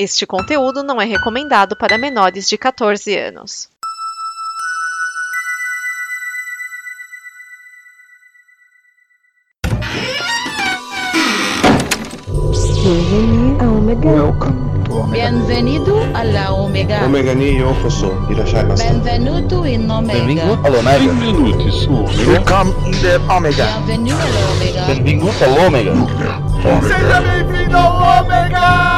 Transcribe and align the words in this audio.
Este 0.00 0.24
conteúdo 0.26 0.84
não 0.84 1.00
é 1.00 1.04
recomendado 1.04 1.74
para 1.76 1.98
menores 1.98 2.48
de 2.48 2.56
14 2.56 3.18
anos. 3.18 3.68
Omega. 13.60 14.08
Welcome 14.08 14.84
to 14.84 14.98
Omega. 14.98 15.30
Bienvenido 15.30 15.96
Omega. 16.54 17.04
Omega 17.04 17.34
ni 17.34 17.58
yokoso. 17.58 18.24
Irashai 18.30 18.66
Benvenuto 18.66 19.66
in 19.66 19.90
Omega. 19.90 20.14
Benvingut 20.14 20.64
a 20.64 20.68
l'Omega. 20.68 21.06
Welcome 22.24 22.72
in 22.86 22.92
the 23.02 23.18
Omega. 23.28 23.82
Bienvenue 23.84 24.12
alla 24.12 24.50
Omega. 24.52 24.86
Benvingut 24.86 25.42
a 25.42 25.46
l'Omega. 25.48 26.38
Seja 26.86 27.20
bem-vindo 27.20 27.76
ao 27.76 28.22
Omega! 28.22 28.97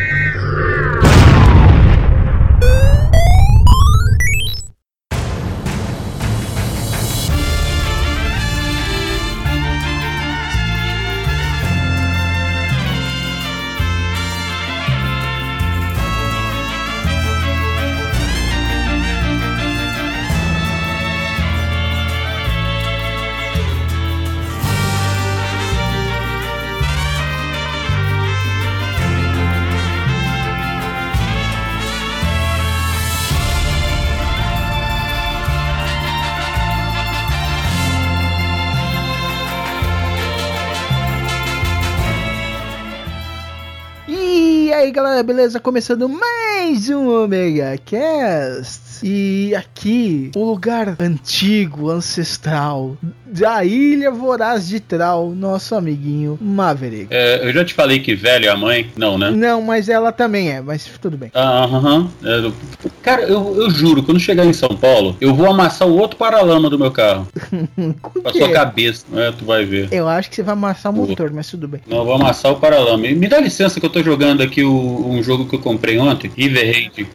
Beleza? 45.23 45.59
Começando 45.59 46.07
mais 46.07 46.40
um 46.65 47.23
Omega 47.23 47.75
Cast. 47.83 48.91
E 49.03 49.55
aqui, 49.55 50.29
o 50.35 50.45
lugar 50.45 50.95
antigo, 50.99 51.89
ancestral, 51.89 52.95
da 53.25 53.65
Ilha 53.65 54.11
Voraz 54.11 54.67
de 54.67 54.79
Tral, 54.79 55.31
nosso 55.31 55.73
amiguinho 55.73 56.37
Maverick. 56.39 57.07
É, 57.09 57.47
eu 57.47 57.51
já 57.51 57.65
te 57.65 57.73
falei 57.73 57.99
que 57.99 58.13
velho 58.13 58.45
é 58.45 58.49
a 58.49 58.55
mãe? 58.55 58.91
Não, 58.95 59.17
né? 59.17 59.31
Não, 59.31 59.59
mas 59.63 59.89
ela 59.89 60.11
também 60.11 60.51
é, 60.51 60.61
mas 60.61 60.85
tudo 61.01 61.17
bem. 61.17 61.31
Ah, 61.33 61.63
Aham. 61.63 62.11
Eu- 62.21 62.53
cara, 63.01 63.23
eu, 63.23 63.55
eu 63.59 63.69
juro, 63.71 64.03
quando 64.03 64.19
chegar 64.19 64.45
em 64.45 64.53
São 64.53 64.69
Paulo, 64.77 65.17
eu 65.19 65.33
vou 65.33 65.49
amassar 65.49 65.87
o 65.87 65.97
outro 65.97 66.15
paralama 66.17 66.69
do 66.69 66.77
meu 66.77 66.91
carro. 66.91 67.27
Com 68.03 68.21
a 68.23 68.31
sua 68.31 68.51
cabeça. 68.51 69.03
É, 69.15 69.31
tu 69.31 69.45
vai 69.45 69.65
ver. 69.65 69.87
Eu 69.91 70.07
acho 70.07 70.29
que 70.29 70.35
você 70.35 70.43
vai 70.43 70.53
amassar 70.53 70.91
o 70.91 70.95
motor, 70.95 71.31
mas 71.33 71.47
tudo 71.49 71.67
bem. 71.67 71.81
Não, 71.87 71.97
eu 71.99 72.05
vou 72.05 72.13
amassar 72.13 72.51
o 72.51 72.57
paralama. 72.57 73.07
E 73.07 73.15
me 73.15 73.27
dá 73.27 73.39
licença 73.39 73.79
que 73.79 73.85
eu 73.85 73.89
tô 73.89 74.03
jogando 74.03 74.41
aqui 74.43 74.63
o- 74.63 75.07
um 75.09 75.23
jogo 75.23 75.47
que 75.47 75.55
eu 75.55 75.59
comprei 75.59 75.97
ontem, 75.97 76.29
River 76.51 76.71
Raid. 76.71 77.07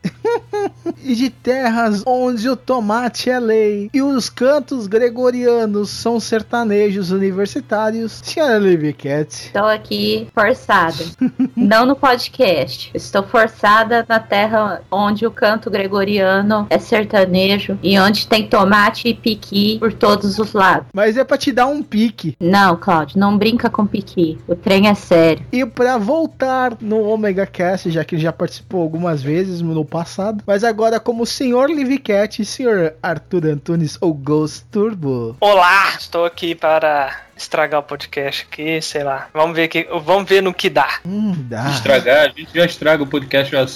E 1.03 1.15
de 1.15 1.31
terras 1.31 2.03
onde 2.07 2.49
o 2.49 2.57
tomate 2.57 3.31
é 3.31 3.39
lei 3.39 3.91
e 3.93 4.03
os 4.03 4.29
cantos 4.29 4.87
gregorianos 4.87 5.91
são 5.91 6.21
sertanejos 6.21 7.11
universitários, 7.11 8.21
senhora 8.25 8.59
Livy 8.59 8.93
Cat. 8.93 9.29
Estou 9.29 9.67
aqui 9.67 10.29
forçada. 10.35 11.05
Não 11.57 11.87
no 11.87 11.97
podcast. 11.97 12.91
Estou 12.95 13.23
forçada 13.23 14.05
na 14.09 14.21
terra 14.21 14.83
onde 14.91 15.27
o 15.27 15.31
canto 15.31 15.71
gregoriano 15.71 16.67
é 16.71 16.79
sertanejo 16.79 17.79
e 17.83 17.99
onde 17.99 18.27
tem 18.27 18.49
tomate 18.49 19.09
e 19.09 19.15
piqui 19.15 19.79
por 19.79 19.93
todos 19.93 20.39
os 20.39 20.53
lados. 20.53 20.87
Mas 20.93 21.17
é 21.17 21.25
pra 21.25 21.39
te 21.39 21.53
dar 21.53 21.67
um 21.67 21.83
pique. 21.83 22.37
Não, 22.41 22.77
Cláudio, 22.77 23.19
não 23.19 23.37
brinca 23.37 23.69
com 23.69 23.87
piqui. 23.87 24.39
O 24.47 24.55
trem 24.55 24.89
é 24.89 24.95
sério. 24.95 25.45
E 25.53 25.65
pra 25.65 25.99
voltar 25.99 26.77
no 26.81 27.03
Omega 27.09 27.47
Cast, 27.47 27.91
já 27.91 28.05
que 28.05 28.15
ele 28.15 28.23
já 28.23 28.33
participou 28.33 28.83
algumas 28.83 29.23
vezes 29.23 29.61
no 29.61 29.85
passado, 29.85 30.43
mas 30.47 30.65
agora 30.65 30.76
como 31.01 31.25
senhor 31.25 31.71
Livy 31.71 31.99
Cat 31.99 32.41
e 32.41 32.45
senhor 32.45 32.95
Arthur 33.03 33.47
Antunes 33.47 33.97
ou 34.01 34.13
Ghost 34.13 34.67
Turbo. 34.71 35.37
Olá, 35.41 35.95
estou 35.99 36.25
aqui 36.25 36.55
para 36.55 37.26
estragar 37.37 37.81
o 37.81 37.83
podcast 37.83 38.47
aqui, 38.51 38.81
sei 38.81 39.05
lá. 39.05 39.29
Vamos 39.33 39.55
ver 39.55 39.69
que, 39.69 39.87
vamos 40.03 40.29
ver 40.29 40.43
no 40.43 40.55
que 40.55 40.71
dá. 40.71 41.01
Hum, 41.05 41.35
dá. 41.49 41.71
Estragar, 41.71 42.27
a 42.27 42.29
gente 42.29 42.49
já 42.55 42.65
estraga 42.65 43.03
o 43.03 43.07
podcast. 43.07 43.53
Já... 43.53 43.67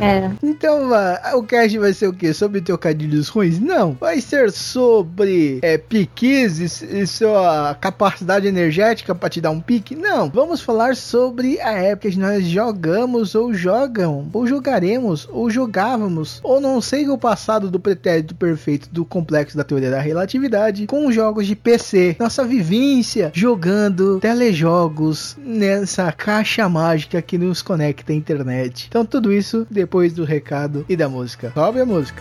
É. 0.00 0.30
Então, 0.42 0.90
o 1.34 1.42
cast 1.44 1.78
vai 1.78 1.92
ser 1.92 2.08
o 2.08 2.12
quê? 2.12 2.34
Sobre 2.34 2.60
trocadilhos 2.60 3.28
ruins? 3.28 3.58
Não. 3.58 3.92
Vai 3.92 4.20
ser 4.20 4.50
sobre 4.50 5.60
é, 5.62 5.78
piques 5.78 6.58
e, 6.58 7.00
e 7.00 7.06
sua 7.06 7.76
capacidade 7.80 8.46
energética 8.46 9.14
pra 9.14 9.28
te 9.28 9.40
dar 9.40 9.50
um 9.50 9.60
pique? 9.60 9.94
Não. 9.94 10.28
Vamos 10.28 10.60
falar 10.60 10.96
sobre 10.96 11.60
a 11.60 11.72
época 11.72 12.10
que 12.10 12.18
nós 12.18 12.44
jogamos 12.44 13.34
ou 13.34 13.54
jogam, 13.54 14.28
ou 14.32 14.46
jogaremos, 14.46 15.28
ou 15.30 15.48
jogávamos, 15.48 16.40
ou 16.42 16.60
não 16.60 16.80
sei 16.80 17.08
o 17.08 17.16
passado 17.16 17.70
do 17.70 17.80
pretérito 17.80 18.34
perfeito 18.34 18.88
do 18.90 19.04
complexo 19.04 19.56
da 19.56 19.64
teoria 19.64 19.90
da 19.90 20.00
relatividade 20.00 20.86
com 20.86 21.10
jogos 21.10 21.46
de 21.46 21.54
PC. 21.54 22.16
Nossa 22.34 22.48
vivência 22.48 23.30
jogando 23.32 24.18
telejogos 24.18 25.36
nessa 25.38 26.10
caixa 26.10 26.68
mágica 26.68 27.22
que 27.22 27.38
nos 27.38 27.62
conecta 27.62 28.12
à 28.12 28.16
internet. 28.16 28.86
Então 28.88 29.06
tudo 29.06 29.32
isso 29.32 29.64
depois 29.70 30.12
do 30.12 30.24
recado 30.24 30.84
e 30.88 30.96
da 30.96 31.08
música. 31.08 31.52
Sobe 31.54 31.80
a 31.80 31.86
música. 31.86 32.20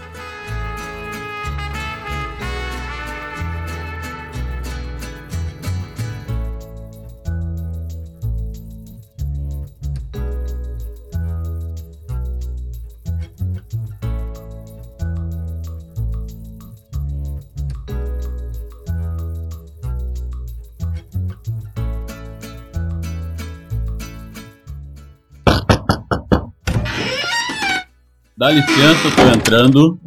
Dá 28.36 28.50
licença, 28.50 29.08
eu 29.08 29.16
tô 29.16 29.38
entrando. 29.38 30.00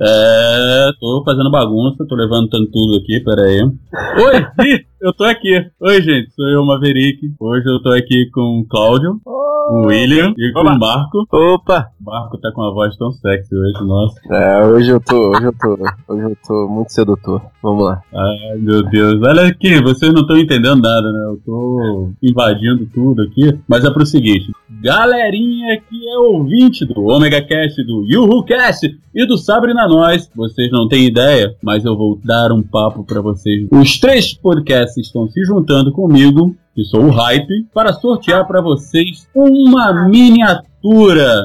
É, 0.00 0.90
tô 0.98 1.22
fazendo 1.24 1.50
bagunça, 1.50 2.06
tô 2.08 2.14
levantando 2.14 2.68
tudo 2.70 2.96
aqui, 2.96 3.20
pera 3.20 3.42
aí. 3.42 3.62
Oi, 3.62 4.84
eu 5.00 5.12
tô 5.12 5.24
aqui. 5.24 5.64
Oi, 5.80 6.02
gente, 6.02 6.32
sou 6.34 6.46
eu, 6.46 6.64
Maverick. 6.64 7.20
Hoje 7.38 7.68
eu 7.68 7.82
tô 7.82 7.90
aqui 7.90 8.30
com 8.32 8.60
o 8.60 8.66
Cláudio, 8.68 9.20
o 9.68 9.86
William 9.86 10.34
e 10.36 10.52
com 10.52 10.60
o 10.60 10.78
Marco. 10.78 11.26
Opa! 11.30 11.90
O 12.00 12.04
Marco 12.04 12.38
tá 12.38 12.52
com 12.52 12.60
uma 12.60 12.72
voz 12.72 12.96
tão 12.96 13.10
sexy 13.12 13.54
hoje, 13.54 13.84
nossa. 13.84 14.20
É, 14.30 14.66
hoje 14.66 14.90
eu 14.90 15.00
tô, 15.00 15.30
hoje 15.30 15.44
eu 15.44 15.52
tô, 15.52 15.76
hoje 16.08 16.22
eu 16.22 16.36
tô 16.46 16.68
muito 16.68 16.92
sedutor. 16.92 17.42
Vamos 17.62 17.84
lá. 17.84 18.02
Ai, 18.12 18.58
meu 18.58 18.82
Deus. 18.82 19.22
Olha 19.22 19.46
aqui, 19.46 19.80
vocês 19.82 20.12
não 20.12 20.22
estão 20.22 20.36
entendendo 20.36 20.82
nada, 20.82 21.12
né? 21.12 21.24
Eu 21.26 21.40
tô 21.44 22.10
invadindo 22.22 22.86
tudo 22.92 23.22
aqui. 23.22 23.58
Mas 23.66 23.84
é 23.84 23.90
pro 23.90 24.04
seguinte: 24.04 24.52
galerinha 24.82 25.80
que 25.88 26.08
é 26.08 26.18
ouvinte 26.18 26.84
do 26.84 27.04
Omega 27.04 27.40
Cast, 27.42 27.82
do 27.84 28.04
Yuhu 28.06 28.44
Cast 28.44 28.86
e 29.14 29.26
do 29.26 29.38
Sabre 29.38 29.72
na 29.72 29.88
Nós, 29.88 30.30
vocês 30.34 30.70
não 30.70 30.88
têm 30.88 31.06
ideia, 31.06 31.54
mas 31.62 31.84
eu 31.84 31.96
vou 31.96 32.18
dar 32.22 32.52
um 32.52 32.62
papo 32.62 33.04
pra 33.04 33.20
vocês. 33.20 33.66
Os 33.70 33.98
três 33.98 34.34
podcasts 34.34 35.06
estão 35.06 35.28
se 35.28 35.42
juntando 35.44 35.92
comigo, 35.92 36.54
que 36.74 36.84
sou 36.84 37.04
o 37.04 37.10
Hype, 37.10 37.68
para 37.72 37.92
sortear 37.92 38.46
pra 38.46 38.60
vocês 38.60 39.28
uma 39.34 39.92
miniatura. 40.08 40.73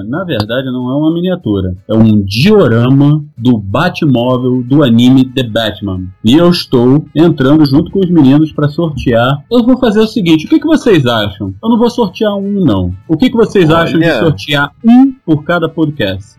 Na 0.09 0.25
verdade, 0.25 0.69
não 0.69 0.89
é 0.89 0.95
uma 0.95 1.13
miniatura, 1.13 1.73
é 1.87 1.93
um 1.93 2.21
diorama 2.21 3.23
do 3.37 3.57
Batmóvel 3.57 4.61
do 4.63 4.83
anime 4.83 5.23
The 5.23 5.43
Batman. 5.43 6.07
E 6.25 6.35
eu 6.35 6.49
estou 6.49 7.05
entrando 7.15 7.65
junto 7.65 7.89
com 7.89 7.99
os 7.99 8.09
meninos 8.09 8.51
para 8.51 8.67
sortear. 8.67 9.41
Eu 9.49 9.63
vou 9.63 9.77
fazer 9.77 10.01
o 10.01 10.07
seguinte: 10.07 10.45
o 10.45 10.49
que, 10.49 10.59
que 10.59 10.67
vocês 10.67 11.05
acham? 11.05 11.53
Eu 11.63 11.69
não 11.69 11.77
vou 11.77 11.89
sortear 11.89 12.35
um, 12.35 12.65
não. 12.65 12.93
O 13.07 13.15
que, 13.15 13.29
que 13.29 13.37
vocês 13.37 13.71
acham 13.71 13.97
de 13.97 14.05
Olha. 14.05 14.19
sortear 14.19 14.71
um 14.85 15.13
por 15.25 15.43
cada 15.45 15.69
podcast? 15.69 16.35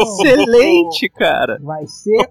Excelente, 0.00 1.08
cara! 1.10 1.58
Vai 1.62 1.86
ser 1.86 2.28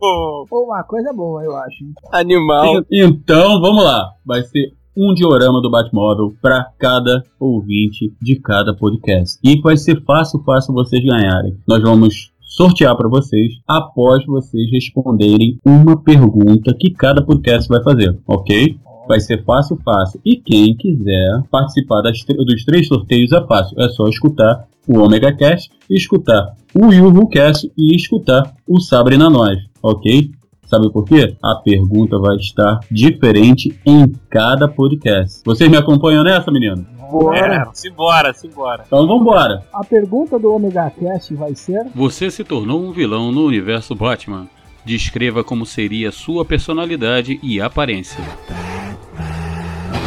uma 0.52 0.84
coisa 0.84 1.14
boa, 1.14 1.44
eu 1.44 1.56
acho. 1.56 1.86
Animal. 2.12 2.84
Então, 2.92 3.62
vamos 3.62 3.84
lá. 3.84 4.14
Vai 4.26 4.42
ser 4.42 4.74
um 4.96 5.14
diorama 5.14 5.62
do 5.62 5.70
Batmóvel 5.70 6.34
para 6.42 6.66
cada 6.78 7.24
ouvinte 7.40 8.14
de 8.22 8.36
cada 8.36 8.76
podcast. 8.76 9.40
E 9.44 9.60
vai 9.62 9.78
ser 9.78 10.04
fácil, 10.04 10.42
fácil 10.44 10.74
vocês 10.74 11.04
ganharem. 11.04 11.56
Nós 11.68 11.82
vamos 11.82 12.32
sortear 12.42 12.96
para 12.96 13.10
vocês 13.10 13.54
após 13.68 14.24
vocês 14.26 14.70
responderem 14.72 15.58
uma 15.66 15.98
pergunta 15.98 16.76
que 16.80 16.92
cada 16.92 17.24
podcast 17.24 17.68
vai 17.68 17.84
fazer, 17.84 18.18
ok? 18.28 18.78
Vai 19.08 19.20
ser 19.20 19.44
fácil, 19.44 19.78
fácil. 19.84 20.22
E 20.24 20.38
quem 20.38 20.76
quiser 20.76 21.42
participar 21.50 22.02
das, 22.02 22.24
dos 22.24 22.64
três 22.64 22.88
sorteios 22.88 23.32
é 23.32 23.46
fácil. 23.46 23.80
É 23.82 23.90
só 23.90 24.08
escutar 24.08 24.66
o 24.88 25.00
Omega 25.00 25.34
Cast, 25.36 25.72
escutar 25.90 26.56
o 26.76 26.92
Yuhu 26.92 27.28
Cast 27.28 27.72
e 27.78 27.96
escutar 27.96 28.54
o 28.68 28.80
Sabre 28.80 29.18
na 29.18 29.30
Nós, 29.30 29.58
ok? 29.82 30.32
Sabe 30.66 30.92
por 30.92 31.06
quê? 31.06 31.36
A 31.44 31.56
pergunta 31.56 32.18
vai 32.18 32.36
estar 32.38 32.80
diferente 32.90 33.80
em 33.86 34.12
cada 34.30 34.68
podcast. 34.68 35.42
Vocês 35.46 35.70
me 35.70 35.78
acompanham 35.78 36.24
nessa, 36.24 36.52
menino? 36.52 36.86
Bora. 37.12 37.56
É, 37.56 37.66
simbora, 37.74 38.34
simbora. 38.34 38.84
Então 38.88 39.06
vambora. 39.08 39.64
A 39.72 39.84
pergunta 39.84 40.40
do 40.40 40.52
Omega 40.52 40.90
Cast 40.90 41.36
vai 41.36 41.54
ser: 41.54 41.86
Você 41.94 42.32
se 42.32 42.44
tornou 42.44 42.82
um 42.82 42.92
vilão 42.92 43.32
no 43.32 43.46
universo 43.46 43.94
Batman. 43.94 44.48
Descreva 44.84 45.44
como 45.44 45.66
seria 45.66 46.12
sua 46.12 46.44
personalidade 46.44 47.40
e 47.42 47.62
aparência. 47.62 48.20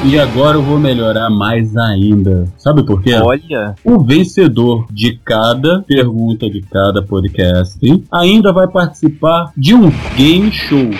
E 0.08 0.20
agora 0.20 0.56
eu 0.56 0.62
vou 0.62 0.78
melhorar 0.78 1.28
mais 1.28 1.76
ainda. 1.76 2.46
Sabe 2.56 2.86
por 2.86 3.02
quê? 3.02 3.14
Olha. 3.14 3.74
O 3.84 3.98
vencedor 3.98 4.86
de 4.92 5.18
cada 5.18 5.82
pergunta 5.82 6.48
de 6.48 6.62
cada 6.62 7.02
podcast 7.02 7.76
ainda 8.12 8.52
vai 8.52 8.68
participar 8.68 9.52
de 9.56 9.74
um 9.74 9.90
game 10.16 10.52
show. 10.52 10.90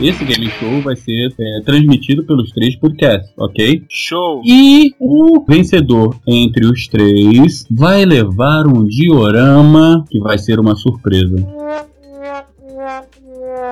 Esse 0.00 0.24
game 0.24 0.48
show 0.52 0.80
vai 0.80 0.96
ser 0.96 1.34
é, 1.38 1.60
transmitido 1.66 2.24
pelos 2.24 2.50
três 2.50 2.74
podcasts, 2.76 3.30
ok? 3.36 3.84
Show! 3.90 4.40
E 4.42 4.94
o 4.98 5.44
vencedor 5.46 6.16
entre 6.26 6.64
os 6.64 6.88
três 6.88 7.66
vai 7.70 8.06
levar 8.06 8.66
um 8.66 8.86
diorama 8.86 10.02
que 10.08 10.18
vai 10.18 10.38
ser 10.38 10.58
uma 10.58 10.74
surpresa. 10.74 11.36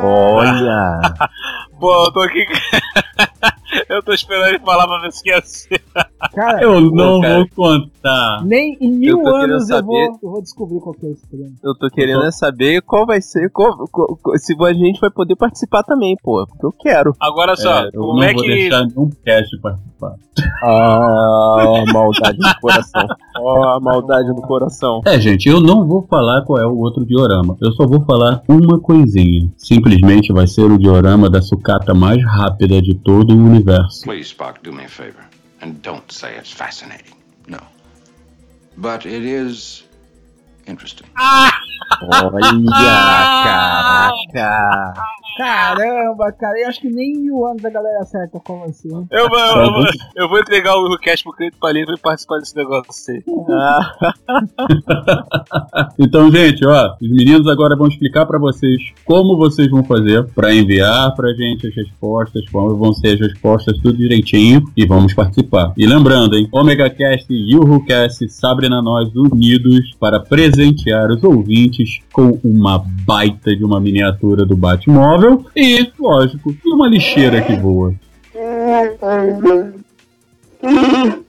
Olha! 0.03 1.01
Pô, 1.83 2.05
eu 2.05 2.13
tô 2.13 2.21
aqui. 2.21 2.47
eu 3.91 4.01
tô 4.05 4.13
esperando 4.13 4.51
ele 4.51 4.61
falar 4.61 4.87
pra 4.87 5.01
ver 5.01 5.11
se 5.13 5.29
ia 5.29 5.43
ser. 5.43 5.83
Cara, 6.33 6.63
eu 6.63 6.81
não 6.81 7.21
cara. 7.21 7.39
vou 7.39 7.49
contar. 7.57 8.45
Nem 8.45 8.77
em 8.81 9.05
Eu 9.05 9.17
mil 9.17 9.23
tô 9.25 9.33
querendo 9.33 9.51
anos 9.55 9.69
eu 9.69 9.77
saber- 9.77 9.87
vou, 9.87 10.19
eu 10.23 10.31
vou 10.31 10.43
descobrir 10.43 10.79
qual 10.81 10.95
que 10.95 11.07
é 11.07 11.11
esse 11.11 11.27
prêmio. 11.27 11.53
Eu 11.63 11.75
tô 11.75 11.91
querendo 11.91 12.23
é 12.23 12.31
saber 12.31 12.83
qual 12.83 13.05
vai 13.05 13.21
ser, 13.21 13.51
qual- 13.51 13.77
qual- 13.91 14.17
qual- 14.23 14.39
se 14.39 14.55
a 14.59 14.73
gente 14.73 15.01
vai 15.01 15.11
poder 15.11 15.35
participar 15.35 15.83
também, 15.83 16.17
pô. 16.23 16.47
Porque 16.47 16.67
eu 16.67 16.73
quero. 16.73 17.17
Agora 17.21 17.57
só, 17.57 17.81
É, 17.81 17.89
eu 17.89 18.01
como 18.01 18.15
não 18.21 18.23
é 18.23 18.33
vou 18.33 18.43
que. 18.45 18.49
deixar 18.49 18.87
nenhum 18.87 19.11
cast 19.25 19.59
participar. 19.61 20.15
Ah, 20.63 21.85
maldade 21.93 22.39
no 22.39 22.61
coração. 22.61 23.07
Ó, 23.37 23.77
a 23.77 23.81
maldade 23.81 24.29
no 24.29 24.43
coração. 24.43 25.01
É, 25.07 25.21
gente, 25.21 25.49
eu 25.49 25.61
não 25.61 25.87
vou 25.87 26.07
falar 26.09 26.43
qual 26.43 26.59
é 26.59 26.67
o 26.67 26.77
outro 26.77 27.05
diorama. 27.05 27.57
Eu 27.61 27.73
só 27.73 27.87
vou 27.87 28.05
falar 28.05 28.43
uma 28.49 28.79
coisinha. 28.79 29.51
Simplesmente 29.57 30.33
vai 30.33 30.47
ser 30.47 30.71
o 30.71 30.79
diorama 30.79 31.29
da 31.31 31.41
sucata 31.41 31.95
mais 31.95 32.23
rápida 32.25 32.81
de 32.81 32.95
todo 32.95 33.35
o 33.35 33.37
universo. 33.37 34.03
Please, 34.05 34.29
Spock, 34.29 34.63
do 34.63 34.73
me 34.73 34.85
a 34.85 34.89
favor. 34.89 35.25
And 35.63 35.75
don't 35.83 36.03
say 36.09 36.37
it's 36.37 36.53
fascinating. 36.53 37.15
No. 37.49 37.59
But 38.77 39.07
it 39.07 39.25
is 39.25 39.85
interesting. 40.67 41.07
Olha, 42.03 42.41
caraca. 44.35 44.95
Caramba, 45.43 46.31
cara, 46.39 46.57
eu 46.61 46.69
acho 46.69 46.81
que 46.81 46.89
nem 46.89 47.15
em 47.15 47.23
mil 47.23 47.45
anos 47.45 47.65
a 47.65 47.71
galera 47.71 47.99
acerta 48.01 48.41
vai 48.49 48.73
ser. 48.73 48.93
hein? 48.93 49.09
Eu 49.11 49.29
vou, 49.29 49.39
eu, 49.39 49.73
vou, 49.73 49.85
eu 50.17 50.29
vou 50.29 50.39
entregar 50.39 50.77
o 50.77 50.89
request 50.89 51.25
pro 51.25 51.33
Cleito 51.33 51.57
Palito 51.59 51.93
e 51.93 51.99
participar 51.99 52.39
desse 52.39 52.55
negócio 52.55 53.13
aí. 53.13 53.23
Ah, 53.51 53.93
Então, 55.99 56.31
gente, 56.31 56.65
ó, 56.65 56.95
os 57.03 57.11
meninos 57.11 57.49
agora 57.49 57.75
vão 57.77 57.89
explicar 57.89 58.25
pra 58.25 58.39
vocês 58.39 58.81
como 59.05 59.37
vocês 59.37 59.69
vão 59.69 59.83
fazer 59.83 60.25
pra 60.29 60.55
enviar 60.55 61.13
pra 61.17 61.33
gente 61.33 61.67
as 61.67 61.75
respostas, 61.75 62.49
como 62.51 62.77
vão 62.77 62.93
ser 62.93 63.15
as 63.15 63.21
respostas, 63.21 63.77
tudo 63.79 63.97
direitinho 63.97 64.63
e 64.77 64.87
vamos 64.87 65.13
participar. 65.13 65.73
E 65.77 65.85
lembrando, 65.87 66.37
hein, 66.37 66.49
Omega 66.53 66.89
Cast 66.89 67.33
e 67.33 67.53
YuhuCast 67.53 68.29
Sabre 68.29 68.69
na 68.69 68.81
Nós 68.81 69.13
unidos 69.17 69.93
para 69.99 70.21
presentear 70.21 71.11
os 71.11 71.25
ouvintes 71.25 72.01
com 72.13 72.39
uma 72.45 72.79
baita 73.05 73.57
de 73.57 73.65
uma 73.65 73.81
miniatura 73.81 74.47
do 74.47 74.57
Batmóvel 74.57 75.32
e, 75.57 75.93
lógico, 75.99 76.55
uma 76.67 76.89
lixeira 76.89 77.43
que 77.43 77.57
voa. 77.57 77.95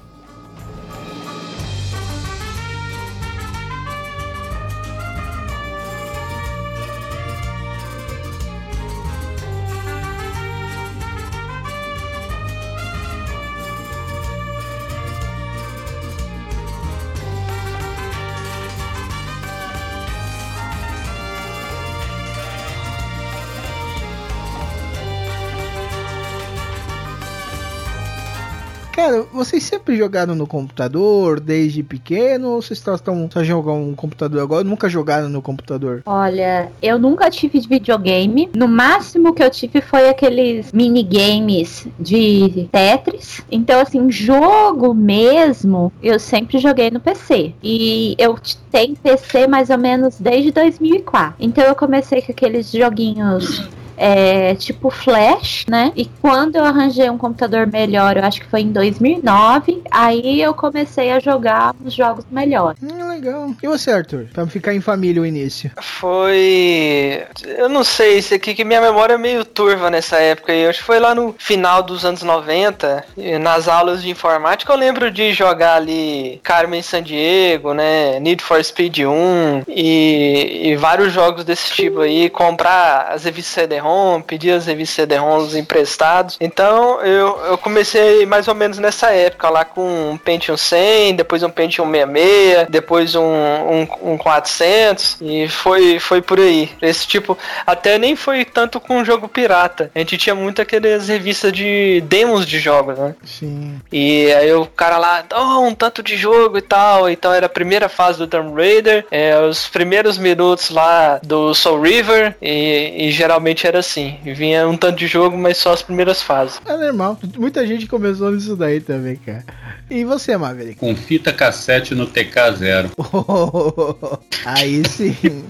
Vocês 29.43 29.63
sempre 29.63 29.95
jogaram 29.95 30.35
no 30.35 30.45
computador 30.45 31.39
desde 31.39 31.81
pequeno 31.81 32.49
ou 32.49 32.61
vocês 32.61 32.79
estão 32.79 33.27
só 33.31 33.43
jogando 33.43 33.87
no 33.87 33.95
computador 33.95 34.41
agora? 34.41 34.63
Nunca 34.63 34.87
jogaram 34.87 35.29
no 35.29 35.41
computador? 35.41 36.03
Olha, 36.05 36.71
eu 36.81 36.99
nunca 36.99 37.29
tive 37.29 37.59
videogame. 37.59 38.49
No 38.55 38.67
máximo 38.67 39.33
que 39.33 39.41
eu 39.41 39.49
tive 39.49 39.81
foi 39.81 40.09
aqueles 40.09 40.71
minigames 40.71 41.87
de 41.99 42.69
Tetris. 42.71 43.41
Então, 43.51 43.79
assim, 43.79 44.11
jogo 44.11 44.93
mesmo, 44.93 45.91
eu 46.03 46.19
sempre 46.19 46.59
joguei 46.59 46.91
no 46.91 46.99
PC. 46.99 47.55
E 47.63 48.15
eu 48.19 48.37
tenho 48.71 48.95
PC 48.95 49.47
mais 49.47 49.71
ou 49.71 49.77
menos 49.77 50.19
desde 50.19 50.51
2004. 50.51 51.35
Então, 51.39 51.63
eu 51.63 51.75
comecei 51.75 52.21
com 52.21 52.31
aqueles 52.31 52.71
joguinhos. 52.71 53.67
É, 54.01 54.55
tipo 54.55 54.89
Flash, 54.89 55.65
né? 55.67 55.91
E 55.95 56.05
quando 56.05 56.55
eu 56.55 56.65
arranjei 56.65 57.07
um 57.09 57.17
computador 57.19 57.67
melhor, 57.67 58.17
eu 58.17 58.23
acho 58.23 58.41
que 58.41 58.47
foi 58.47 58.61
em 58.61 58.71
2009, 58.71 59.83
aí 59.91 60.41
eu 60.41 60.55
comecei 60.55 61.11
a 61.11 61.19
jogar 61.19 61.75
os 61.85 61.93
jogos 61.93 62.25
melhores. 62.31 62.81
Hum, 62.81 63.07
legal. 63.09 63.51
E 63.61 63.67
você, 63.67 63.91
Arthur? 63.91 64.25
Pra 64.33 64.47
ficar 64.47 64.73
em 64.73 64.81
família 64.81 65.21
o 65.21 65.25
início. 65.25 65.71
Foi. 65.79 67.23
Eu 67.45 67.69
não 67.69 67.83
sei, 67.83 68.17
isso 68.17 68.33
aqui 68.33 68.55
que 68.55 68.63
minha 68.63 68.81
memória 68.81 69.13
é 69.13 69.17
meio 69.17 69.45
turva 69.45 69.91
nessa 69.91 70.17
época. 70.17 70.51
aí. 70.51 70.63
Eu 70.63 70.71
acho 70.71 70.79
que 70.79 70.85
foi 70.85 70.99
lá 70.99 71.13
no 71.13 71.35
final 71.37 71.83
dos 71.83 72.03
anos 72.03 72.23
90, 72.23 73.05
e 73.17 73.37
nas 73.37 73.67
aulas 73.67 74.01
de 74.01 74.09
informática. 74.09 74.73
Eu 74.73 74.77
lembro 74.77 75.11
de 75.11 75.31
jogar 75.31 75.75
ali 75.75 76.39
Carmen 76.43 76.81
Sandiego, 76.81 77.73
né? 77.73 78.19
Need 78.19 78.43
for 78.43 78.63
Speed 78.63 78.99
1 78.99 79.63
e, 79.67 80.69
e 80.69 80.75
vários 80.75 81.13
jogos 81.13 81.43
desse 81.43 81.71
tipo 81.73 81.99
aí. 81.99 82.29
Comprar 82.31 83.09
as 83.11 83.25
revistas 83.25 83.53
CD-ROM, 83.53 83.90
pedir 84.25 84.51
as 84.51 84.65
revistas 84.65 84.95
CD-ROMs 84.95 85.55
emprestados. 85.55 86.37
Então 86.39 87.01
eu, 87.01 87.39
eu 87.45 87.57
comecei 87.57 88.25
mais 88.25 88.47
ou 88.47 88.55
menos 88.55 88.77
nessa 88.77 89.11
época 89.11 89.49
lá 89.49 89.65
com 89.65 90.11
um 90.11 90.17
Pentium 90.17 90.57
100, 90.57 91.15
depois 91.15 91.43
um 91.43 91.49
Pentium 91.49 91.89
66, 91.89 92.67
depois 92.69 93.15
um, 93.15 93.21
um, 93.21 94.13
um 94.13 94.17
400 94.17 95.17
e 95.21 95.47
foi, 95.47 95.99
foi 95.99 96.21
por 96.21 96.39
aí. 96.39 96.69
Esse 96.81 97.07
tipo, 97.07 97.37
até 97.65 97.97
nem 97.97 98.15
foi 98.15 98.45
tanto 98.45 98.79
com 98.79 99.03
jogo 99.03 99.27
pirata. 99.27 99.91
A 99.93 99.99
gente 99.99 100.17
tinha 100.17 100.35
muito 100.35 100.61
aquelas 100.61 101.07
revistas 101.07 101.51
de 101.51 102.01
demos 102.07 102.45
de 102.45 102.59
jogos, 102.59 102.97
né? 102.97 103.15
Sim. 103.23 103.79
E 103.91 104.31
aí 104.33 104.53
o 104.53 104.65
cara 104.65 104.97
lá, 104.97 105.23
oh, 105.33 105.59
um 105.61 105.73
tanto 105.73 106.03
de 106.03 106.15
jogo 106.17 106.57
e 106.57 106.61
tal. 106.61 107.09
Então 107.09 107.33
era 107.33 107.45
a 107.45 107.49
primeira 107.49 107.89
fase 107.89 108.17
do 108.17 108.27
Tomb 108.27 108.53
Raider, 108.55 109.05
é, 109.11 109.39
os 109.39 109.67
primeiros 109.67 110.17
minutos 110.17 110.69
lá 110.69 111.19
do 111.23 111.53
Soul 111.53 111.81
River, 111.81 112.35
e, 112.41 113.07
e 113.07 113.11
geralmente 113.11 113.65
era 113.71 113.79
assim. 113.79 114.17
Vinha 114.23 114.67
um 114.67 114.75
tanto 114.75 114.99
de 114.99 115.07
jogo, 115.07 115.37
mas 115.37 115.57
só 115.57 115.73
as 115.73 115.81
primeiras 115.81 116.21
fases. 116.21 116.61
É 116.65 116.75
normal. 116.75 117.17
Muita 117.37 117.65
gente 117.65 117.87
começou 117.87 118.31
nisso 118.31 118.55
daí 118.55 118.81
também, 118.81 119.15
cara. 119.15 119.45
E 119.89 120.03
você, 120.03 120.37
Maverick? 120.37 120.75
Com 120.75 120.95
fita 120.95 121.33
cassete 121.33 121.95
no 121.95 122.05
TK0. 122.07 122.91
Aí 124.45 124.83
sim. 124.87 125.43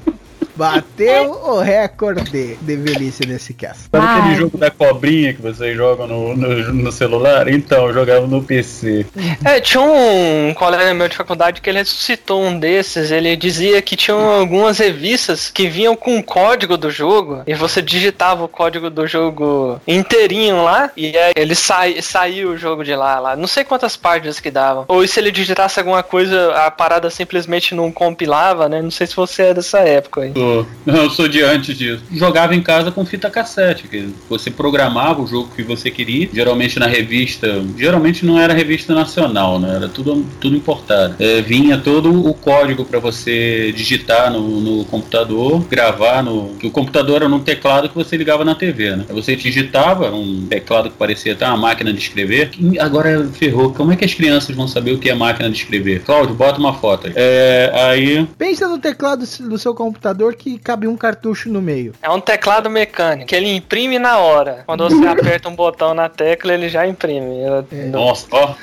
Bateu 0.55 1.31
o 1.31 1.59
recorde 1.59 2.57
de 2.61 2.75
velhice 2.75 3.25
nesse 3.25 3.53
cast. 3.53 3.83
Sabe 3.91 4.05
aquele 4.05 4.35
jogo 4.35 4.57
da 4.57 4.69
cobrinha 4.69 5.33
que 5.33 5.41
vocês 5.41 5.75
jogam 5.75 6.07
no, 6.07 6.35
no, 6.35 6.73
no 6.73 6.91
celular? 6.91 7.47
Então, 7.47 7.87
eu 7.87 7.93
jogava 7.93 8.27
no 8.27 8.43
PC. 8.43 9.05
É, 9.43 9.59
tinha 9.59 9.81
um 9.81 10.53
colega 10.53 10.93
meu 10.93 11.07
de 11.07 11.15
faculdade 11.15 11.61
que 11.61 11.69
ele 11.69 11.79
ressuscitou 11.79 12.43
um 12.43 12.57
desses. 12.57 13.11
Ele 13.11 13.35
dizia 13.35 13.81
que 13.81 13.95
tinham 13.95 14.19
algumas 14.19 14.77
revistas 14.77 15.49
que 15.49 15.67
vinham 15.67 15.95
com 15.95 16.17
o 16.17 16.23
código 16.23 16.77
do 16.77 16.89
jogo 16.89 17.43
e 17.47 17.53
você 17.53 17.81
digitava 17.81 18.43
o 18.43 18.47
código 18.47 18.89
do 18.89 19.07
jogo 19.07 19.79
inteirinho 19.87 20.63
lá 20.63 20.91
e 20.95 21.17
aí 21.17 21.33
ele 21.35 21.55
sai, 21.55 22.01
saiu 22.01 22.51
o 22.51 22.57
jogo 22.57 22.83
de 22.83 22.95
lá, 22.95 23.19
lá. 23.19 23.35
Não 23.35 23.47
sei 23.47 23.63
quantas 23.63 23.95
páginas 23.95 24.39
que 24.39 24.51
davam. 24.51 24.85
Ou 24.87 25.05
se 25.07 25.19
ele 25.19 25.31
digitasse 25.31 25.79
alguma 25.79 26.03
coisa, 26.03 26.53
a 26.55 26.71
parada 26.71 27.09
simplesmente 27.09 27.73
não 27.75 27.91
compilava, 27.91 28.69
né? 28.69 28.81
Não 28.81 28.91
sei 28.91 29.07
se 29.07 29.15
você 29.15 29.43
é 29.43 29.53
dessa 29.53 29.79
época 29.79 30.21
aí. 30.21 30.33
Eu 30.85 31.09
sou 31.09 31.27
de 31.27 31.41
antes 31.41 31.77
disso. 31.77 32.03
Jogava 32.11 32.55
em 32.55 32.61
casa 32.61 32.91
com 32.91 33.05
fita 33.05 33.29
cassete, 33.29 33.87
que 33.87 34.09
você 34.29 34.49
programava 34.49 35.21
o 35.21 35.27
jogo 35.27 35.49
que 35.55 35.63
você 35.63 35.89
queria, 35.89 36.29
geralmente 36.33 36.79
na 36.79 36.87
revista, 36.87 37.63
geralmente 37.77 38.25
não 38.25 38.39
era 38.39 38.53
revista 38.53 38.93
nacional, 38.93 39.59
né? 39.59 39.75
Era 39.75 39.87
tudo, 39.87 40.25
tudo 40.39 40.55
importado. 40.55 41.15
É, 41.19 41.41
vinha 41.41 41.77
todo 41.77 42.27
o 42.27 42.33
código 42.33 42.85
para 42.85 42.99
você 42.99 43.71
digitar 43.71 44.31
no, 44.31 44.59
no 44.59 44.85
computador, 44.85 45.63
gravar 45.69 46.23
no. 46.23 46.55
Que 46.59 46.67
o 46.67 46.71
computador 46.71 47.17
era 47.17 47.29
num 47.29 47.39
teclado 47.39 47.89
que 47.89 47.95
você 47.95 48.17
ligava 48.17 48.43
na 48.43 48.55
TV, 48.55 48.95
né? 48.95 49.05
Você 49.09 49.35
digitava, 49.35 50.11
um 50.11 50.45
teclado 50.47 50.89
que 50.89 50.97
parecia 50.97 51.33
até 51.33 51.45
uma 51.47 51.57
máquina 51.57 51.93
de 51.93 51.99
escrever. 51.99 52.51
Agora 52.79 53.27
ferrou. 53.33 53.71
Como 53.73 53.91
é 53.91 53.95
que 53.95 54.05
as 54.05 54.13
crianças 54.13 54.55
vão 54.55 54.67
saber 54.67 54.93
o 54.93 54.97
que 54.97 55.09
é 55.09 55.13
máquina 55.13 55.49
de 55.49 55.57
escrever? 55.57 56.01
Cláudio, 56.03 56.35
bota 56.35 56.59
uma 56.59 56.73
foto 56.73 57.07
aí. 57.07 57.13
É, 57.15 57.71
aí 57.73 58.27
Pensa 58.37 58.67
no 58.67 58.77
teclado 58.77 59.25
do 59.41 59.57
seu 59.57 59.73
computador 59.73 60.30
que 60.33 60.57
cabe 60.59 60.87
um 60.87 60.95
cartucho 60.97 61.49
no 61.49 61.61
meio. 61.61 61.93
É 62.01 62.09
um 62.09 62.19
teclado 62.19 62.69
mecânico 62.69 63.27
que 63.27 63.35
ele 63.35 63.55
imprime 63.55 63.97
na 63.99 64.17
hora. 64.19 64.63
Quando 64.65 64.83
você 64.89 65.05
aperta 65.07 65.49
um 65.49 65.55
botão 65.55 65.93
na 65.93 66.09
tecla, 66.09 66.53
ele 66.53 66.69
já 66.69 66.85
imprime. 66.87 67.39
Ela- 67.41 67.65
Nossa, 67.91 68.27
ó. 68.31 68.53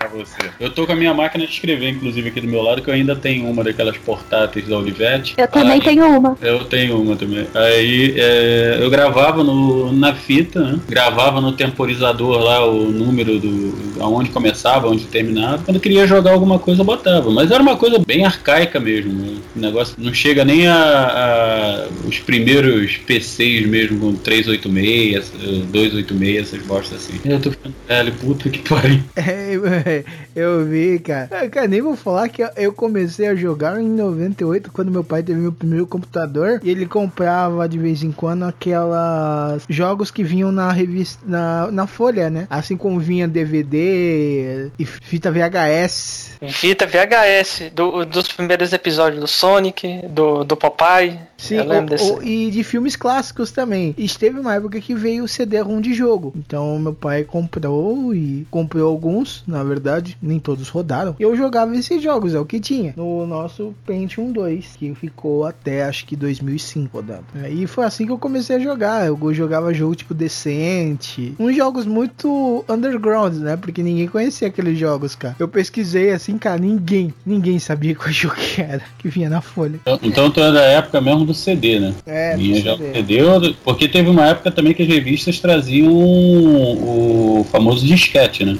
Pra 0.00 0.08
você. 0.08 0.34
Eu 0.58 0.70
tô 0.70 0.86
com 0.86 0.92
a 0.92 0.96
minha 0.96 1.12
máquina 1.12 1.44
de 1.46 1.52
escrever, 1.52 1.90
inclusive, 1.90 2.30
aqui 2.30 2.40
do 2.40 2.48
meu 2.48 2.62
lado, 2.62 2.80
que 2.80 2.88
eu 2.88 2.94
ainda 2.94 3.14
tenho 3.14 3.44
uma 3.46 3.62
daquelas 3.62 3.98
portáteis 3.98 4.66
da 4.66 4.78
Olivetti. 4.78 5.34
Eu 5.36 5.46
também 5.46 5.72
Aí- 5.72 5.80
tenho 5.82 6.06
uma. 6.06 6.38
Eu 6.40 6.64
tenho 6.64 6.98
uma 6.98 7.16
também. 7.16 7.46
Aí 7.54 8.14
é, 8.16 8.78
eu 8.80 8.88
gravava 8.88 9.44
no, 9.44 9.92
na 9.92 10.14
fita, 10.14 10.58
né? 10.60 10.80
Gravava 10.88 11.42
no 11.42 11.52
temporizador 11.52 12.38
lá 12.38 12.64
o 12.66 12.90
número 12.90 13.38
do. 13.38 13.74
aonde 14.02 14.30
começava, 14.30 14.88
onde 14.88 15.04
terminava. 15.04 15.62
Quando 15.64 15.74
eu 15.74 15.80
queria 15.82 16.06
jogar 16.06 16.32
alguma 16.32 16.58
coisa, 16.58 16.80
eu 16.80 16.84
botava. 16.86 17.30
Mas 17.30 17.50
era 17.50 17.62
uma 17.62 17.76
coisa 17.76 17.98
bem 17.98 18.24
arcaica 18.24 18.80
mesmo. 18.80 19.12
né? 19.12 19.34
O 19.54 19.60
negócio 19.60 19.96
não 19.98 20.14
chega 20.14 20.46
nem 20.46 20.66
a, 20.66 20.74
a- 20.76 21.88
os 22.08 22.18
primeiros 22.20 22.96
PCs 22.96 23.66
mesmo, 23.66 24.00
com 24.00 24.14
386, 24.14 25.30
eh, 25.42 25.46
286, 25.70 26.38
essas 26.54 26.66
bostas 26.66 27.02
assim. 27.02 27.20
Eu 27.22 27.38
tô 27.38 27.50
ficando 27.50 27.74
velho, 27.86 28.12
puta 28.14 28.48
que 28.48 28.60
pariu. 28.60 29.00
É, 29.14 29.89
eu 30.34 30.64
vi, 30.64 30.98
cara. 30.98 31.28
Ah, 31.30 31.48
Cara, 31.48 31.66
nem 31.68 31.80
vou 31.82 31.96
falar 31.96 32.28
que 32.28 32.42
eu 32.56 32.72
comecei 32.72 33.26
a 33.28 33.34
jogar 33.34 33.80
em 33.80 33.88
98, 33.88 34.70
quando 34.72 34.90
meu 34.90 35.02
pai 35.04 35.22
teve 35.22 35.40
meu 35.40 35.52
primeiro 35.52 35.86
computador. 35.86 36.60
E 36.62 36.70
ele 36.70 36.86
comprava 36.86 37.68
de 37.68 37.78
vez 37.78 38.02
em 38.02 38.12
quando 38.12 38.44
aquelas 38.44 39.64
jogos 39.68 40.10
que 40.10 40.22
vinham 40.22 40.50
na 40.52 40.70
revista, 40.72 41.20
na, 41.26 41.70
na 41.70 41.86
folha, 41.86 42.30
né? 42.30 42.46
Assim 42.50 42.76
como 42.76 42.98
vinha 43.00 43.26
DVD 43.28 44.70
e 44.78 44.84
fita 44.84 45.30
VHS. 45.30 46.32
Fita 46.48 46.86
VHS 46.86 47.70
do- 47.74 48.04
dos 48.04 48.28
primeiros 48.28 48.72
episódios 48.72 49.20
do 49.20 49.26
Sonic, 49.26 50.02
do, 50.08 50.44
do 50.44 50.56
Popeye. 50.56 51.18
Sim, 51.36 51.56
eu 51.56 51.64
lembro 51.64 51.86
o- 51.86 51.88
desse. 51.96 52.12
o- 52.12 52.22
e 52.22 52.50
de 52.50 52.62
filmes 52.62 52.96
clássicos 52.96 53.50
também. 53.50 53.94
E 53.96 54.06
teve 54.08 54.38
uma 54.38 54.54
época 54.54 54.80
que 54.80 54.94
veio 54.94 55.24
o 55.24 55.28
CD-ROM 55.28 55.80
de 55.80 55.94
jogo. 55.94 56.32
Então 56.36 56.78
meu 56.78 56.92
pai 56.94 57.24
comprou 57.24 58.14
e 58.14 58.46
comprou 58.50 58.86
alguns, 58.88 59.42
na 59.46 59.62
verdade, 59.62 59.79
nem 60.22 60.38
todos 60.38 60.68
rodaram. 60.68 61.14
Eu 61.18 61.34
jogava 61.36 61.74
esses 61.76 62.02
jogos, 62.02 62.34
é 62.34 62.38
o 62.40 62.44
que 62.44 62.60
tinha. 62.60 62.92
No 62.96 63.26
nosso 63.26 63.74
Pentium 63.86 64.30
2, 64.32 64.76
que 64.78 64.94
ficou 64.94 65.44
até 65.46 65.84
acho 65.84 66.04
que 66.06 66.14
2005 66.16 66.96
rodando. 66.98 67.24
E 67.50 67.66
foi 67.66 67.84
assim 67.84 68.06
que 68.06 68.12
eu 68.12 68.18
comecei 68.18 68.56
a 68.56 68.60
jogar. 68.60 69.06
Eu 69.06 69.18
jogava 69.34 69.72
jogo 69.74 69.94
tipo 69.94 70.14
decente, 70.14 71.34
uns 71.38 71.56
jogos 71.56 71.86
muito 71.86 72.64
underground, 72.68 73.34
né? 73.36 73.56
Porque 73.56 73.82
ninguém 73.82 74.06
conhecia 74.08 74.48
aqueles 74.48 74.78
jogos, 74.78 75.14
cara. 75.14 75.36
Eu 75.38 75.48
pesquisei 75.48 76.10
assim, 76.10 76.36
cara, 76.38 76.58
ninguém, 76.58 77.12
ninguém 77.24 77.58
sabia 77.58 77.94
qual 77.96 78.10
jogo 78.12 78.34
que 78.36 78.60
era, 78.60 78.82
que 78.98 79.08
vinha 79.08 79.28
na 79.30 79.40
folha. 79.40 79.78
Então- 79.82 79.98
Então 80.02 80.30
tu 80.30 80.40
é 80.40 80.52
da 80.52 80.62
época 80.62 81.00
mesmo 81.00 81.24
do 81.24 81.34
CD, 81.34 81.78
né? 81.80 81.94
É, 82.06 82.36
Vinha 82.36 82.60
já 82.60 82.76
CD. 82.76 82.92
CD, 82.94 83.54
porque 83.64 83.88
teve 83.88 84.08
uma 84.08 84.26
época 84.26 84.50
também 84.50 84.74
que 84.74 84.82
as 84.82 84.88
revistas 84.88 85.38
traziam 85.40 85.90
o 85.92 87.44
famoso 87.50 87.86
disquete, 87.86 88.44
né? 88.44 88.58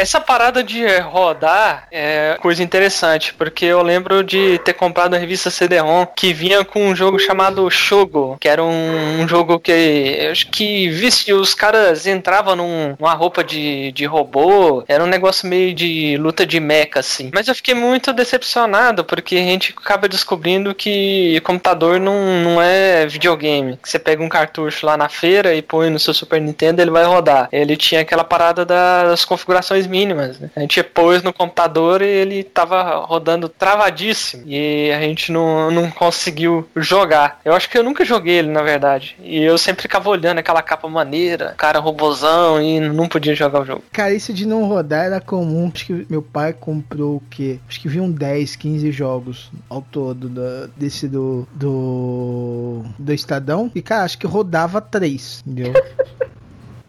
Essa 0.00 0.18
parada 0.18 0.64
de 0.64 0.86
rodar 1.00 1.86
é 1.92 2.38
coisa 2.40 2.62
interessante, 2.62 3.34
porque 3.34 3.66
eu 3.66 3.82
lembro 3.82 4.24
de 4.24 4.58
ter 4.60 4.72
comprado 4.72 5.12
a 5.14 5.18
revista 5.18 5.50
CD-ROM 5.50 6.06
que 6.16 6.32
vinha 6.32 6.64
com 6.64 6.86
um 6.88 6.96
jogo 6.96 7.18
chamado 7.18 7.70
Shogo, 7.70 8.38
que 8.40 8.48
era 8.48 8.64
um, 8.64 9.20
um 9.20 9.28
jogo 9.28 9.60
que 9.60 10.28
acho 10.32 10.46
que 10.50 10.88
visse 10.88 11.30
os 11.34 11.52
caras 11.54 12.06
entravam 12.06 12.56
num- 12.56 12.96
numa 12.98 13.12
roupa 13.12 13.44
de, 13.44 13.92
de 13.92 14.06
robô, 14.06 14.82
era 14.88 15.04
um 15.04 15.06
negócio 15.06 15.46
meio 15.46 15.74
de 15.74 16.16
luta 16.16 16.46
de 16.46 16.58
mecha 16.58 16.80
assim. 16.94 17.30
Mas 17.34 17.46
eu 17.46 17.54
fiquei 17.54 17.74
muito 17.74 18.10
decepcionado 18.14 19.04
porque 19.04 19.36
a 19.36 19.40
gente 19.44 19.74
acaba 19.76 20.08
descobrindo 20.08 20.74
que 20.74 21.38
computador 21.44 22.00
não, 22.00 22.40
não 22.42 22.62
é 22.62 23.06
videogame. 23.06 23.78
Você 23.84 23.98
pega 23.98 24.22
um 24.22 24.30
cartucho 24.30 24.86
lá 24.86 24.96
na 24.96 25.10
feira 25.10 25.54
e 25.54 25.60
põe 25.60 25.90
no 25.90 25.98
seu 25.98 26.14
Super 26.14 26.40
Nintendo, 26.40 26.80
ele 26.80 26.90
vai 26.90 27.04
rodar. 27.04 27.50
Ele 27.52 27.76
tinha 27.76 28.00
aquela 28.00 28.24
parada 28.24 28.64
das 28.64 29.26
configurações 29.26 29.89
mínimas. 29.90 30.38
Né? 30.38 30.50
A 30.56 30.60
gente 30.60 30.82
pôs 30.82 31.22
no 31.22 31.32
computador 31.32 32.00
e 32.02 32.06
ele 32.06 32.44
tava 32.44 33.04
rodando 33.04 33.48
travadíssimo. 33.48 34.44
E 34.46 34.90
a 34.92 35.00
gente 35.00 35.30
não, 35.32 35.70
não 35.70 35.90
conseguiu 35.90 36.68
jogar. 36.76 37.40
Eu 37.44 37.52
acho 37.54 37.68
que 37.68 37.76
eu 37.76 37.82
nunca 37.82 38.04
joguei 38.04 38.36
ele, 38.38 38.48
na 38.48 38.62
verdade. 38.62 39.16
E 39.20 39.42
eu 39.42 39.58
sempre 39.58 39.82
ficava 39.82 40.08
olhando 40.08 40.38
aquela 40.38 40.62
capa 40.62 40.88
maneira, 40.88 41.54
cara 41.56 41.78
robozão, 41.78 42.60
e 42.62 42.80
não 42.80 43.08
podia 43.08 43.34
jogar 43.34 43.62
o 43.62 43.64
jogo. 43.64 43.84
Cara, 43.92 44.12
isso 44.12 44.32
de 44.32 44.46
não 44.46 44.64
rodar 44.64 45.04
era 45.06 45.20
comum. 45.20 45.70
Acho 45.74 45.86
que 45.86 46.06
meu 46.08 46.22
pai 46.22 46.52
comprou 46.52 47.16
o 47.16 47.22
quê? 47.28 47.58
Acho 47.68 47.80
que 47.80 47.88
vi 47.88 48.00
um 48.00 48.10
10, 48.10 48.56
15 48.56 48.92
jogos 48.92 49.50
ao 49.68 49.82
todo 49.82 50.28
da- 50.28 50.68
desse 50.76 51.08
do, 51.08 51.46
do. 51.52 52.84
do 52.98 53.12
Estadão. 53.12 53.70
E, 53.74 53.82
cara, 53.82 54.04
acho 54.04 54.18
que 54.18 54.26
rodava 54.26 54.80
3, 54.80 55.42
entendeu? 55.46 55.72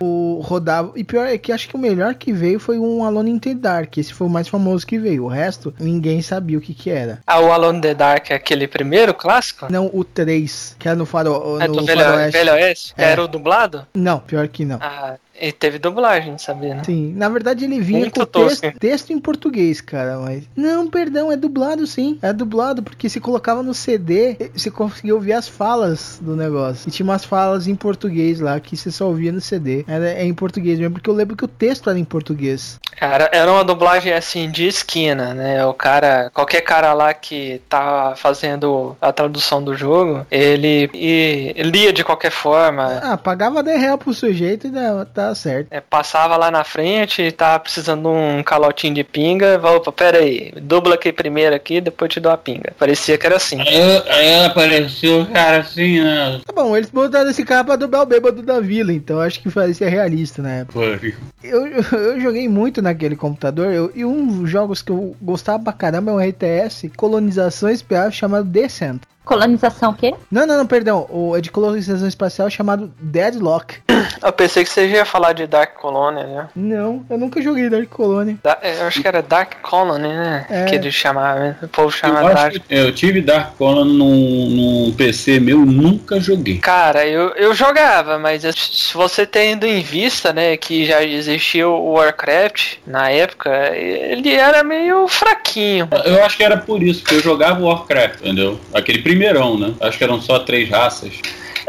O 0.02 0.42
rodava. 0.44 0.92
E 0.96 1.04
pior 1.04 1.28
é 1.28 1.38
que 1.38 1.52
acho 1.52 1.70
que 1.70 1.76
o 1.76 1.80
melhor 1.80 2.16
que 2.16 2.34
veio 2.34 2.60
foi 2.60 2.80
um 2.80 3.04
Alone 3.04 3.32
in 3.32 3.40
the 3.40 3.54
Dark. 3.54 3.98
Esse 3.98 4.14
foi 4.14 4.28
o 4.28 4.30
mais 4.30 4.48
famoso 4.48 4.86
que 4.86 4.98
veio. 4.98 5.26
O 5.26 5.28
resto, 5.28 5.74
ninguém 5.80 6.22
sabia 6.22 6.58
o 6.58 6.62
que 6.62 6.74
que 6.74 6.90
era. 6.90 7.20
Ah, 7.28 7.40
o 7.40 7.52
Alone 7.52 7.78
in 7.78 7.82
the 7.82 7.94
Dark 7.94 8.32
é 8.32 8.36
aquele 8.36 8.68
primeiro 8.68 9.14
clássico? 9.14 9.68
Não, 9.70 9.90
o 9.94 10.04
3, 10.04 10.76
que 10.80 10.88
era 10.88 10.98
no, 10.98 11.06
faro, 11.06 11.60
É 11.60 11.68
no 11.68 11.76
do 11.76 11.86
Velho, 11.86 12.02
Faroeste. 12.02 12.38
Velho 12.38 12.54
Oeste? 12.54 12.94
É. 12.98 13.04
Era 13.12 13.24
o 13.24 13.28
dublado? 13.28 13.88
Não, 13.94 14.20
pior 14.20 14.48
que 14.48 14.66
não. 14.66 14.80
Ah, 14.82 15.16
e 15.42 15.52
teve 15.52 15.80
dublagem, 15.80 16.38
sabia, 16.38 16.76
né? 16.76 16.84
Sim, 16.86 17.14
na 17.16 17.28
verdade 17.28 17.66
ele 17.66 17.80
vinha 17.80 18.00
Muito 18.02 18.20
com 18.20 18.26
texto, 18.26 18.72
texto 18.80 19.12
em 19.12 19.20
português, 19.20 19.82
cara, 19.82 20.20
mas... 20.20 20.44
Não, 20.56 20.88
perdão, 20.88 21.32
é 21.32 21.36
dublado 21.36 21.86
sim, 21.88 22.20
é 22.22 22.32
dublado, 22.32 22.84
porque 22.84 23.10
se 23.10 23.20
colocava 23.20 23.64
no 23.64 23.74
CD, 23.74 24.38
você 24.54 24.70
conseguia 24.70 25.16
ouvir 25.16 25.34
as 25.34 25.48
falas 25.48 26.20
do 26.22 26.36
negócio. 26.36 26.88
E 26.88 26.92
tinha 26.92 27.04
umas 27.06 27.26
falas 27.26 27.68
em 27.68 27.76
português 27.76 28.40
lá, 28.40 28.60
que 28.60 28.78
você 28.78 28.92
só 28.92 29.08
ouvia 29.08 29.32
no 29.32 29.42
CD. 29.42 29.84
Era, 29.88 30.12
é 30.12 30.24
em 30.24 30.34
português 30.34 30.78
mesmo, 30.80 30.94
porque 30.94 31.10
eu 31.10 31.14
lembro 31.14 31.36
que 31.36 31.46
o 31.46 31.48
texto 31.48 31.90
era 31.90 31.98
em 31.98 32.04
português. 32.04 32.80
Cara, 32.98 33.30
era 33.34 33.52
uma 33.52 33.64
dublagem 33.64 34.14
assim 34.14 34.50
de 34.50 34.68
esquina, 34.68 35.34
né? 35.34 35.66
O 35.66 35.74
cara, 35.74 36.30
qualquer 36.34 36.62
cara 36.62 36.94
lá 36.94 37.14
que 37.14 37.62
tá 37.68 38.14
fazendo 38.16 38.96
a 39.02 39.12
tradução 39.12 39.64
do 39.64 39.76
jogo, 39.76 40.26
ele, 40.30 40.90
e- 40.94 41.54
lia 41.64 41.92
de 41.92 42.04
qualquer 42.04 42.32
forma. 42.32 43.00
Ah, 43.02 43.18
pagava 43.18 43.64
10 43.64 43.80
reais 43.82 44.00
pro 44.00 44.14
sujeito 44.14 44.68
e 44.68 44.70
dava, 44.70 45.06
tá 45.06 45.31
certo. 45.36 45.68
É, 45.72 45.82
passava 45.82 46.38
lá 46.38 46.50
na 46.52 46.64
frente 46.64 47.22
e 47.22 47.32
tava 47.32 47.60
precisando 47.60 48.02
de 48.04 48.08
um 48.08 48.44
calotinho 48.44 48.94
de 48.94 49.04
pinga. 49.04 49.60
Opa, 49.64 49.92
pera 49.92 50.20
aí, 50.20 50.52
dubla 50.62 50.96
aqui 50.96 51.12
primeiro 51.12 51.56
aqui, 51.56 51.82
depois 51.82 52.12
te 52.12 52.20
dou 52.20 52.32
a 52.32 52.38
pinga. 52.38 52.74
Parecia 52.78 53.18
que 53.18 53.26
era 53.26 53.36
assim. 53.38 53.60
Aí, 53.62 54.04
aí 54.10 54.46
apareceu 54.46 55.22
o 55.22 55.26
cara 55.28 55.60
assim, 55.60 56.02
né? 56.02 56.42
Tá 56.46 56.54
bom, 56.54 56.76
eles 56.76 56.90
botaram 56.90 57.30
esse 57.30 57.44
cara 57.44 57.64
pra 57.64 57.76
dublar 57.76 58.04
o 58.04 58.06
bêbado 58.06 58.42
da 58.42 58.60
vila, 58.60 58.92
então 58.94 59.20
acho 59.20 59.42
que 59.42 59.50
parecia 59.52 59.90
realista 59.90 60.42
na 60.42 60.52
época. 60.52 60.74
Foi. 60.74 61.16
Eu, 61.44 61.68
eu, 61.98 62.20
joguei 62.22 62.48
muito 62.48 62.82
naquele 62.82 63.16
computador 63.16 63.72
eu- 63.74 63.92
e 63.96 64.06
um 64.06 64.26
dos 64.28 64.50
jogos 64.50 64.82
que 64.82 64.92
eu 64.92 65.16
gostava 65.22 65.64
pra 65.64 65.74
caramba 65.74 66.12
é 66.12 66.14
um 66.14 66.20
RTS 66.20 66.90
Colonização 66.96 67.70
Espacial 67.70 68.12
chamado 68.12 68.46
Descent. 68.46 69.02
Colonização 69.32 69.92
o 69.92 69.94
quê? 69.94 70.14
Não, 70.30 70.46
não, 70.46 70.58
não, 70.58 70.68
perdão. 70.68 71.08
O 71.10 71.36
é 71.38 71.42
de 71.42 71.50
colonização 71.50 72.08
espacial 72.08 72.50
chamado 72.50 72.92
Deadlock. 73.00 73.76
Eu 74.22 74.32
pensei 74.34 74.64
que 74.64 74.70
você 74.70 74.88
ia 74.88 75.06
falar 75.06 75.34
de 75.34 75.48
Dark 75.48 75.74
Colony, 75.76 76.24
né? 76.24 76.48
Não, 76.56 77.04
eu 77.10 77.18
nunca 77.18 77.42
joguei 77.42 77.70
Dark 77.70 77.88
Colony. 77.90 78.38
Da- 78.44 78.58
eu 78.62 78.86
acho 78.86 79.02
que 79.02 79.08
era 79.08 79.22
Dark 79.22 79.54
Colony, 79.62 80.08
né? 80.10 80.46
É. 80.50 80.66
Que 80.66 80.76
eles 80.76 80.94
chamavam, 80.94 81.40
né? 81.42 81.56
o 81.64 81.68
povo 81.68 81.92
chama 81.92 82.20
Eu, 82.20 82.26
acho 82.28 82.36
Dark. 82.36 82.54
que 82.54 82.62
eu 82.70 82.92
tive 82.94 83.22
Dark 83.22 83.56
Colon 83.58 83.86
num, 83.86 84.50
num 84.50 84.94
PC 84.96 85.40
meu, 85.40 85.60
nunca 85.60 86.20
joguei. 86.20 86.58
Cara, 86.60 87.06
eu, 87.08 87.30
eu 87.36 87.54
jogava, 87.56 88.20
mas 88.20 88.44
eu- 88.44 88.54
se 88.54 88.94
você 88.94 89.26
tendo 89.26 89.66
em 89.66 89.82
vista, 89.82 90.32
né, 90.34 90.56
que 90.58 90.86
já 90.86 91.04
existia 91.04 91.68
o 91.68 91.94
Warcraft 91.94 92.78
na 92.86 93.10
época, 93.10 93.50
ele 93.76 94.34
era 94.34 94.64
meio 94.64 95.08
fraquinho. 95.08 95.88
Eu 96.06 96.24
acho 96.24 96.38
que 96.38 96.44
era 96.44 96.58
por 96.58 96.84
isso, 96.84 97.02
porque 97.02 97.16
eu 97.16 97.22
jogava 97.22 97.60
Warcraft, 97.64 98.20
entendeu? 98.22 98.60
Aquele 98.74 99.00
primeirão, 99.22 99.56
né? 99.56 99.76
Acho 99.80 100.00
que 100.00 100.04
eram 100.04 100.20
só 100.20 100.40
três 100.40 100.68
raças. 100.68 101.14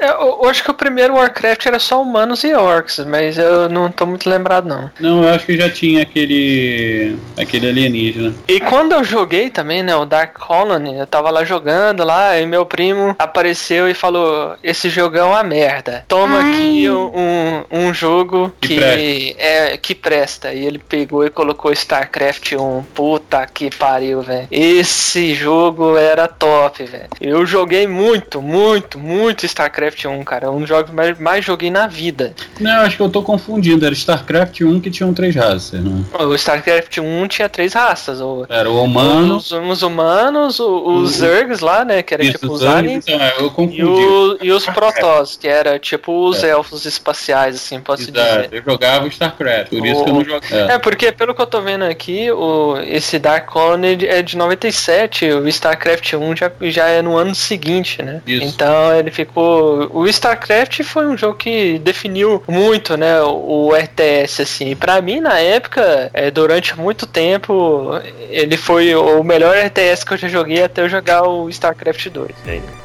Eu, 0.02 0.40
eu 0.42 0.48
acho 0.48 0.64
que 0.64 0.70
o 0.70 0.74
primeiro 0.74 1.14
Warcraft 1.14 1.66
era 1.66 1.78
só 1.78 2.02
humanos 2.02 2.42
e 2.44 2.52
orcs, 2.54 3.04
mas 3.06 3.38
eu 3.38 3.68
não 3.68 3.90
tô 3.90 4.04
muito 4.06 4.28
lembrado 4.28 4.66
não. 4.66 4.90
Não, 4.98 5.22
eu 5.22 5.34
acho 5.34 5.46
que 5.46 5.56
já 5.56 5.70
tinha 5.70 6.02
aquele. 6.02 7.16
aquele 7.38 7.68
alienígena. 7.68 8.34
E 8.48 8.60
quando 8.60 8.92
eu 8.92 9.04
joguei 9.04 9.50
também, 9.50 9.82
né, 9.82 9.94
o 9.94 10.04
Dark 10.04 10.38
Colony, 10.38 10.98
eu 10.98 11.06
tava 11.06 11.30
lá 11.30 11.44
jogando 11.44 12.04
lá, 12.04 12.38
e 12.38 12.46
meu 12.46 12.66
primo 12.66 13.14
apareceu 13.18 13.88
e 13.88 13.94
falou: 13.94 14.56
Esse 14.62 14.88
jogão 14.88 15.28
é 15.28 15.34
uma 15.34 15.44
merda. 15.44 16.04
Toma 16.08 16.40
aqui 16.40 16.88
um, 16.90 17.64
um 17.70 17.94
jogo 17.94 18.52
Que 18.60 18.68
que, 18.68 18.76
presta." 18.76 19.02
é 19.38 19.76
que 19.76 19.94
presta. 19.94 20.52
E 20.52 20.64
ele 20.64 20.78
pegou 20.78 21.24
e 21.24 21.30
colocou 21.30 21.72
StarCraft 21.72 22.52
1. 22.52 22.82
Puta 22.94 23.46
que 23.46 23.70
pariu, 23.70 24.22
velho. 24.22 24.48
Esse 24.50 25.34
jogo 25.34 25.96
era 25.96 26.26
top, 26.26 26.84
velho. 26.84 27.08
Eu 27.20 27.46
joguei 27.46 27.86
muito, 27.86 28.40
muito, 28.42 28.98
muito 28.98 29.46
StarCraft 29.46 29.91
1, 30.04 30.22
cara. 30.24 30.50
Um 30.50 30.60
dos 30.60 30.68
jogos 30.68 30.90
que 30.90 30.96
mais, 30.96 31.18
mais 31.18 31.44
joguei 31.44 31.70
na 31.70 31.86
vida. 31.86 32.34
Não, 32.60 32.80
acho 32.82 32.96
que 32.96 33.02
eu 33.02 33.08
tô 33.08 33.22
confundindo. 33.22 33.84
Era 33.84 33.94
StarCraft 33.94 34.60
1 34.60 34.80
que 34.80 34.90
tinham 34.90 35.12
três 35.14 35.34
raças, 35.34 35.80
né? 35.82 36.04
O 36.20 36.34
StarCraft 36.34 36.98
1 36.98 37.28
tinha 37.28 37.48
três 37.48 37.72
raças. 37.74 38.20
O, 38.20 38.46
Era 38.48 38.70
o 38.70 38.82
humano. 38.82 39.36
Os, 39.36 39.50
os 39.52 39.82
humanos, 39.82 40.58
o- 40.60 40.96
os 40.96 41.12
Zergs 41.12 41.60
lá, 41.60 41.84
né? 41.84 42.02
Que 42.02 42.14
era 42.14 42.24
Isso, 42.24 42.38
tipo 42.38 42.52
os 42.52 42.64
aliens. 42.64 43.04
então, 43.06 43.20
é, 43.20 43.34
eu 43.38 43.50
confundi. 43.50 43.80
E, 43.80 43.84
o- 43.84 44.38
e 44.42 44.52
os 44.52 44.64
Protoss, 44.66 45.36
que 45.36 45.48
era 45.48 45.78
tipo 45.78 46.26
os 46.28 46.42
É. 46.42 46.50
elfos 46.50 46.84
espaciais, 46.84 47.56
assim, 47.56 47.80
posso 47.80 48.02
Exato, 48.10 48.42
dizer. 48.42 48.48
eu 48.52 48.62
jogava 48.62 49.06
StarCraft, 49.08 49.68
por 49.70 49.86
isso 49.86 50.04
que 50.04 50.10
eu 50.10 50.14
não 50.14 50.24
jogava. 50.24 50.72
É, 50.72 50.78
porque 50.78 51.12
pelo 51.12 51.34
que 51.34 51.42
eu 51.42 51.46
tô 51.46 51.60
vendo 51.60 51.84
aqui, 51.84 52.30
o, 52.30 52.76
esse 52.86 53.18
Dark 53.18 53.46
Colony 53.50 53.98
é 54.06 54.22
de 54.22 54.36
97, 54.36 55.26
o 55.32 55.48
StarCraft 55.48 56.12
1 56.14 56.36
já, 56.36 56.50
já 56.62 56.88
é 56.88 57.02
no 57.02 57.16
ano 57.16 57.34
seguinte, 57.34 58.02
né? 58.02 58.20
Isso. 58.26 58.44
Então 58.44 58.94
ele 58.96 59.10
ficou. 59.10 59.81
O 59.90 60.06
StarCraft 60.06 60.82
foi 60.82 61.06
um 61.06 61.16
jogo 61.16 61.34
que 61.34 61.78
definiu 61.78 62.42
muito, 62.48 62.96
né? 62.96 63.20
O, 63.22 63.72
RTS, 63.74 64.42
assim. 64.42 64.76
Pra 64.76 65.00
mim, 65.00 65.20
na 65.20 65.38
época, 65.38 66.10
é, 66.12 66.30
durante 66.30 66.78
muito 66.78 67.06
tempo, 67.06 67.90
ele 68.30 68.56
foi 68.56 68.94
o 68.94 69.22
melhor 69.22 69.56
RTS 69.56 70.04
que 70.04 70.14
eu 70.14 70.18
já 70.18 70.28
joguei 70.28 70.62
até 70.62 70.82
eu 70.82 70.88
jogar 70.88 71.22
o 71.22 71.48
StarCraft 71.48 72.08
2. 72.08 72.30
né? 72.44 72.81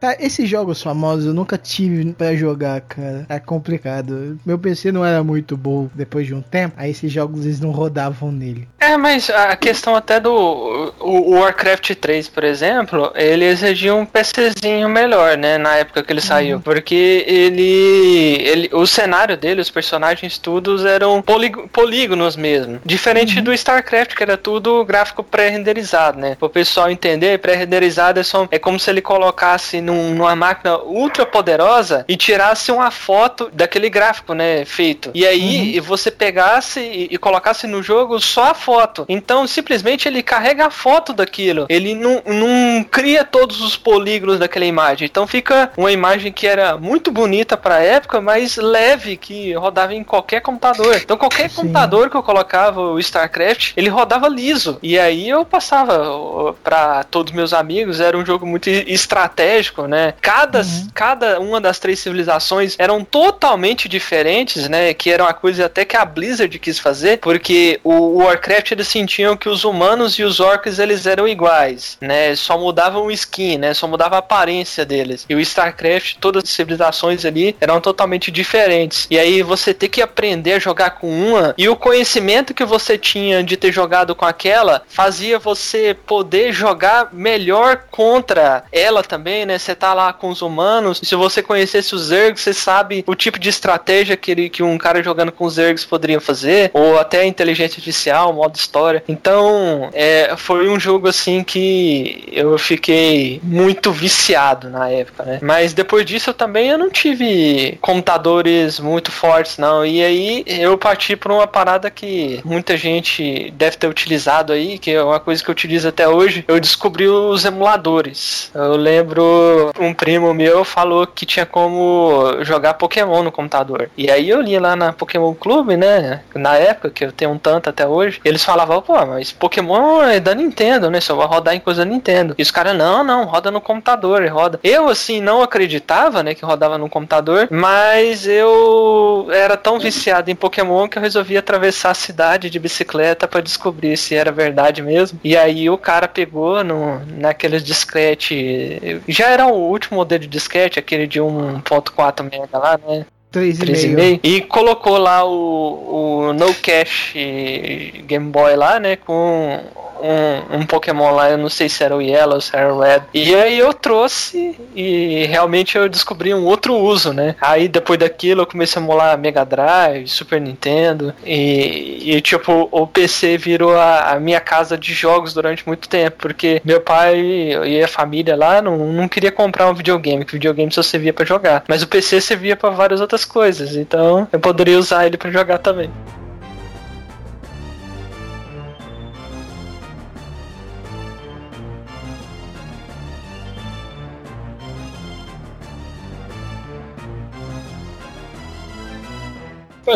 Cara, 0.00 0.16
esses 0.18 0.48
jogos 0.48 0.82
famosos 0.82 1.26
eu 1.26 1.34
nunca 1.34 1.58
tive 1.58 2.10
pra 2.14 2.34
jogar, 2.34 2.80
cara. 2.80 3.26
É 3.28 3.38
complicado. 3.38 4.40
Meu 4.46 4.58
PC 4.58 4.90
não 4.90 5.04
era 5.04 5.22
muito 5.22 5.58
bom 5.58 5.90
depois 5.94 6.26
de 6.26 6.34
um 6.34 6.40
tempo, 6.40 6.74
aí 6.78 6.90
esses 6.90 7.12
jogos 7.12 7.44
eles 7.44 7.60
não 7.60 7.70
rodavam 7.70 8.32
nele. 8.32 8.66
É, 8.90 8.96
mas 8.96 9.30
a 9.30 9.54
questão 9.54 9.94
até 9.94 10.18
do 10.18 10.92
o, 10.98 11.36
Warcraft 11.38 11.94
3, 11.94 12.28
por 12.28 12.42
exemplo, 12.42 13.12
ele 13.14 13.44
exigia 13.44 13.94
um 13.94 14.04
PCzinho 14.04 14.88
melhor, 14.88 15.36
né, 15.36 15.58
na 15.58 15.76
época 15.76 16.02
que 16.02 16.12
ele 16.12 16.20
saiu, 16.20 16.60
porque 16.60 17.24
ele, 17.26 18.38
ele 18.42 18.70
o 18.72 18.84
cenário 18.86 19.36
dele, 19.36 19.60
os 19.60 19.70
personagens 19.70 20.38
todos 20.38 20.84
eram 20.84 21.22
polí- 21.22 21.68
polígonos 21.68 22.34
mesmo, 22.34 22.80
diferente 22.84 23.40
do 23.40 23.52
StarCraft 23.54 24.14
que 24.16 24.22
era 24.24 24.36
tudo 24.36 24.84
gráfico 24.84 25.22
pré-renderizado, 25.22 26.18
né? 26.18 26.34
Para 26.36 26.46
o 26.46 26.50
pessoal 26.50 26.90
entender, 26.90 27.38
pré-renderizado 27.38 28.18
é 28.18 28.24
só 28.24 28.48
é 28.50 28.58
como 28.58 28.80
se 28.80 28.90
ele 28.90 29.00
colocasse 29.00 29.80
num- 29.80 30.14
numa 30.14 30.34
máquina 30.34 30.78
ultra 30.78 31.24
poderosa 31.24 32.04
e 32.08 32.16
tirasse 32.16 32.72
uma 32.72 32.90
foto 32.90 33.50
daquele 33.52 33.88
gráfico, 33.88 34.34
né, 34.34 34.64
feito. 34.64 35.10
E 35.14 35.24
aí 35.24 35.78
você 35.78 36.10
pegasse 36.10 36.80
e, 36.80 37.08
e 37.12 37.18
colocasse 37.18 37.68
no 37.68 37.82
jogo 37.82 38.18
só 38.18 38.50
a 38.50 38.54
foto. 38.54 38.79
Então, 39.08 39.46
simplesmente 39.46 40.08
ele 40.08 40.22
carrega 40.22 40.66
a 40.66 40.70
foto 40.70 41.12
daquilo. 41.12 41.66
Ele 41.68 41.94
não, 41.94 42.22
não 42.26 42.84
cria 42.84 43.24
todos 43.24 43.60
os 43.60 43.76
polígonos 43.76 44.38
daquela 44.38 44.64
imagem. 44.64 45.06
Então 45.06 45.26
fica 45.26 45.72
uma 45.76 45.92
imagem 45.92 46.32
que 46.32 46.46
era 46.46 46.76
muito 46.76 47.10
bonita 47.10 47.56
para 47.56 47.76
a 47.76 47.82
época, 47.82 48.20
mas 48.20 48.56
leve, 48.56 49.16
que 49.16 49.52
rodava 49.54 49.94
em 49.94 50.04
qualquer 50.04 50.40
computador. 50.40 50.96
Então 50.96 51.16
qualquer 51.16 51.50
computador 51.50 52.10
que 52.10 52.16
eu 52.16 52.22
colocava 52.22 52.80
o 52.80 52.98
StarCraft, 52.98 53.72
ele 53.76 53.88
rodava 53.88 54.28
liso. 54.28 54.78
E 54.82 54.98
aí 54.98 55.28
eu 55.28 55.44
passava 55.44 56.54
para 56.62 57.04
todos 57.04 57.32
meus 57.32 57.52
amigos, 57.52 58.00
era 58.00 58.16
um 58.16 58.24
jogo 58.24 58.46
muito 58.46 58.68
estratégico, 58.68 59.86
né? 59.86 60.14
Cada, 60.20 60.62
cada 60.94 61.40
uma 61.40 61.60
das 61.60 61.78
três 61.78 61.98
civilizações 61.98 62.76
eram 62.78 63.04
totalmente 63.04 63.88
diferentes, 63.88 64.68
né? 64.68 64.94
Que 64.94 65.10
era 65.10 65.24
uma 65.24 65.34
coisa 65.34 65.66
até 65.66 65.84
que 65.84 65.96
a 65.96 66.04
Blizzard 66.04 66.58
quis 66.58 66.78
fazer, 66.78 67.18
porque 67.18 67.80
o 67.82 68.22
Warcraft 68.22 68.69
Eles 68.72 68.88
sentiam 68.88 69.36
que 69.36 69.48
os 69.48 69.64
humanos 69.64 70.14
e 70.18 70.22
os 70.22 70.40
orcs 70.40 70.78
eles 70.78 71.06
eram 71.06 71.26
iguais, 71.26 71.96
né? 72.00 72.34
Só 72.34 72.58
mudavam 72.58 73.06
o 73.06 73.10
skin, 73.10 73.58
né? 73.58 73.74
Só 73.74 73.86
mudava 73.86 74.16
a 74.16 74.18
aparência 74.18 74.84
deles. 74.84 75.26
E 75.28 75.34
o 75.34 75.40
StarCraft, 75.40 76.16
todas 76.20 76.44
as 76.44 76.50
civilizações 76.50 77.24
ali 77.24 77.56
eram 77.60 77.80
totalmente 77.80 78.30
diferentes. 78.30 79.06
E 79.10 79.18
aí 79.18 79.42
você 79.42 79.74
ter 79.74 79.88
que 79.88 80.02
aprender 80.02 80.54
a 80.54 80.58
jogar 80.58 80.90
com 80.90 81.08
uma 81.08 81.54
e 81.56 81.68
o 81.68 81.76
conhecimento 81.76 82.54
que 82.54 82.64
você 82.64 82.96
tinha 82.96 83.42
de 83.42 83.56
ter 83.56 83.72
jogado 83.72 84.14
com 84.14 84.24
aquela 84.24 84.82
fazia 84.88 85.38
você 85.38 85.96
poder 86.06 86.52
jogar 86.52 87.08
melhor 87.12 87.84
contra 87.90 88.64
ela 88.72 89.02
também, 89.02 89.46
né? 89.46 89.58
Você 89.58 89.74
tá 89.74 89.94
lá 89.94 90.12
com 90.12 90.28
os 90.28 90.42
humanos, 90.42 91.00
se 91.02 91.14
você 91.14 91.42
conhecesse 91.42 91.94
os 91.94 92.02
Zergs, 92.02 92.42
você 92.42 92.52
sabe 92.52 93.04
o 93.06 93.14
tipo 93.14 93.38
de 93.38 93.48
estratégia 93.48 94.16
que, 94.16 94.30
ele, 94.30 94.48
que 94.48 94.62
um 94.62 94.78
cara 94.78 95.02
jogando 95.02 95.32
com 95.32 95.44
os 95.44 95.54
Zergs 95.54 95.84
poderia 95.84 96.20
fazer, 96.20 96.70
ou 96.72 96.98
até 96.98 97.20
a 97.20 97.26
inteligência 97.26 97.78
artificial, 97.78 98.32
modo 98.32 98.49
história. 98.58 99.02
Então, 99.08 99.90
é, 99.92 100.34
foi 100.36 100.68
um 100.68 100.78
jogo 100.78 101.08
assim 101.08 101.42
que 101.42 102.28
eu 102.32 102.56
fiquei 102.58 103.40
muito 103.42 103.92
viciado 103.92 104.70
na 104.70 104.88
época, 104.88 105.24
né? 105.24 105.38
Mas 105.42 105.72
depois 105.72 106.04
disso 106.04 106.30
eu 106.30 106.34
também 106.34 106.68
eu 106.68 106.78
não 106.78 106.90
tive 106.90 107.78
computadores 107.80 108.80
muito 108.80 109.10
fortes, 109.12 109.58
não. 109.58 109.84
E 109.84 110.02
aí 110.02 110.44
eu 110.46 110.76
parti 110.78 111.16
para 111.16 111.32
uma 111.32 111.46
parada 111.46 111.90
que 111.90 112.40
muita 112.44 112.76
gente 112.76 113.50
deve 113.56 113.76
ter 113.76 113.86
utilizado 113.86 114.52
aí, 114.52 114.78
que 114.78 114.92
é 114.92 115.02
uma 115.02 115.20
coisa 115.20 115.42
que 115.42 115.50
eu 115.50 115.52
utilizo 115.52 115.88
até 115.88 116.08
hoje. 116.08 116.44
Eu 116.48 116.60
descobri 116.60 117.08
os 117.08 117.44
emuladores. 117.44 118.50
Eu 118.54 118.76
lembro 118.76 119.72
um 119.78 119.92
primo 119.92 120.32
meu 120.32 120.64
falou 120.64 121.06
que 121.06 121.26
tinha 121.26 121.44
como 121.44 122.42
jogar 122.42 122.74
Pokémon 122.74 123.22
no 123.22 123.32
computador. 123.32 123.90
E 123.96 124.10
aí 124.10 124.28
eu 124.28 124.40
li 124.40 124.58
lá 124.58 124.76
na 124.76 124.92
Pokémon 124.92 125.34
Clube, 125.34 125.76
né? 125.76 126.22
Na 126.34 126.56
época, 126.56 126.90
que 126.90 127.04
eu 127.04 127.12
tenho 127.12 127.32
um 127.32 127.38
tanto 127.38 127.68
até 127.68 127.86
hoje, 127.86 128.20
eles 128.24 128.39
falavam, 128.44 128.82
pô, 128.82 128.94
mas 129.06 129.32
Pokémon 129.32 130.02
é 130.02 130.20
da 130.20 130.34
Nintendo, 130.34 130.90
né? 130.90 131.00
Só 131.00 131.14
vai 131.14 131.26
rodar 131.26 131.54
em 131.54 131.60
coisa 131.60 131.84
da 131.84 131.90
Nintendo. 131.90 132.34
E 132.38 132.42
os 132.42 132.50
caras, 132.50 132.76
não, 132.76 133.02
não, 133.02 133.24
roda 133.24 133.50
no 133.50 133.60
computador, 133.60 134.26
roda. 134.28 134.60
Eu, 134.62 134.88
assim, 134.88 135.20
não 135.20 135.42
acreditava, 135.42 136.22
né, 136.22 136.34
que 136.34 136.44
rodava 136.44 136.78
no 136.78 136.88
computador, 136.88 137.48
mas 137.50 138.26
eu 138.26 139.28
era 139.32 139.56
tão 139.56 139.78
viciado 139.78 140.30
em 140.30 140.34
Pokémon 140.34 140.88
que 140.88 140.98
eu 140.98 141.02
resolvi 141.02 141.36
atravessar 141.36 141.90
a 141.90 141.94
cidade 141.94 142.50
de 142.50 142.58
bicicleta 142.58 143.28
para 143.28 143.40
descobrir 143.40 143.96
se 143.96 144.14
era 144.14 144.32
verdade 144.32 144.82
mesmo. 144.82 145.20
E 145.22 145.36
aí 145.36 145.68
o 145.68 145.78
cara 145.78 146.08
pegou 146.08 146.62
no, 146.64 147.00
naqueles 147.06 147.62
disquete. 147.62 149.00
Já 149.08 149.28
era 149.28 149.46
o 149.46 149.54
último 149.54 149.98
modelo 149.98 150.22
de 150.22 150.28
disquete, 150.28 150.78
aquele 150.78 151.06
de 151.06 151.20
1.4 151.20 152.22
mega 152.22 152.58
lá, 152.58 152.78
né? 152.86 153.06
3,5. 153.32 154.20
E 154.22 154.40
colocou 154.42 154.98
lá 154.98 155.24
o, 155.24 156.28
o 156.28 156.32
No 156.32 156.52
Cache 156.54 158.02
Game 158.06 158.30
Boy 158.30 158.56
lá, 158.56 158.80
né? 158.80 158.96
Com 158.96 159.60
um, 160.02 160.58
um 160.58 160.66
Pokémon 160.66 161.12
lá, 161.12 161.30
eu 161.30 161.38
não 161.38 161.48
sei 161.48 161.68
se 161.68 161.82
era 161.82 161.96
o 161.96 162.02
Yellow, 162.02 162.40
se 162.40 162.54
era 162.56 162.72
o 162.72 162.80
Red. 162.80 163.02
E 163.12 163.34
aí 163.34 163.58
eu 163.58 163.72
trouxe 163.72 164.58
e 164.74 165.26
realmente 165.26 165.76
eu 165.76 165.88
descobri 165.88 166.32
um 166.34 166.44
outro 166.44 166.74
uso, 166.74 167.12
né? 167.12 167.36
Aí 167.40 167.68
depois 167.68 167.98
daquilo 167.98 168.42
eu 168.42 168.46
comecei 168.46 168.80
a 168.80 168.84
emular 168.84 169.18
Mega 169.18 169.44
Drive, 169.44 170.08
Super 170.08 170.40
Nintendo 170.40 171.14
e, 171.24 172.16
e 172.16 172.20
tipo, 172.20 172.68
o 172.70 172.86
PC 172.86 173.36
virou 173.36 173.76
a, 173.76 174.12
a, 174.12 174.20
minha 174.20 174.40
casa 174.40 174.76
de 174.76 174.92
jogos 174.92 175.34
durante 175.34 175.66
muito 175.66 175.88
tempo, 175.88 176.16
porque 176.18 176.60
meu 176.64 176.80
pai 176.80 177.20
e 177.20 177.82
a 177.82 177.88
família 177.88 178.36
lá 178.36 178.62
não, 178.62 178.76
não 178.92 179.08
queria 179.08 179.32
comprar 179.32 179.68
um 179.68 179.74
videogame, 179.74 180.24
que 180.24 180.32
videogame 180.32 180.72
só 180.72 180.82
servia 180.82 181.12
para 181.12 181.24
jogar. 181.24 181.64
Mas 181.68 181.82
o 181.82 181.88
PC 181.88 182.20
servia 182.20 182.56
para 182.56 182.70
várias 182.70 183.00
outras 183.00 183.24
coisas, 183.24 183.76
então 183.76 184.28
eu 184.32 184.40
poderia 184.40 184.78
usar 184.78 185.06
ele 185.06 185.16
para 185.16 185.30
jogar 185.30 185.58
também. 185.58 185.90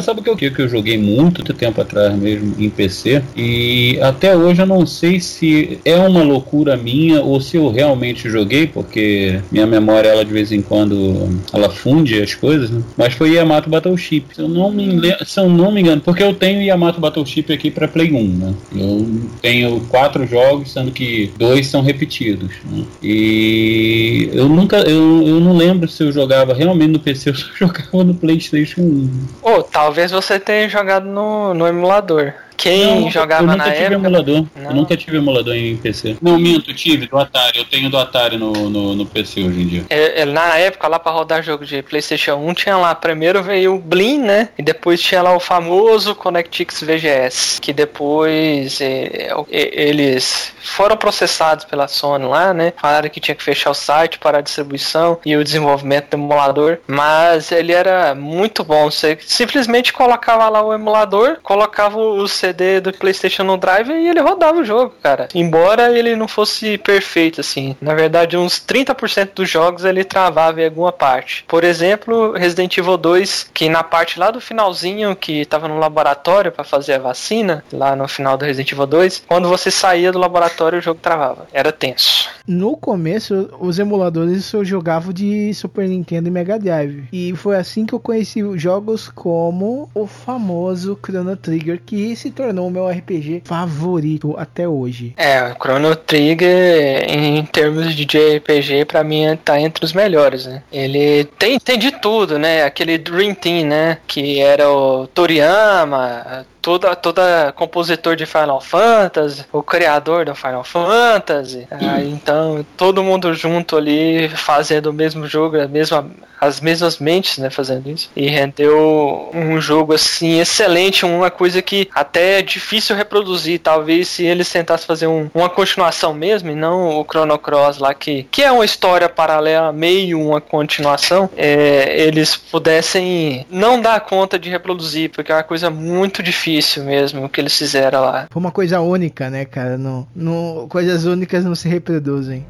Sabe 0.02 0.20
o 0.20 0.36
que, 0.36 0.50
que 0.50 0.62
eu 0.62 0.68
joguei 0.68 0.98
muito 0.98 1.42
tempo 1.54 1.80
atrás 1.80 2.14
mesmo 2.14 2.54
em 2.58 2.68
PC? 2.68 3.22
E 3.36 3.98
até 4.00 4.36
hoje 4.36 4.62
eu 4.62 4.66
não 4.66 4.86
sei 4.86 5.20
se 5.20 5.78
é 5.84 5.96
uma 5.96 6.22
loucura 6.22 6.76
minha 6.76 7.20
ou 7.22 7.40
se 7.40 7.56
eu 7.56 7.70
realmente 7.70 8.28
joguei, 8.28 8.66
porque 8.66 9.40
minha 9.50 9.66
memória, 9.66 10.08
ela 10.08 10.24
de 10.24 10.32
vez 10.32 10.52
em 10.52 10.62
quando, 10.62 11.28
ela 11.52 11.70
funde 11.70 12.20
as 12.20 12.34
coisas, 12.34 12.70
né? 12.70 12.82
Mas 12.96 13.14
foi 13.14 13.32
Yamato 13.32 13.70
Battleship. 13.70 14.26
Se 14.34 14.40
eu 14.40 14.48
não 14.48 14.70
me, 14.70 14.86
lembro, 14.86 15.24
se 15.24 15.38
eu 15.38 15.48
não 15.48 15.72
me 15.72 15.80
engano, 15.80 16.00
porque 16.00 16.22
eu 16.22 16.34
tenho 16.34 16.62
Yamato 16.62 17.00
Battleship 17.00 17.52
aqui 17.52 17.70
para 17.70 17.88
Play 17.88 18.12
1, 18.12 18.28
né? 18.28 18.54
Eu 18.74 19.08
tenho 19.40 19.80
quatro 19.88 20.26
jogos, 20.26 20.72
sendo 20.72 20.90
que 20.90 21.30
dois 21.38 21.66
são 21.66 21.82
repetidos. 21.82 22.50
Né? 22.70 22.84
E 23.02 24.30
eu 24.32 24.48
nunca, 24.48 24.78
eu, 24.78 25.22
eu 25.26 25.40
não 25.40 25.56
lembro 25.56 25.88
se 25.88 26.02
eu 26.02 26.12
jogava 26.12 26.54
realmente 26.54 26.92
no 26.92 26.98
PC 26.98 27.30
ou 27.30 27.36
se 27.36 27.44
eu 27.44 27.68
jogava 27.68 28.04
no 28.04 28.14
PlayStation 28.14 28.80
1. 28.80 29.10
Oh, 29.42 29.62
talvez 29.84 30.10
você 30.10 30.40
tenha 30.40 30.66
jogado 30.66 31.04
no, 31.04 31.52
no 31.52 31.66
emulador. 31.66 32.32
Quem 32.56 33.02
não, 33.02 33.10
jogava 33.10 33.42
eu 33.42 33.46
nunca 33.46 33.56
na 33.58 33.64
tive 33.64 33.84
época. 33.84 33.94
Emulador. 33.94 34.46
Não. 34.56 34.70
Eu 34.70 34.74
nunca 34.74 34.96
tive 34.96 35.16
emulador 35.16 35.54
em 35.54 35.76
PC. 35.76 36.16
Não, 36.20 36.38
minto, 36.38 36.72
tive 36.74 37.06
do 37.06 37.18
Atari. 37.18 37.58
Eu 37.58 37.64
tenho 37.64 37.90
do 37.90 37.98
Atari 37.98 38.36
no, 38.36 38.52
no, 38.52 38.94
no 38.94 39.06
PC 39.06 39.42
hoje 39.42 39.62
em 39.62 39.66
dia. 39.66 39.84
É, 39.90 40.22
é, 40.22 40.24
na 40.24 40.56
época, 40.58 40.88
lá 40.88 40.98
pra 40.98 41.12
rodar 41.12 41.42
jogo 41.42 41.64
de 41.64 41.82
PlayStation 41.82 42.36
1, 42.36 42.54
tinha 42.54 42.76
lá. 42.76 42.94
Primeiro 42.94 43.42
veio 43.42 43.74
o 43.74 43.78
Blin, 43.78 44.18
né? 44.18 44.48
E 44.58 44.62
depois 44.62 45.00
tinha 45.00 45.22
lá 45.22 45.34
o 45.34 45.40
famoso 45.40 46.14
ConnectX 46.14 46.82
VGS. 46.82 47.60
Que 47.60 47.72
depois 47.72 48.80
é, 48.80 49.30
é, 49.50 49.88
eles 49.88 50.52
foram 50.62 50.96
processados 50.96 51.64
pela 51.64 51.88
Sony 51.88 52.24
lá, 52.24 52.54
né? 52.54 52.72
Falaram 52.76 53.08
que 53.08 53.20
tinha 53.20 53.34
que 53.34 53.42
fechar 53.42 53.70
o 53.70 53.74
site, 53.74 54.18
parar 54.18 54.38
a 54.38 54.42
distribuição 54.42 55.18
e 55.24 55.36
o 55.36 55.44
desenvolvimento 55.44 56.10
do 56.10 56.16
emulador. 56.16 56.78
Mas 56.86 57.52
ele 57.52 57.72
era 57.72 58.14
muito 58.14 58.64
bom. 58.64 58.90
Você 58.90 59.18
simplesmente 59.20 59.92
colocava 59.92 60.48
lá 60.48 60.62
o 60.62 60.72
emulador, 60.72 61.38
colocava 61.42 61.98
o 61.98 62.26
CD 62.44 62.80
do 62.80 62.92
PlayStation 62.92 63.42
no 63.44 63.56
Drive 63.56 63.88
e 63.88 64.08
ele 64.08 64.20
rodava 64.20 64.58
o 64.58 64.64
jogo, 64.64 64.94
cara. 65.02 65.28
Embora 65.34 65.96
ele 65.96 66.14
não 66.14 66.28
fosse 66.28 66.76
perfeito, 66.76 67.40
assim. 67.40 67.74
Na 67.80 67.94
verdade, 67.94 68.36
uns 68.36 68.60
30% 68.60 69.30
dos 69.34 69.48
jogos 69.48 69.84
ele 69.84 70.04
travava 70.04 70.60
em 70.60 70.66
alguma 70.66 70.92
parte. 70.92 71.44
Por 71.48 71.64
exemplo, 71.64 72.32
Resident 72.32 72.76
Evil 72.76 72.98
2, 72.98 73.50
que 73.54 73.68
na 73.68 73.82
parte 73.82 74.18
lá 74.18 74.30
do 74.30 74.40
finalzinho, 74.40 75.16
que 75.16 75.46
tava 75.46 75.68
no 75.68 75.78
laboratório 75.78 76.52
para 76.52 76.64
fazer 76.64 76.94
a 76.94 76.98
vacina, 76.98 77.64
lá 77.72 77.96
no 77.96 78.06
final 78.06 78.36
do 78.36 78.44
Resident 78.44 78.72
Evil 78.72 78.86
2, 78.86 79.24
quando 79.26 79.48
você 79.48 79.70
saía 79.70 80.12
do 80.12 80.18
laboratório, 80.18 80.78
o 80.78 80.82
jogo 80.82 81.00
travava. 81.00 81.46
Era 81.52 81.72
tenso. 81.72 82.28
No 82.46 82.76
começo, 82.76 83.48
os 83.58 83.78
emuladores 83.78 84.52
eu 84.52 84.64
jogava 84.64 85.14
de 85.14 85.54
Super 85.54 85.88
Nintendo 85.88 86.28
e 86.28 86.30
Mega 86.30 86.58
Drive. 86.58 87.04
E 87.10 87.34
foi 87.36 87.56
assim 87.56 87.86
que 87.86 87.94
eu 87.94 88.00
conheci 88.00 88.42
jogos 88.58 89.08
como 89.08 89.88
o 89.94 90.06
famoso 90.06 90.98
Chrono 91.02 91.36
Trigger, 91.36 91.80
que 91.84 92.14
se 92.14 92.30
tornou 92.34 92.66
o 92.66 92.70
meu 92.70 92.88
RPG 92.88 93.42
favorito 93.44 94.34
até 94.36 94.68
hoje. 94.68 95.14
É, 95.16 95.42
o 95.44 95.54
Chrono 95.54 95.94
Trigger, 95.96 97.04
em 97.08 97.44
termos 97.46 97.94
de 97.94 98.04
JRPG, 98.04 98.84
pra 98.86 99.04
mim 99.04 99.38
tá 99.44 99.60
entre 99.60 99.84
os 99.84 99.92
melhores, 99.92 100.46
né? 100.46 100.62
Ele 100.72 101.24
tem, 101.38 101.58
tem 101.58 101.78
de 101.78 101.92
tudo, 101.92 102.38
né? 102.38 102.64
Aquele 102.64 102.98
Dream 102.98 103.34
Team, 103.34 103.66
né? 103.66 103.98
Que 104.06 104.40
era 104.40 104.70
o 104.70 105.06
Toriyama, 105.06 106.46
toda, 106.64 106.96
toda 106.96 107.52
compositor 107.52 108.16
de 108.16 108.24
Final 108.24 108.58
Fantasy, 108.58 109.44
o 109.52 109.62
criador 109.62 110.24
do 110.24 110.34
Final 110.34 110.64
Fantasy. 110.64 111.68
Ah, 111.70 112.00
então, 112.00 112.64
todo 112.74 113.04
mundo 113.04 113.34
junto 113.34 113.76
ali 113.76 114.30
fazendo 114.30 114.86
o 114.86 114.92
mesmo 114.92 115.26
jogo, 115.26 115.60
a 115.60 115.68
mesma, 115.68 116.10
as 116.40 116.62
mesmas 116.62 116.98
mentes, 116.98 117.36
né, 117.36 117.50
fazendo 117.50 117.90
isso. 117.90 118.10
E 118.16 118.28
rendeu 118.28 119.28
um 119.34 119.60
jogo 119.60 119.92
assim 119.92 120.40
excelente, 120.40 121.04
uma 121.04 121.30
coisa 121.30 121.60
que 121.60 121.86
até 121.94 122.38
é 122.38 122.42
difícil 122.42 122.96
reproduzir. 122.96 123.60
Talvez 123.60 124.08
se 124.08 124.24
eles 124.24 124.50
tentassem 124.50 124.86
fazer 124.86 125.06
um, 125.06 125.28
uma 125.34 125.50
continuação 125.50 126.14
mesmo, 126.14 126.50
e 126.50 126.54
não 126.54 126.98
o 126.98 127.04
Chrono 127.04 127.38
Cross 127.38 127.76
lá, 127.76 127.92
que, 127.92 128.22
que 128.30 128.42
é 128.42 128.50
uma 128.50 128.64
história 128.64 129.08
paralela, 129.10 129.70
meio 129.70 130.18
uma 130.18 130.40
continuação, 130.40 131.28
é, 131.36 131.94
eles 132.06 132.34
pudessem 132.36 133.44
não 133.50 133.78
dar 133.78 134.00
conta 134.00 134.38
de 134.38 134.48
reproduzir, 134.48 135.10
porque 135.10 135.30
é 135.30 135.34
uma 135.34 135.42
coisa 135.42 135.68
muito 135.68 136.22
difícil 136.22 136.53
mesmo 136.82 137.24
o 137.24 137.28
que 137.28 137.40
eles 137.40 137.56
fizeram 137.56 138.00
lá. 138.00 138.26
Foi 138.30 138.40
uma 138.40 138.52
coisa 138.52 138.80
única, 138.80 139.30
né, 139.30 139.44
cara? 139.44 139.78
Não, 139.78 140.06
não, 140.14 140.66
coisas 140.68 141.04
únicas 141.04 141.44
não 141.44 141.54
se 141.54 141.68
reproduzem. 141.68 142.46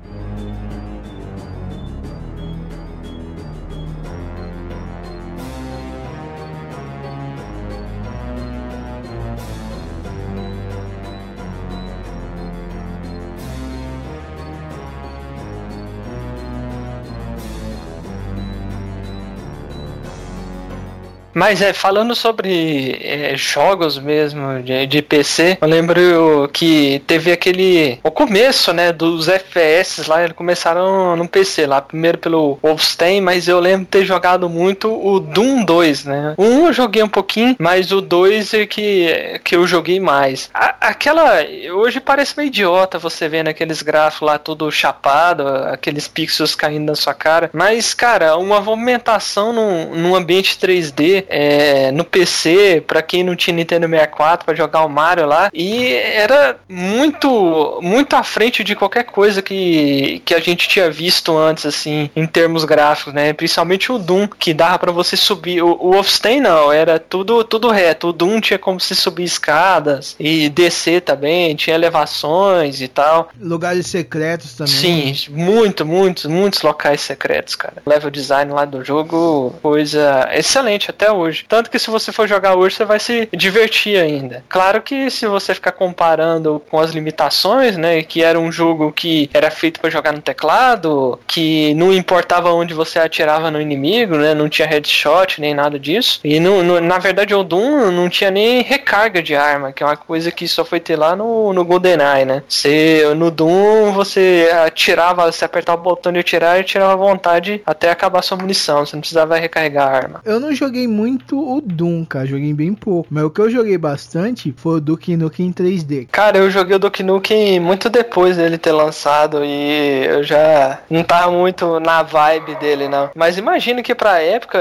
Mas 21.35 21.61
é, 21.61 21.73
falando 21.73 22.15
sobre 22.15 22.99
é, 23.03 23.37
jogos 23.37 23.99
mesmo 23.99 24.63
de, 24.63 24.87
de 24.87 25.03
PC, 25.03 25.59
eu 25.61 25.69
lembro 25.69 26.49
que 26.53 27.03
teve 27.07 27.33
aquele. 27.33 27.99
O 28.03 28.11
começo, 28.11 28.73
né, 28.73 28.93
dos 28.93 29.29
FPS 29.29 30.09
lá, 30.09 30.23
eles 30.23 30.37
começaram 30.37 31.17
no 31.17 31.29
PC 31.29 31.67
lá, 31.67 31.81
primeiro 31.81 32.19
pelo 32.19 32.59
Wolfenstein, 32.63 33.21
mas 33.21 33.49
eu 33.49 33.59
lembro 33.61 33.87
ter 33.87 34.05
jogado 34.05 34.49
muito 34.49 34.89
o 34.93 35.19
Doom 35.21 35.65
2, 35.65 36.05
né? 36.05 36.35
O 36.37 36.45
1 36.45 36.67
eu 36.67 36.73
joguei 36.73 37.03
um 37.03 37.09
pouquinho, 37.09 37.57
mas 37.59 37.91
o 37.93 38.01
2 38.01 38.55
é 38.55 38.67
que, 38.67 39.41
que 39.45 39.57
eu 39.57 39.67
joguei 39.67 39.99
mais. 40.01 40.49
A- 40.55 40.77
aquela. 40.81 41.39
Hoje 41.75 42.01
parece 42.01 42.35
meio 42.37 42.47
idiota 42.49 42.99
você 42.99 43.29
vendo 43.29 43.49
aqueles 43.49 43.83
gráficos 43.83 44.27
lá 44.27 44.39
tudo 44.39 44.71
chapado, 44.71 45.47
aqueles 45.49 46.07
pixels 46.07 46.55
caindo 46.55 46.87
na 46.87 46.95
sua 46.95 47.15
cara. 47.15 47.51
Mas, 47.53 47.93
cara, 47.95 48.37
uma 48.37 48.61
movimentação 48.61 49.53
num, 49.53 49.95
num 49.95 50.15
ambiente 50.15 50.57
3D 50.59 51.24
é, 51.29 51.91
no 51.91 52.05
PC, 52.05 52.83
pra 52.87 53.03
quem 53.03 53.23
não 53.23 53.37
tinha 53.37 53.57
Nintendo 53.57 53.89
64 53.89 54.45
pra 54.45 54.55
jogar 54.55 54.85
o 54.85 54.89
Mario 54.89 55.27
lá, 55.27 55.51
e 55.53 55.93
era 55.95 56.57
muito, 56.69 57.79
muito 57.83 58.15
à 58.15 58.23
frente 58.23 58.63
de 58.65 58.75
qualquer 58.75 59.05
coisa 59.05 59.43
que, 59.43 60.23
que 60.25 60.35
a 60.35 60.41
gente 60.41 60.69
tinha 60.69 60.91
visto 60.91 61.37
antes, 61.37 61.67
assim, 61.67 62.11
em 62.15 62.27
termos 62.27 62.65
gráficos, 62.65 63.13
né? 63.13 63.33
Principalmente 63.33 63.91
o 63.91 63.99
Doom, 63.99 64.27
que 64.27 64.55
dava 64.55 64.79
pra 64.79 64.93
você 64.93 65.17
subir. 65.17 65.63
O, 65.63 65.73
o 65.81 65.93
Wolfenstein 65.93 66.41
não, 66.41 66.73
era 66.73 66.99
tudo, 66.99 67.45
tudo 67.45 67.71
reto. 67.71 68.09
O 68.09 68.13
Doom 68.13 68.41
tinha 68.41 68.59
como 68.59 68.81
se 68.81 68.95
subir 68.95 69.25
escadas 69.25 70.17
e 70.19 70.49
descer 70.49 71.03
também, 71.03 71.55
tinha 71.55 71.75
elevações 71.75 72.81
e 72.81 72.89
tal. 72.89 73.29
Lugares 73.41 73.87
secretos 73.87 74.55
também. 74.55 75.15
Sim, 75.15 75.33
muito, 75.33 75.85
muitos, 75.85 76.27
muitos 76.27 76.63
locais 76.63 77.01
secretos, 77.01 77.55
cara. 77.55 77.83
O 77.85 77.91
level 77.91 78.11
design 78.11 78.53
lá 78.53 78.65
do 78.65 78.85
jogo, 78.85 79.55
coisa 79.63 80.29
excelente 80.33 80.91
até 80.91 81.11
hoje. 81.15 81.45
Tanto 81.49 81.71
que 81.71 81.79
se 81.79 81.91
você 81.91 82.13
for 82.13 82.27
jogar 82.29 82.55
hoje, 82.57 82.77
você 82.77 82.85
vai 82.85 82.99
se 82.99 83.29
divertir 83.33 83.99
ainda. 84.01 84.45
Claro 84.49 84.83
que 84.83 85.11
se 85.11 85.27
você 85.27 85.55
ficar 85.55 85.73
comparando 85.73 86.63
com 86.71 86.79
as 86.79 86.91
limitações, 86.93 87.77
né, 87.77 88.03
que 88.03 88.23
era 88.23 88.39
um 88.39 88.51
jogo 88.51 88.93
que 88.93 89.29
era 89.33 89.51
feito 89.51 89.81
para 89.81 89.91
jogar 89.91 90.13
no 90.13 90.21
teclado, 90.21 91.19
que 91.27 91.75
não 91.75 91.93
importava 91.93 92.53
onde 92.53 92.75
você 92.75 92.99
atirava 92.99 93.51
no 93.51 93.61
inimigo, 93.61 94.17
né, 94.17 94.35
não 94.35 94.49
tinha 94.49 94.67
headshot 94.69 95.41
nem 95.41 95.55
nada 95.55 95.79
disso. 95.79 96.21
E 96.25 96.39
no, 96.41 96.63
no- 96.63 96.81
na 96.81 96.99
verdade 96.99 97.35
o 97.35 97.43
Doom 97.43 97.91
não 97.91 98.09
tinha 98.09 98.31
nem 98.31 98.63
recarga 98.63 99.23
de 99.23 99.35
arma, 99.35 99.73
que 99.73 99.83
é 99.83 99.87
uma 99.87 99.97
coisa 99.97 100.31
que 100.31 100.47
só 100.49 100.65
foi 100.65 100.81
ter 100.81 100.97
lá 100.97 101.15
no, 101.17 101.53
no 101.53 101.65
GoldenEye, 101.65 102.25
né? 102.25 102.43
Você, 102.49 103.05
no 103.17 103.31
Doom 103.31 103.93
você 103.93 104.51
atirava, 104.65 105.31
você 105.31 105.45
apertava 105.45 105.81
o 105.81 105.85
botão 105.85 106.13
de 106.13 106.19
atirar 106.19 106.61
e 106.61 106.65
tirava 106.65 106.93
à 106.93 106.97
vontade 106.97 107.63
até 107.67 107.91
acabar 107.91 108.23
sua 108.23 108.37
munição, 108.37 108.85
você 108.85 108.97
não 108.97 109.01
precisava 109.01 109.37
recarregar 109.37 109.89
a 109.89 109.97
arma. 109.97 110.21
Eu 110.25 110.39
não 110.41 110.55
joguei 110.55 110.87
muito 110.87 111.04
o 111.33 111.61
Doom, 111.61 112.05
cara. 112.05 112.27
Joguei 112.27 112.53
bem 112.53 112.75
pouco. 112.75 113.09
Mas 113.11 113.25
o 113.25 113.31
que 113.31 113.41
eu 113.41 113.51
joguei 113.51 113.77
bastante 113.77 114.55
foi 114.57 114.77
o 114.77 114.81
Duke 114.81 115.17
Nukem 115.17 115.53
3D. 115.53 116.09
Cara, 116.11 116.39
eu 116.39 116.51
joguei 116.51 116.77
o 116.77 116.79
Doki 116.79 117.03
Nukem 117.03 117.61
muito 117.61 117.91
depois 117.91 118.37
dele 118.37 118.59
ter 118.59 118.73
lançado 118.73 119.45
e 119.45 120.05
eu 120.07 120.23
já 120.23 120.81
não 120.89 121.03
tava 121.03 121.31
muito 121.31 121.79
na 121.81 122.03
vibe 122.03 122.55
dele, 122.57 122.89
não. 122.89 123.11
Mas 123.15 123.37
imagino 123.37 123.83
que 123.83 123.95
pra 123.95 124.21
época 124.21 124.59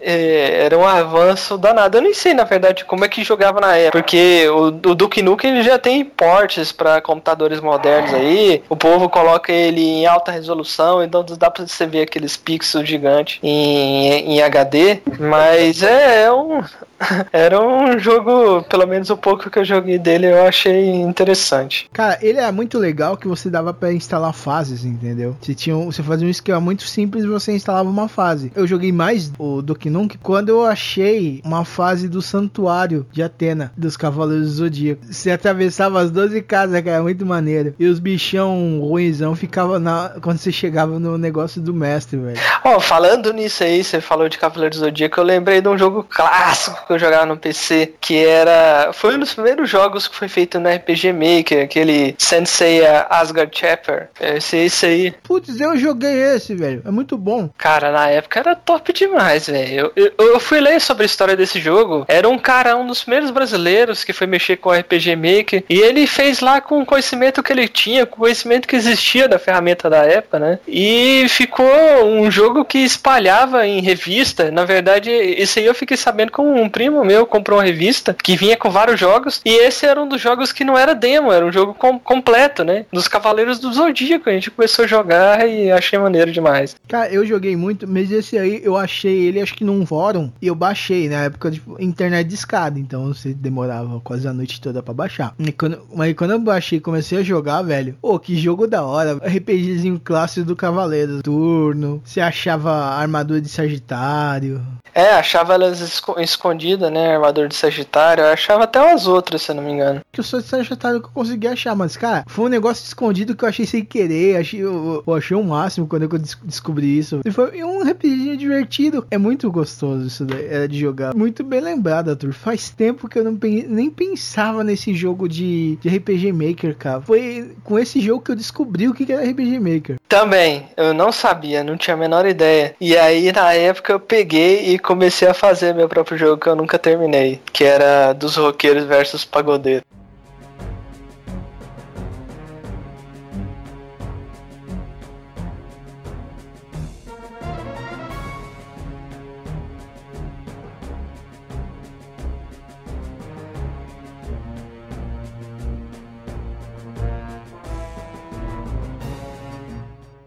é, 0.00 0.64
era 0.64 0.76
um 0.78 0.86
avanço 0.86 1.56
danado. 1.56 1.98
Eu 1.98 2.02
nem 2.02 2.14
sei, 2.14 2.34
na 2.34 2.44
verdade, 2.44 2.84
como 2.84 3.04
é 3.04 3.08
que 3.08 3.22
jogava 3.24 3.60
na 3.60 3.76
época. 3.76 3.98
Porque 3.98 4.48
o, 4.48 4.66
o 4.66 4.94
Duke 4.94 5.22
Nukem 5.22 5.50
ele 5.50 5.62
já 5.62 5.78
tem 5.78 6.04
portes 6.04 6.72
pra 6.72 7.00
computadores 7.00 7.60
modernos 7.60 8.12
aí. 8.14 8.62
O 8.68 8.76
povo 8.76 9.08
coloca 9.08 9.52
ele 9.52 9.80
em 9.80 10.06
alta 10.06 10.32
resolução, 10.32 11.02
então 11.02 11.24
dá 11.38 11.50
pra 11.50 11.66
você 11.66 11.86
ver 11.86 12.02
aqueles 12.02 12.36
pixels 12.36 12.88
gigantes 12.88 13.38
em, 13.42 14.34
em 14.34 14.42
HD. 14.42 14.98
Mas 15.18 15.82
é, 15.84 16.22
é 16.22 16.32
um. 16.32 16.62
Era 17.32 17.60
um 17.60 17.98
jogo, 17.98 18.62
pelo 18.64 18.86
menos 18.86 19.10
o 19.10 19.16
pouco 19.16 19.50
que 19.50 19.58
eu 19.58 19.64
joguei 19.64 19.98
dele, 19.98 20.26
eu 20.26 20.46
achei 20.46 20.90
interessante. 21.02 21.88
Cara, 21.92 22.18
ele 22.22 22.38
é 22.38 22.50
muito 22.52 22.78
legal 22.78 23.16
que 23.16 23.28
você 23.28 23.50
dava 23.50 23.72
pra 23.74 23.92
instalar 23.92 24.32
fases, 24.32 24.84
entendeu? 24.84 25.36
Você, 25.40 25.54
tinha, 25.54 25.76
um- 25.76 25.86
você 25.90 26.02
fazia 26.02 26.26
um 26.26 26.30
esquema 26.30 26.60
muito 26.60 26.84
simples 26.84 27.24
e 27.24 27.28
você 27.28 27.52
instalava 27.52 27.88
uma 27.88 28.08
fase. 28.08 28.52
Eu 28.54 28.66
joguei 28.66 28.92
mais 28.92 29.32
o 29.38 29.60
Duke 29.62 29.90
Nukem 29.90 30.18
quando 30.22 30.48
eu 30.48 30.64
achei 30.64 31.40
uma 31.44 31.64
fase 31.64 32.08
do 32.08 32.22
Santuário 32.22 33.06
de 33.12 33.22
Atena, 33.22 33.72
dos 33.76 33.96
Cavaleiros 33.96 34.46
do 34.48 34.52
Zodíaco. 34.54 35.02
Você 35.10 35.30
atravessava 35.30 36.00
as 36.00 36.10
12 36.10 36.40
casas, 36.42 36.80
cara, 36.82 37.02
muito 37.02 37.24
maneiro. 37.26 37.74
E 37.78 37.86
os 37.86 37.98
bichão 37.98 38.80
ruinzão 38.80 39.34
ficavam 39.34 39.78
na, 39.78 40.12
quando 40.22 40.38
você 40.38 40.52
chegava 40.52 40.98
no 40.98 41.18
negócio 41.18 41.60
do 41.60 41.74
mestre, 41.74 42.16
velho. 42.18 42.38
Ó, 42.64 42.80
falando 42.80 43.32
nisso 43.32 43.62
aí, 43.64 43.82
você 43.82 44.00
falou 44.00 44.28
de 44.28 44.38
Cavaleiro 44.38 44.74
do 44.74 44.80
Zodíaco, 44.80 45.20
eu 45.20 45.24
lembrei 45.24 45.60
de 45.60 45.68
um 45.68 45.76
jogo 45.78 46.04
clássico 46.08 46.83
que 46.86 46.92
eu 46.92 46.98
jogava 46.98 47.26
no 47.26 47.36
PC, 47.36 47.94
que 48.00 48.24
era. 48.24 48.92
Foi 48.92 49.16
um 49.16 49.18
dos 49.18 49.34
primeiros 49.34 49.68
jogos 49.68 50.08
que 50.08 50.14
foi 50.14 50.28
feito 50.28 50.58
no 50.60 50.68
RPG 50.68 51.12
Maker, 51.12 51.64
aquele 51.64 52.14
Sensei 52.18 52.82
Asgard 53.10 53.50
Chapter. 53.56 54.08
Esse, 54.20 54.56
esse 54.58 54.86
aí. 54.86 55.14
Putz, 55.22 55.60
eu 55.60 55.76
joguei 55.76 56.14
esse, 56.34 56.54
velho. 56.54 56.82
É 56.84 56.90
muito 56.90 57.16
bom. 57.16 57.48
Cara, 57.56 57.90
na 57.90 58.08
época 58.08 58.40
era 58.40 58.54
top 58.54 58.92
demais, 58.92 59.48
velho. 59.48 59.92
Eu, 59.96 60.12
eu, 60.18 60.26
eu 60.34 60.40
fui 60.40 60.60
ler 60.60 60.80
sobre 60.80 61.04
a 61.04 61.06
história 61.06 61.36
desse 61.36 61.60
jogo. 61.60 62.04
Era 62.08 62.28
um 62.28 62.38
cara, 62.38 62.76
um 62.76 62.86
dos 62.86 63.02
primeiros 63.02 63.30
brasileiros 63.30 64.04
que 64.04 64.12
foi 64.12 64.26
mexer 64.26 64.56
com 64.56 64.70
o 64.70 64.72
RPG 64.72 65.16
Maker. 65.16 65.64
E 65.68 65.78
ele 65.80 66.06
fez 66.06 66.40
lá 66.40 66.60
com 66.60 66.80
o 66.80 66.86
conhecimento 66.86 67.42
que 67.42 67.52
ele 67.52 67.68
tinha, 67.68 68.06
com 68.06 68.16
o 68.16 68.20
conhecimento 68.20 68.68
que 68.68 68.76
existia 68.76 69.28
da 69.28 69.38
ferramenta 69.38 69.88
da 69.88 70.04
época, 70.04 70.38
né? 70.38 70.58
E 70.66 71.26
ficou 71.28 71.66
um 72.04 72.30
jogo 72.30 72.64
que 72.64 72.78
espalhava 72.78 73.66
em 73.66 73.80
revista. 73.80 74.50
Na 74.50 74.64
verdade, 74.64 75.10
esse 75.10 75.60
aí 75.60 75.66
eu 75.66 75.74
fiquei 75.74 75.96
sabendo 75.96 76.32
com 76.32 76.62
um 76.62 76.68
primo 76.74 77.04
meu 77.04 77.24
comprou 77.24 77.58
uma 77.60 77.64
revista 77.64 78.12
que 78.20 78.34
vinha 78.36 78.56
com 78.56 78.68
vários 78.68 78.98
jogos. 78.98 79.40
E 79.44 79.50
esse 79.64 79.86
era 79.86 80.02
um 80.02 80.08
dos 80.08 80.20
jogos 80.20 80.50
que 80.50 80.64
não 80.64 80.76
era 80.76 80.92
demo, 80.92 81.30
era 81.30 81.46
um 81.46 81.52
jogo 81.52 81.72
com- 81.72 82.00
completo, 82.00 82.64
né? 82.64 82.84
Dos 82.92 83.06
Cavaleiros 83.06 83.60
do 83.60 83.72
Zodíaco. 83.72 84.28
A 84.28 84.32
gente 84.32 84.50
começou 84.50 84.84
a 84.84 84.88
jogar 84.88 85.48
e 85.48 85.70
achei 85.70 85.96
maneiro 86.00 86.32
demais. 86.32 86.74
Cara, 86.88 87.08
eu 87.12 87.24
joguei 87.24 87.54
muito, 87.56 87.86
mas 87.86 88.10
esse 88.10 88.36
aí 88.36 88.60
eu 88.64 88.76
achei 88.76 89.14
ele 89.28 89.40
acho 89.40 89.54
que 89.54 89.62
num 89.62 89.86
fórum 89.86 90.32
e 90.42 90.48
eu 90.48 90.54
baixei 90.56 91.08
na 91.08 91.22
época 91.22 91.48
de 91.52 91.62
internet 91.78 92.26
de 92.26 92.34
escada, 92.34 92.76
então 92.80 93.06
você 93.14 93.32
demorava 93.32 94.00
quase 94.00 94.26
a 94.26 94.32
noite 94.32 94.60
toda 94.60 94.82
pra 94.82 94.92
baixar. 94.92 95.32
E 95.38 95.52
quando, 95.52 95.80
mas 95.94 96.12
quando 96.14 96.32
eu 96.32 96.40
baixei 96.40 96.78
e 96.78 96.80
comecei 96.80 97.18
a 97.18 97.22
jogar, 97.22 97.62
velho, 97.62 97.96
pô, 98.02 98.18
que 98.18 98.34
jogo 98.36 98.66
da 98.66 98.82
hora. 98.84 99.14
RPGzinho 99.24 100.00
clássico 100.02 100.46
do 100.46 100.56
Cavaleiro, 100.56 101.22
turno, 101.22 102.02
você 102.04 102.20
achava 102.20 102.72
armadura 102.72 103.40
de 103.40 103.48
Sagitário. 103.48 104.60
É, 104.94 105.10
achava 105.14 105.54
elas 105.54 105.80
esco- 105.80 106.18
escondidas, 106.64 106.90
né? 106.92 107.14
Armador 107.14 107.48
de 107.48 107.54
Sagitário. 107.54 108.24
Eu 108.24 108.28
achava 108.32 108.64
até 108.64 108.80
umas 108.80 109.06
outras, 109.06 109.42
se 109.42 109.50
eu 109.52 109.54
não 109.56 109.62
me 109.62 109.72
engano. 109.72 110.00
Que 110.12 110.20
eu 110.20 110.24
sou 110.24 110.40
de 110.40 110.46
Sagitário 110.46 111.00
que 111.00 111.06
eu 111.06 111.12
consegui 111.12 111.46
achar, 111.46 111.74
mas 111.76 111.96
cara, 111.96 112.24
foi 112.26 112.46
um 112.46 112.48
negócio 112.48 112.84
escondido 112.84 113.34
que 113.36 113.44
eu 113.44 113.48
achei 113.48 113.66
sem 113.66 113.84
querer, 113.84 114.36
achei, 114.36 114.60
eu, 114.62 115.02
eu 115.06 115.14
achei 115.14 115.36
o 115.36 115.42
máximo 115.44 115.86
quando 115.86 116.02
eu 116.04 116.18
des- 116.18 116.38
descobri 116.44 116.98
isso. 116.98 117.20
E 117.24 117.30
foi 117.30 117.62
um 117.62 117.82
RPGinho 117.82 118.36
divertido. 118.36 119.06
É 119.10 119.18
muito 119.18 119.50
gostoso 119.50 120.06
isso 120.06 120.24
daí, 120.24 120.46
é, 120.48 120.66
de 120.66 120.78
jogar. 120.78 121.14
Muito 121.14 121.44
bem 121.44 121.60
lembrado, 121.60 122.10
Arthur. 122.10 122.32
Faz 122.32 122.70
tempo 122.70 123.08
que 123.08 123.18
eu 123.18 123.24
não 123.24 123.36
pen- 123.36 123.66
nem 123.68 123.90
pensava 123.90 124.64
nesse 124.64 124.94
jogo 124.94 125.28
de, 125.28 125.76
de 125.76 125.88
RPG 125.88 126.32
Maker, 126.32 126.76
cara. 126.76 127.00
Foi 127.02 127.52
com 127.62 127.78
esse 127.78 128.00
jogo 128.00 128.22
que 128.22 128.30
eu 128.30 128.36
descobri 128.36 128.88
o 128.88 128.94
que 128.94 129.04
que 129.06 129.12
era 129.12 129.22
RPG 129.28 129.58
Maker. 129.60 129.96
Também, 130.08 130.66
eu 130.76 130.94
não 130.94 131.10
sabia, 131.12 131.64
não 131.64 131.76
tinha 131.76 131.94
a 131.94 131.98
menor 131.98 132.24
ideia. 132.26 132.74
E 132.80 132.96
aí, 132.96 133.32
na 133.32 133.52
época, 133.52 133.92
eu 133.92 134.00
peguei 134.00 134.72
e 134.72 134.78
comecei 134.78 135.26
a 135.28 135.34
fazer 135.34 135.74
meu 135.74 135.88
próprio 135.88 136.16
jogo 136.16 136.38
eu 136.54 136.56
nunca 136.56 136.78
terminei. 136.78 137.40
Que 137.52 137.64
era 137.64 138.12
dos 138.12 138.36
roqueiros 138.36 138.84
versus 138.84 139.24
pagodeiros. 139.24 139.84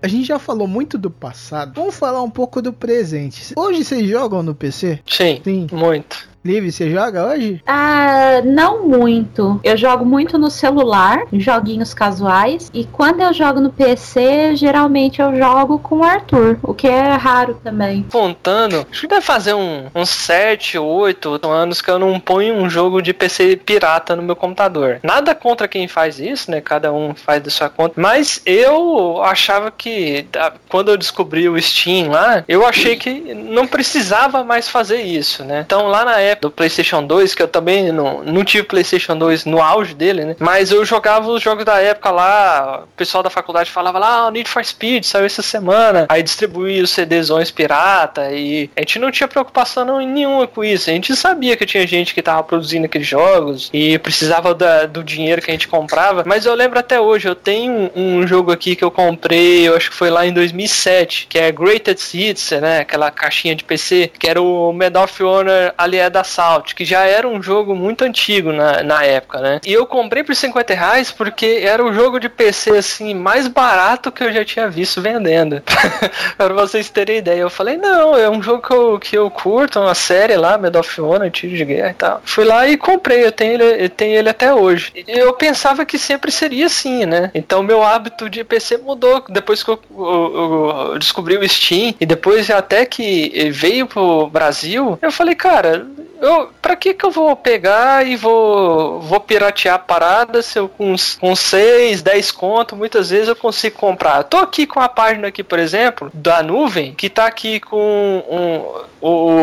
A 0.07 0.09
gente 0.09 0.25
já 0.25 0.39
falou 0.39 0.69
muito 0.69 0.97
do 0.97 1.11
passado. 1.11 1.73
Vamos 1.75 1.93
falar 1.97 2.23
um 2.23 2.29
pouco 2.29 2.61
do 2.61 2.71
presente. 2.71 3.51
Hoje 3.57 3.83
vocês 3.83 4.07
jogam 4.07 4.41
no 4.41 4.55
PC? 4.55 5.01
Sim, 5.05 5.41
Sim. 5.43 5.67
muito. 5.69 6.29
Liv, 6.45 6.71
você 6.71 6.89
joga 6.89 7.25
hoje? 7.25 7.61
Ah, 7.67 8.41
não 8.43 8.87
muito. 8.87 9.59
Eu 9.63 9.75
jogo 9.75 10.05
muito 10.05 10.37
no 10.37 10.49
celular, 10.49 11.23
joguinhos 11.33 11.93
casuais. 11.93 12.71
E 12.73 12.85
quando 12.85 13.21
eu 13.21 13.33
jogo 13.33 13.59
no 13.59 13.69
PC, 13.69 14.55
geralmente 14.55 15.21
eu 15.21 15.35
jogo 15.35 15.77
com 15.79 15.97
o 15.97 16.03
Arthur, 16.03 16.57
o 16.63 16.73
que 16.73 16.87
é 16.87 17.13
raro 17.13 17.59
também. 17.63 18.05
Contando, 18.11 18.85
acho 18.89 19.01
que 19.01 19.07
deve 19.07 19.21
fazer 19.21 19.53
um, 19.53 19.87
uns 19.93 20.09
7, 20.09 20.77
8 20.77 21.39
anos 21.49 21.81
que 21.81 21.91
eu 21.91 21.99
não 21.99 22.19
ponho 22.19 22.55
um 22.55 22.69
jogo 22.69 23.01
de 23.01 23.13
PC 23.13 23.57
pirata 23.57 24.15
no 24.15 24.23
meu 24.23 24.35
computador. 24.35 24.99
Nada 25.03 25.35
contra 25.35 25.67
quem 25.67 25.87
faz 25.87 26.19
isso, 26.19 26.49
né? 26.49 26.61
Cada 26.61 26.93
um 26.93 27.13
faz 27.13 27.43
da 27.43 27.49
sua 27.49 27.69
conta. 27.69 27.95
Mas 27.97 28.41
eu 28.45 29.21
achava 29.21 29.69
que 29.69 30.25
quando 30.69 30.91
eu 30.91 30.97
descobri 30.97 31.49
o 31.49 31.61
Steam 31.61 32.09
lá, 32.09 32.43
eu 32.47 32.65
achei 32.65 32.95
que 32.95 33.33
não 33.33 33.67
precisava 33.67 34.43
mais 34.43 34.69
fazer 34.69 35.01
isso, 35.01 35.43
né? 35.43 35.63
Então 35.65 35.87
lá 35.87 36.05
na 36.05 36.26
época 36.27 36.47
do 36.47 36.51
PlayStation 36.51 37.03
2, 37.05 37.33
que 37.35 37.41
eu 37.43 37.47
também 37.47 37.91
não, 37.91 38.23
não 38.23 38.43
tive 38.43 38.63
PlayStation 38.63 39.17
2 39.17 39.45
no 39.45 39.61
auge 39.61 39.93
dele, 39.93 40.23
né? 40.25 40.35
Mas 40.39 40.71
eu 40.71 40.83
jogava 40.85 41.27
os 41.29 41.41
jogos 41.41 41.65
da 41.65 41.79
época 41.79 42.11
lá, 42.11 42.83
o 42.83 42.87
pessoal 42.97 43.23
da 43.23 43.29
faculdade 43.29 43.69
falava 43.71 43.97
lá, 43.99 44.27
ah, 44.27 44.31
Need 44.31 44.49
for 44.49 44.63
Speed 44.63 45.03
saiu 45.03 45.25
essa 45.25 45.41
semana, 45.41 46.05
aí 46.09 46.21
distribuía 46.23 46.83
os 46.83 46.91
CDzões 46.91 47.51
pirata 47.51 48.31
e 48.31 48.69
a 48.75 48.81
gente 48.81 48.99
não 48.99 49.11
tinha 49.11 49.27
preocupação 49.27 49.85
nenhuma 49.99 50.47
com 50.47 50.63
isso. 50.63 50.89
A 50.89 50.93
gente 50.93 51.15
sabia 51.15 51.55
que 51.57 51.65
tinha 51.65 51.85
gente 51.87 52.13
que 52.13 52.21
tava 52.21 52.43
produzindo 52.43 52.85
aqueles 52.85 53.07
jogos 53.07 53.69
e 53.73 53.97
precisava 53.99 54.53
da- 54.53 54.85
do 54.85 55.03
dinheiro 55.03 55.41
que 55.41 55.49
a 55.51 55.53
gente 55.53 55.67
comprava, 55.67 56.23
mas 56.25 56.45
eu 56.45 56.53
lembro 56.53 56.79
até 56.79 56.99
hoje, 56.99 57.27
eu 57.27 57.35
tenho 57.35 57.91
um, 57.95 58.17
um 58.19 58.27
jogo 58.27 58.51
aqui 58.51 58.75
que 58.75 58.83
eu 58.83 58.91
comprei, 58.91 59.67
eu 59.67 59.75
acho 59.75 59.89
que 59.89 59.95
foi 59.95 60.09
lá 60.09 60.25
em 60.25 60.33
2007, 60.33 61.27
que 61.29 61.37
é 61.37 61.51
Greatest 61.51 62.13
Hits, 62.13 62.51
né, 62.51 62.79
aquela 62.79 63.09
caixinha 63.11 63.55
de 63.55 63.63
PC, 63.63 64.11
que 64.17 64.27
era 64.27 64.41
o 64.41 64.71
Medal 64.73 65.03
of 65.05 65.23
Honor 65.23 65.73
Assault, 66.19 66.73
que 66.75 66.83
já 66.85 67.05
era 67.05 67.27
um 67.27 67.41
jogo 67.41 67.75
muito 67.75 68.03
antigo 68.03 68.51
na, 68.51 68.83
na 68.83 69.03
época, 69.03 69.39
né, 69.39 69.59
e 69.65 69.73
eu 69.73 69.85
comprei 69.85 70.23
por 70.23 70.35
50 70.35 70.73
reais 70.73 71.11
porque 71.11 71.61
era 71.63 71.83
o 71.83 71.93
jogo 71.93 72.19
de 72.19 72.29
PC, 72.29 72.71
assim, 72.77 73.13
mais 73.13 73.47
barato 73.47 74.11
que 74.11 74.23
eu 74.23 74.31
já 74.33 74.43
tinha 74.45 74.69
visto 74.69 75.01
vendendo. 75.01 75.61
pra 76.37 76.49
vocês 76.49 76.89
terem 76.89 77.17
ideia. 77.17 77.41
Eu 77.41 77.49
falei, 77.49 77.77
não, 77.77 78.15
é 78.17 78.29
um 78.29 78.41
jogo 78.41 78.61
que 78.67 78.73
eu, 78.73 78.99
que 78.99 79.17
eu 79.17 79.29
curto, 79.29 79.79
uma 79.79 79.95
série 79.95 80.35
lá, 80.35 80.57
Medal 80.57 80.81
of 80.81 81.01
Honor, 81.01 81.29
tiro 81.31 81.55
de 81.55 81.65
guerra 81.65 81.89
e 81.91 81.93
tal. 81.93 82.21
Fui 82.25 82.43
lá 82.45 82.67
e 82.67 82.77
comprei, 82.77 83.25
eu 83.25 83.31
tenho 83.31 83.53
ele, 83.53 83.85
eu 83.85 83.89
tenho 83.89 84.15
ele 84.17 84.29
até 84.29 84.53
hoje. 84.53 84.91
Eu 85.07 85.33
pensava 85.33 85.85
que 85.85 85.97
sempre 85.97 86.31
seria 86.31 86.65
assim, 86.65 87.05
né? 87.05 87.31
Então 87.33 87.61
meu 87.63 87.83
hábito 87.83 88.29
de 88.29 88.43
PC 88.43 88.77
mudou 88.77 89.23
depois 89.29 89.63
que 89.63 89.69
eu, 89.71 89.79
eu- 89.97 90.89
eu 90.93 90.99
descobri 90.99 91.37
o 91.37 91.47
Steam 91.49 91.93
e 91.99 92.05
depois 92.05 92.49
até 92.49 92.85
que 92.85 93.49
veio 93.51 93.87
pro 93.87 94.27
Brasil, 94.27 94.97
eu 95.01 95.11
falei, 95.11 95.35
cara, 95.35 95.85
eu, 96.21 96.49
pra 96.61 96.75
que 96.75 96.93
que 96.93 97.05
eu 97.05 97.11
vou 97.11 97.35
pegar 97.35 98.05
e 98.05 98.15
vou, 98.15 98.99
vou 99.01 99.19
piratear 99.19 99.75
a 99.75 99.79
parada 99.79 100.41
se 100.41 100.57
eu 100.59 100.67
com, 100.69 100.95
com 101.19 101.35
6, 101.35 102.01
10 102.01 102.31
conto, 102.31 102.75
muitas 102.75 103.09
vezes 103.09 103.27
eu 103.27 103.35
consigo 103.35 103.77
comprar. 103.77 104.17
Eu 104.19 104.23
tô 104.23 104.37
aqui 104.37 104.65
com 104.67 104.79
a 104.79 104.89
página 104.89 105.27
aqui, 105.27 105.43
por 105.43 105.59
exemplo, 105.59 106.09
da 106.13 106.41
nuvem, 106.43 106.93
que 106.93 107.09
tá 107.09 107.25
aqui 107.27 107.59
com 107.59 108.23
um, 108.29 108.87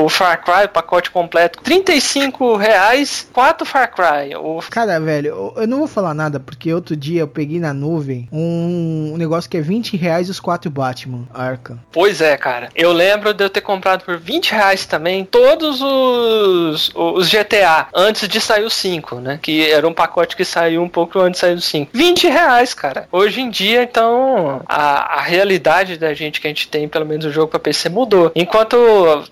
o 0.04 0.08
Far 0.08 0.42
Cry, 0.44 0.64
o 0.64 0.68
pacote 0.68 1.10
completo, 1.10 1.60
35 1.62 2.56
reais, 2.56 3.28
4 3.32 3.64
Far 3.66 3.90
Cry. 3.94 4.34
O 4.36 4.60
Cara, 4.70 4.98
velho, 5.00 5.52
eu- 5.56 5.66
não 5.66 5.78
vou 5.78 5.86
falar 5.88 6.14
nada, 6.14 6.38
porque 6.40 6.72
outro 6.72 6.96
dia 6.96 7.20
eu 7.20 7.28
peguei 7.28 7.60
na 7.60 7.72
nuvem 7.72 8.28
um, 8.32 9.14
negócio 9.16 9.48
que 9.48 9.56
é 9.56 9.60
20 9.60 9.96
reais 9.96 10.28
os 10.28 10.40
quatro 10.40 10.70
Batman, 10.70 11.26
Arkham. 11.32 11.78
Pois 11.92 12.20
é, 12.20 12.36
cara. 12.36 12.68
Eu 12.74 12.92
lembro 12.92 13.32
de 13.32 13.44
eu 13.44 13.50
ter 13.50 13.60
comprado 13.60 14.04
por 14.04 14.18
20 14.18 14.52
reais 14.52 14.86
também 14.86 15.24
todos 15.24 15.80
os, 15.80 16.63
os 16.94 17.28
GTA 17.28 17.86
antes 17.94 18.28
de 18.28 18.40
sair 18.40 18.64
o 18.64 18.70
5, 18.70 19.16
né? 19.16 19.38
Que 19.42 19.70
era 19.70 19.86
um 19.86 19.92
pacote 19.94 20.36
que 20.36 20.44
saiu 20.44 20.82
um 20.82 20.88
pouco 20.88 21.18
antes 21.20 21.40
de 21.40 21.46
sair 21.46 21.54
o 21.54 21.60
5. 21.60 21.90
20 21.92 22.28
reais, 22.28 22.74
cara. 22.74 23.08
Hoje 23.12 23.40
em 23.40 23.50
dia, 23.50 23.82
então, 23.82 24.60
a, 24.66 25.18
a 25.18 25.20
realidade 25.22 25.96
da 25.96 26.12
gente 26.14 26.40
que 26.40 26.46
a 26.46 26.50
gente 26.50 26.68
tem, 26.68 26.88
pelo 26.88 27.06
menos 27.06 27.24
o 27.24 27.30
jogo 27.32 27.48
pra 27.48 27.58
PC, 27.60 27.88
mudou. 27.88 28.30
Enquanto. 28.34 28.76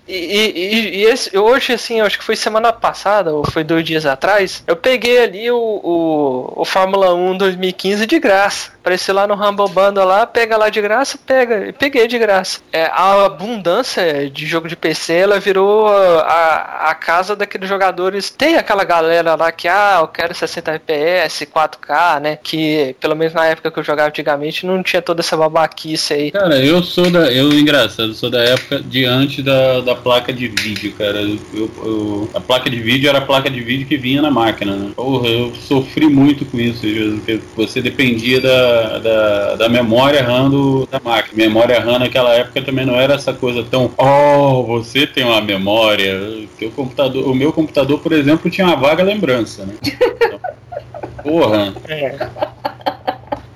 E, 0.07 0.13
e- 0.15 0.95
e 0.99 1.03
esse, 1.05 1.37
hoje, 1.37 1.73
assim, 1.73 2.01
acho 2.01 2.17
que 2.17 2.23
foi 2.25 2.35
semana 2.35 2.71
passada, 2.73 3.33
ou 3.33 3.43
foi 3.49 3.63
dois 3.63 3.83
dias 3.85 4.05
atrás, 4.05 4.63
eu 4.67 4.75
peguei 4.75 5.19
ali 5.23 5.49
o, 5.51 5.57
o, 5.57 6.53
o 6.61 6.65
Fórmula 6.65 7.13
1 7.13 7.37
2015 7.37 8.05
de 8.05 8.19
graça. 8.19 8.71
Apareceu 8.83 9.15
lá 9.15 9.25
no 9.25 9.33
Humble 9.33 9.69
Bundle 9.69 10.03
lá, 10.05 10.25
pega 10.27 10.57
lá 10.57 10.69
de 10.69 10.81
graça, 10.81 11.17
pega. 11.25 11.67
E 11.67 11.71
peguei 11.71 12.05
de 12.07 12.17
graça. 12.19 12.59
É, 12.71 12.85
a 12.91 13.25
abundância 13.25 14.29
de 14.29 14.45
jogo 14.45 14.67
de 14.67 14.75
PC, 14.75 15.13
ela 15.13 15.39
virou 15.39 15.87
a, 15.87 16.89
a 16.89 16.95
casa 16.95 17.22
daqueles 17.29 17.67
jogadores. 17.69 18.29
Tem 18.29 18.55
aquela 18.55 18.83
galera 18.83 19.35
lá 19.35 19.51
que, 19.51 19.67
ah, 19.67 19.99
eu 20.01 20.07
quero 20.07 20.33
60 20.33 20.71
FPS, 20.71 21.45
4K, 21.45 22.19
né? 22.21 22.37
Que, 22.41 22.95
pelo 22.99 23.15
menos 23.15 23.33
na 23.33 23.45
época 23.45 23.71
que 23.71 23.79
eu 23.79 23.83
jogava 23.83 24.09
antigamente, 24.09 24.65
não 24.65 24.83
tinha 24.83 25.01
toda 25.01 25.21
essa 25.21 25.37
babaquice 25.37 26.13
aí. 26.13 26.31
Cara, 26.31 26.57
eu 26.59 26.81
sou 26.83 27.09
da. 27.09 27.31
Eu, 27.31 27.51
engraçado, 27.53 28.13
sou 28.13 28.29
da 28.29 28.43
época 28.43 28.79
de 28.81 29.05
antes 29.05 29.43
da, 29.43 29.81
da 29.81 29.95
placa 29.95 30.31
de 30.33 30.47
vídeo, 30.47 30.93
cara. 30.97 31.21
Eu, 31.21 31.69
eu- 31.83 32.29
a 32.33 32.39
placa 32.39 32.69
de 32.69 32.79
vídeo 32.79 33.09
era 33.09 33.19
a 33.19 33.21
placa 33.21 33.49
de 33.49 33.61
vídeo 33.61 33.87
que 33.87 33.97
vinha 33.97 34.21
na 34.21 34.31
máquina, 34.31 34.75
né? 34.75 34.91
Porra, 34.95 35.27
eu 35.27 35.53
sofri 35.55 36.07
muito 36.07 36.45
com 36.45 36.59
isso, 36.59 36.81
porque 37.17 37.39
você 37.55 37.81
dependia 37.81 38.41
da, 38.41 38.97
da, 38.99 39.55
da 39.55 39.69
memória 39.69 40.23
RAM 40.23 40.49
do, 40.49 40.87
da 40.89 40.99
máquina. 40.99 41.33
Memória 41.35 41.79
RAM 41.79 41.99
naquela 41.99 42.33
época 42.33 42.61
também 42.61 42.85
não 42.85 42.95
era 42.99 43.13
essa 43.15 43.33
coisa 43.33 43.63
tão. 43.69 43.91
Oh, 43.97 44.63
você 44.63 45.05
tem 45.05 45.23
uma 45.23 45.41
memória. 45.41 46.19
Teu 46.57 46.71
computador, 46.71 47.12
o 47.15 47.33
meu 47.33 47.51
computador, 47.51 47.99
por 47.99 48.11
exemplo, 48.11 48.49
tinha 48.49 48.67
uma 48.67 48.75
vaga 48.75 49.03
lembrança, 49.03 49.65
né? 49.65 49.73
Porra. 51.23 51.73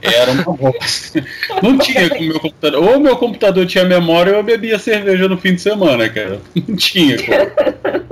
Era 0.02 0.32
uma 0.32 0.43
bosta. 0.43 1.26
Não 1.62 1.78
tinha 1.78 2.10
com 2.10 2.24
o 2.24 2.28
meu 2.28 2.39
computador. 2.39 2.84
Ou 2.84 2.98
o 2.98 3.00
meu 3.00 3.17
computador 3.17 3.65
tinha 3.65 3.84
memória 3.84 4.32
ou 4.32 4.39
eu 4.39 4.43
bebia 4.43 4.80
cerveja 4.80 5.28
no 5.28 5.38
fim 5.38 5.56
de 5.56 5.62
semana, 5.62 6.08
cara. 6.10 6.39
Não 6.67 6.76
tinha 6.76 7.17
como. 7.17 8.08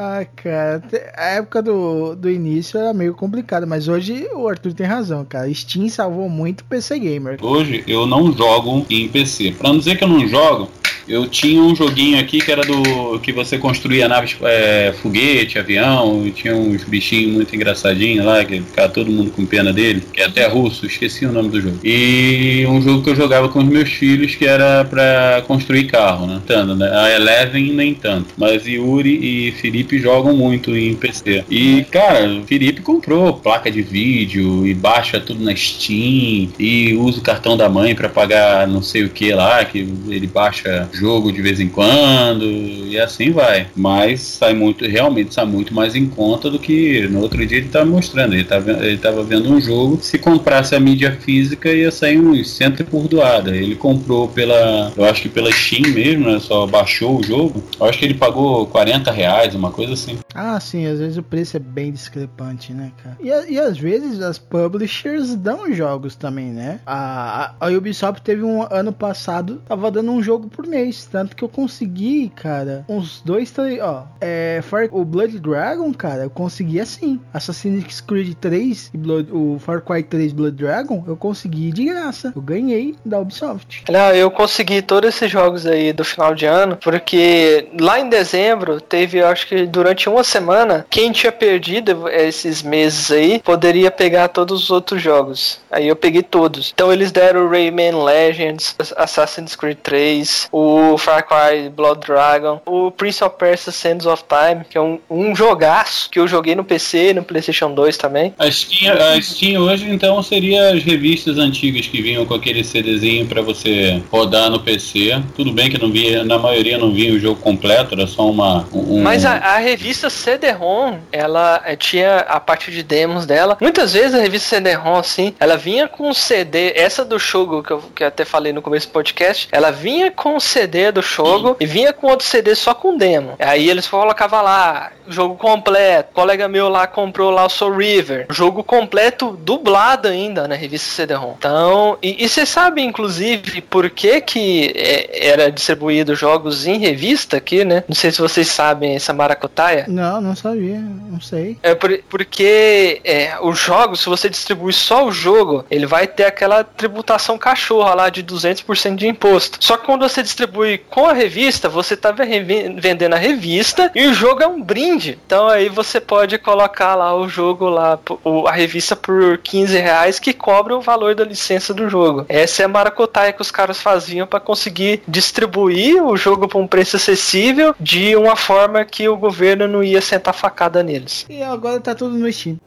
Ah, 0.00 0.24
cara, 0.36 0.80
a 1.16 1.24
época 1.30 1.60
do, 1.60 2.14
do 2.14 2.30
início 2.30 2.78
era 2.78 2.94
meio 2.94 3.14
complicada, 3.14 3.66
mas 3.66 3.88
hoje 3.88 4.28
o 4.32 4.46
Arthur 4.46 4.72
tem 4.72 4.86
razão, 4.86 5.24
cara. 5.24 5.52
Steam 5.52 5.88
salvou 5.88 6.28
muito 6.28 6.60
o 6.60 6.64
PC 6.66 7.00
Gamer. 7.00 7.36
Hoje 7.42 7.82
eu 7.84 8.06
não 8.06 8.32
jogo 8.32 8.86
em 8.88 9.08
PC. 9.08 9.56
Pra 9.58 9.70
não 9.70 9.78
dizer 9.78 9.98
que 9.98 10.04
eu 10.04 10.08
não 10.08 10.28
jogo, 10.28 10.70
eu 11.08 11.26
tinha 11.26 11.62
um 11.62 11.74
joguinho 11.74 12.18
aqui 12.18 12.38
que 12.40 12.50
era 12.50 12.62
do. 12.62 13.18
que 13.20 13.32
você 13.32 13.58
construía 13.58 14.08
naves, 14.08 14.36
é, 14.42 14.94
foguete, 15.00 15.58
avião, 15.58 16.30
tinha 16.34 16.54
uns 16.54 16.84
bichinhos 16.84 17.32
muito 17.32 17.54
engraçadinhos 17.54 18.24
lá, 18.24 18.44
que 18.44 18.60
ficava 18.60 18.88
todo 18.88 19.10
mundo 19.10 19.30
com 19.30 19.46
pena 19.46 19.72
dele, 19.72 20.02
que 20.12 20.20
é 20.20 20.26
até 20.26 20.46
russo, 20.46 20.86
esqueci 20.86 21.24
o 21.24 21.32
nome 21.32 21.48
do 21.48 21.60
jogo. 21.60 21.78
E 21.82 22.64
um 22.68 22.80
jogo 22.80 23.02
que 23.02 23.10
eu 23.10 23.16
jogava 23.16 23.48
com 23.48 23.60
os 23.60 23.64
meus 23.64 23.90
filhos 23.90 24.34
que 24.34 24.46
era 24.46 24.84
pra 24.84 25.42
construir 25.46 25.84
carro, 25.84 26.26
né? 26.26 26.40
Tanto, 26.46 26.74
né? 26.74 26.90
A 26.92 27.14
Eleven 27.14 27.72
nem 27.72 27.94
tanto. 27.94 28.28
Mas 28.36 28.66
Yuri 28.66 29.48
e 29.48 29.52
Felipe 29.52 29.98
jogam 29.98 30.36
muito 30.36 30.76
em 30.76 30.94
PC. 30.94 31.44
E, 31.50 31.84
cara, 31.90 32.42
Felipe 32.46 32.82
comprou 32.82 33.34
placa 33.34 33.70
de 33.70 33.82
vídeo 33.82 34.66
e 34.66 34.74
baixa 34.74 35.20
tudo 35.20 35.42
na 35.42 35.54
Steam 35.54 36.50
e 36.58 36.94
usa 36.94 37.20
o 37.20 37.22
cartão 37.22 37.56
da 37.56 37.68
mãe 37.68 37.94
pra 37.94 38.08
pagar 38.08 38.66
não 38.66 38.82
sei 38.82 39.04
o 39.04 39.08
que 39.10 39.32
lá, 39.32 39.64
que 39.64 39.78
ele 40.08 40.26
baixa 40.26 40.88
jogo 40.98 41.32
de 41.32 41.40
vez 41.40 41.60
em 41.60 41.68
quando 41.68 42.44
e 42.44 42.98
assim 42.98 43.30
vai. 43.30 43.68
Mas 43.74 44.20
sai 44.20 44.54
muito, 44.54 44.84
realmente 44.84 45.34
sai 45.34 45.46
muito 45.46 45.74
mais 45.74 45.94
em 45.94 46.06
conta 46.06 46.50
do 46.50 46.58
que 46.58 47.06
no 47.08 47.20
outro 47.20 47.44
dia 47.46 47.58
ele 47.58 47.68
tava 47.68 47.86
mostrando. 47.86 48.34
Ele 48.34 48.44
tava, 48.44 48.70
ele 48.84 48.98
tava 48.98 49.22
vendo 49.22 49.52
um 49.52 49.60
jogo, 49.60 49.98
se 50.02 50.18
comprasse 50.18 50.74
a 50.74 50.80
mídia 50.80 51.16
física 51.20 51.72
ia 51.72 51.90
sair 51.90 52.18
uns 52.18 52.50
cento 52.50 52.84
por 52.84 53.08
doada. 53.08 53.56
Ele 53.56 53.74
comprou 53.74 54.28
pela, 54.28 54.92
eu 54.96 55.04
acho 55.04 55.22
que 55.22 55.28
pela 55.28 55.52
Steam 55.52 55.92
mesmo, 55.92 56.30
né? 56.30 56.38
Só 56.40 56.66
baixou 56.66 57.18
o 57.18 57.22
jogo. 57.22 57.62
Eu 57.80 57.86
acho 57.86 57.98
que 57.98 58.04
ele 58.04 58.14
pagou 58.14 58.66
40 58.66 59.10
reais, 59.10 59.54
uma 59.54 59.70
coisa 59.70 59.92
assim. 59.92 60.18
Ah, 60.38 60.60
sim, 60.60 60.86
às 60.86 60.98
vezes 60.98 61.16
o 61.16 61.22
preço 61.22 61.56
é 61.56 61.60
bem 61.60 61.90
discrepante, 61.92 62.72
né, 62.72 62.92
cara? 63.02 63.16
E, 63.20 63.52
e 63.54 63.58
às 63.58 63.78
vezes 63.78 64.20
as 64.20 64.38
publishers 64.38 65.34
dão 65.34 65.72
jogos 65.72 66.14
também, 66.16 66.46
né? 66.50 66.80
A, 66.86 67.54
a, 67.60 67.66
a 67.66 67.70
Ubisoft 67.70 68.22
teve 68.22 68.42
um 68.42 68.62
ano 68.70 68.92
passado, 68.92 69.60
tava 69.66 69.90
dando 69.90 70.10
um 70.12 70.22
jogo 70.22 70.48
por 70.48 70.66
mês. 70.66 71.06
Tanto 71.10 71.34
que 71.34 71.42
eu 71.44 71.48
consegui, 71.48 72.30
cara, 72.34 72.84
uns 72.88 73.20
dois, 73.24 73.50
três, 73.50 73.80
ó. 73.80 74.06
É, 74.20 74.60
Far, 74.62 74.88
o 74.92 75.04
Blood 75.04 75.38
Dragon, 75.40 75.92
cara, 75.92 76.24
eu 76.24 76.30
consegui 76.30 76.80
assim. 76.80 77.20
Assassin's 77.32 78.00
Creed 78.00 78.34
3 78.34 78.90
e 78.94 78.98
Blood- 78.98 79.30
o 79.32 79.58
Far 79.58 79.80
Cry 79.82 80.02
3 80.02 80.32
Blood 80.32 80.56
Dragon, 80.56 81.02
eu 81.06 81.16
consegui 81.16 81.72
de 81.72 81.84
graça. 81.84 82.32
Eu 82.34 82.42
ganhei 82.42 82.96
da 83.04 83.18
Ubisoft. 83.18 83.84
Não, 83.90 84.10
eu 84.12 84.30
consegui 84.30 84.82
todos 84.82 85.08
esses 85.14 85.30
jogos 85.30 85.66
aí 85.66 85.92
do 85.92 86.04
final 86.04 86.34
de 86.34 86.46
ano, 86.46 86.76
porque 86.76 87.68
lá 87.80 87.98
em 88.00 88.08
dezembro 88.08 88.80
teve, 88.80 89.22
acho 89.22 89.46
que 89.48 89.66
durante 89.66 90.08
uma 90.08 90.24
semana, 90.28 90.86
quem 90.90 91.12
tinha 91.12 91.32
perdido 91.32 92.08
esses 92.08 92.62
meses 92.62 93.10
aí 93.10 93.40
poderia 93.40 93.90
pegar 93.90 94.28
todos 94.28 94.64
os 94.64 94.70
outros 94.70 95.02
jogos. 95.02 95.58
Aí 95.70 95.88
eu 95.88 95.96
peguei 95.96 96.22
todos. 96.22 96.72
Então 96.74 96.92
eles 96.92 97.12
deram 97.12 97.46
o 97.46 97.50
Rayman 97.50 98.04
Legends, 98.04 98.74
Assassin's 98.96 99.54
Creed 99.54 99.78
3, 99.82 100.48
o 100.52 100.96
Far 100.98 101.26
Cry 101.26 101.68
Blood 101.68 102.06
Dragon, 102.06 102.60
o 102.66 102.90
Prince 102.90 103.22
of 103.24 103.36
Persia 103.38 103.72
Sands 103.72 104.06
of 104.06 104.24
Time, 104.28 104.64
que 104.68 104.78
é 104.78 104.80
um, 104.80 104.98
um 105.10 105.34
jogaço 105.34 106.08
que 106.10 106.18
eu 106.18 106.26
joguei 106.26 106.54
no 106.54 106.64
PC, 106.64 107.14
no 107.14 107.22
PlayStation 107.22 107.72
2 107.72 107.96
também. 107.96 108.34
A 108.38 108.50
Steam, 108.50 108.94
a 108.94 109.20
Steam 109.20 109.62
hoje 109.62 109.88
então 109.90 110.22
seria 110.22 110.72
as 110.72 110.82
revistas 110.82 111.38
antigas 111.38 111.86
que 111.86 112.02
vinham 112.02 112.24
com 112.26 112.34
aquele 112.34 112.64
CDzinho 112.64 113.26
para 113.26 113.42
você 113.42 114.02
rodar 114.10 114.50
no 114.50 114.60
PC. 114.60 115.22
Tudo 115.36 115.52
bem 115.52 115.70
que 115.70 115.78
não 115.78 115.90
via, 115.90 116.24
na 116.24 116.38
maioria 116.38 116.78
não 116.78 116.92
vinha 116.92 117.12
o 117.12 117.18
jogo 117.18 117.40
completo, 117.40 117.94
era 117.94 118.06
só 118.06 118.28
uma. 118.28 118.66
Um... 118.72 119.02
Mas 119.02 119.24
a, 119.24 119.36
a 119.36 119.58
revista 119.58 120.10
CD-ROM, 120.18 120.98
ela 121.12 121.62
eh, 121.64 121.76
tinha 121.76 122.18
a 122.18 122.40
parte 122.40 122.70
de 122.70 122.82
demos 122.82 123.26
dela. 123.26 123.56
Muitas 123.60 123.92
vezes 123.92 124.14
a 124.14 124.18
revista 124.22 124.56
CD-ROM, 124.56 124.98
assim, 124.98 125.34
ela 125.38 125.56
vinha 125.56 125.88
com 125.88 126.08
um 126.08 126.14
CD, 126.14 126.72
essa 126.74 127.04
do 127.04 127.18
jogo 127.18 127.62
que 127.62 127.70
eu, 127.72 127.82
que 127.94 128.02
eu 128.02 128.08
até 128.08 128.24
falei 128.24 128.52
no 128.52 128.62
começo 128.62 128.88
do 128.88 128.92
podcast, 128.92 129.48
ela 129.52 129.70
vinha 129.70 130.10
com 130.10 130.36
o 130.36 130.40
CD 130.40 130.90
do 130.92 131.02
jogo 131.02 131.56
e 131.60 131.66
vinha 131.66 131.92
com 131.92 132.08
outro 132.08 132.26
CD 132.26 132.54
só 132.54 132.74
com 132.74 132.96
demo. 132.96 133.36
Aí 133.38 133.68
eles 133.68 133.86
colocavam 133.86 134.42
lá, 134.42 134.92
jogo 135.06 135.36
completo. 135.36 136.10
O 136.10 136.14
colega 136.14 136.48
meu 136.48 136.68
lá 136.68 136.86
comprou 136.86 137.30
lá 137.30 137.46
o 137.46 137.48
Soul 137.48 137.76
River, 137.76 138.26
jogo 138.30 138.62
completo 138.62 139.38
dublado 139.40 140.08
ainda 140.08 140.46
na 140.48 140.54
revista 140.54 140.88
CD-ROM. 140.90 141.34
Então, 141.38 141.98
e, 142.02 142.24
e 142.24 142.28
você 142.28 142.44
sabe, 142.44 142.82
inclusive, 142.82 143.60
por 143.62 143.88
que 143.90 144.20
que 144.20 144.72
é, 144.74 145.28
era 145.28 145.50
distribuído 145.50 146.14
jogos 146.14 146.66
em 146.66 146.78
revista 146.78 147.36
aqui, 147.36 147.64
né? 147.64 147.84
Não 147.88 147.94
sei 147.94 148.10
se 148.10 148.20
vocês 148.20 148.48
sabem 148.48 148.96
essa 148.96 149.12
maracutaia. 149.12 149.86
Não, 149.98 150.20
não 150.20 150.36
sabia, 150.36 150.78
não 150.78 151.20
sei. 151.20 151.58
É 151.60 151.74
por, 151.74 151.98
porque 152.08 153.00
é, 153.02 153.36
os 153.42 153.58
jogos, 153.58 154.00
se 154.00 154.08
você 154.08 154.30
distribui 154.30 154.72
só 154.72 155.04
o 155.04 155.10
jogo, 155.10 155.64
ele 155.68 155.86
vai 155.86 156.06
ter 156.06 156.24
aquela 156.24 156.62
tributação 156.62 157.36
cachorra 157.36 157.94
lá 157.94 158.08
de 158.08 158.22
200% 158.22 158.94
de 158.94 159.08
imposto. 159.08 159.58
Só 159.60 159.76
que 159.76 159.86
quando 159.86 160.08
você 160.08 160.22
distribui 160.22 160.78
com 160.78 161.06
a 161.06 161.12
revista, 161.12 161.68
você 161.68 161.96
tá 161.96 162.12
vendendo 162.12 163.14
a 163.14 163.18
revista 163.18 163.90
e 163.92 164.06
o 164.06 164.14
jogo 164.14 164.40
é 164.40 164.46
um 164.46 164.62
brinde. 164.62 165.18
Então 165.26 165.48
aí 165.48 165.68
você 165.68 166.00
pode 166.00 166.38
colocar 166.38 166.94
lá 166.94 167.12
o 167.16 167.28
jogo 167.28 167.68
lá, 167.68 167.98
a 168.46 168.52
revista 168.52 168.94
por 168.94 169.38
15 169.38 169.76
reais 169.78 170.20
que 170.20 170.32
cobra 170.32 170.76
o 170.76 170.80
valor 170.80 171.16
da 171.16 171.24
licença 171.24 171.74
do 171.74 171.90
jogo. 171.90 172.24
Essa 172.28 172.62
é 172.62 172.66
a 172.66 172.68
maracutaia 172.68 173.32
que 173.32 173.42
os 173.42 173.50
caras 173.50 173.80
faziam 173.80 174.28
para 174.28 174.38
conseguir 174.38 175.02
distribuir 175.08 176.00
o 176.04 176.16
jogo 176.16 176.46
por 176.46 176.60
um 176.60 176.68
preço 176.68 176.94
acessível 176.94 177.74
de 177.80 178.14
uma 178.14 178.36
forma 178.36 178.84
que 178.84 179.08
o 179.08 179.16
governo 179.16 179.66
não 179.66 179.87
ia 179.88 180.00
sentar 180.00 180.34
facada 180.34 180.82
neles. 180.82 181.26
E 181.28 181.42
agora 181.42 181.80
tá 181.80 181.94
tudo 181.94 182.16
no 182.16 182.30
Steam. 182.32 182.58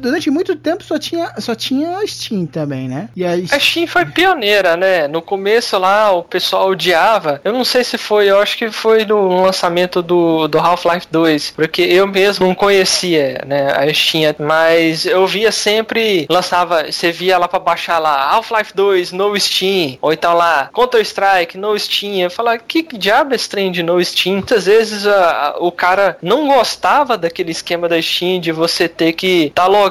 Durante 0.00 0.30
muito 0.30 0.56
tempo 0.56 0.82
só 0.82 0.98
tinha, 0.98 1.32
só 1.38 1.54
tinha 1.54 1.98
a 1.98 2.06
Steam 2.06 2.46
também, 2.46 2.88
né? 2.88 3.08
E 3.14 3.24
a, 3.24 3.32
a 3.32 3.58
Steam 3.58 3.86
foi 3.86 4.04
pioneira, 4.06 4.76
né? 4.76 5.06
No 5.06 5.22
começo 5.22 5.78
lá 5.78 6.10
o 6.12 6.22
pessoal 6.22 6.68
odiava. 6.68 7.40
Eu 7.44 7.52
não 7.52 7.64
sei 7.64 7.84
se 7.84 7.98
foi, 7.98 8.30
eu 8.30 8.40
acho 8.40 8.56
que 8.56 8.70
foi 8.70 9.04
no 9.04 9.42
lançamento 9.42 10.02
do, 10.02 10.48
do 10.48 10.58
Half-Life 10.58 11.06
2, 11.10 11.52
porque 11.52 11.82
eu 11.82 12.06
mesmo 12.06 12.46
não 12.46 12.54
conhecia, 12.54 13.42
né, 13.46 13.72
a 13.72 13.92
Steam, 13.92 14.34
mas 14.38 15.06
eu 15.06 15.26
via 15.26 15.52
sempre, 15.52 16.26
lançava, 16.28 16.90
você 16.90 17.12
via 17.12 17.38
lá 17.38 17.48
para 17.48 17.58
baixar 17.58 17.98
lá, 17.98 18.30
Half-Life 18.32 18.72
2, 18.74 19.12
no 19.12 19.38
Steam, 19.38 19.98
ou 20.00 20.12
então 20.12 20.34
lá, 20.34 20.70
Counter-Strike, 20.74 21.58
no 21.58 21.78
Steam. 21.78 22.16
Eu 22.16 22.30
falava, 22.30 22.58
que 22.58 22.82
diabo 22.82 23.32
é 23.32 23.36
esse 23.36 23.48
trem 23.48 23.70
de 23.70 23.82
no 23.82 24.02
Steam? 24.04 24.36
Muitas 24.36 24.66
vezes 24.66 25.06
a, 25.06 25.48
a, 25.48 25.56
o 25.58 25.70
cara 25.70 26.16
não 26.22 26.48
gostava 26.48 27.16
daquele 27.16 27.50
esquema 27.50 27.88
da 27.88 28.00
Steam 28.00 28.40
de 28.40 28.52
você 28.52 28.88
ter 28.88 29.12
que 29.12 29.52
tá 29.54 29.66
logado, 29.66 29.89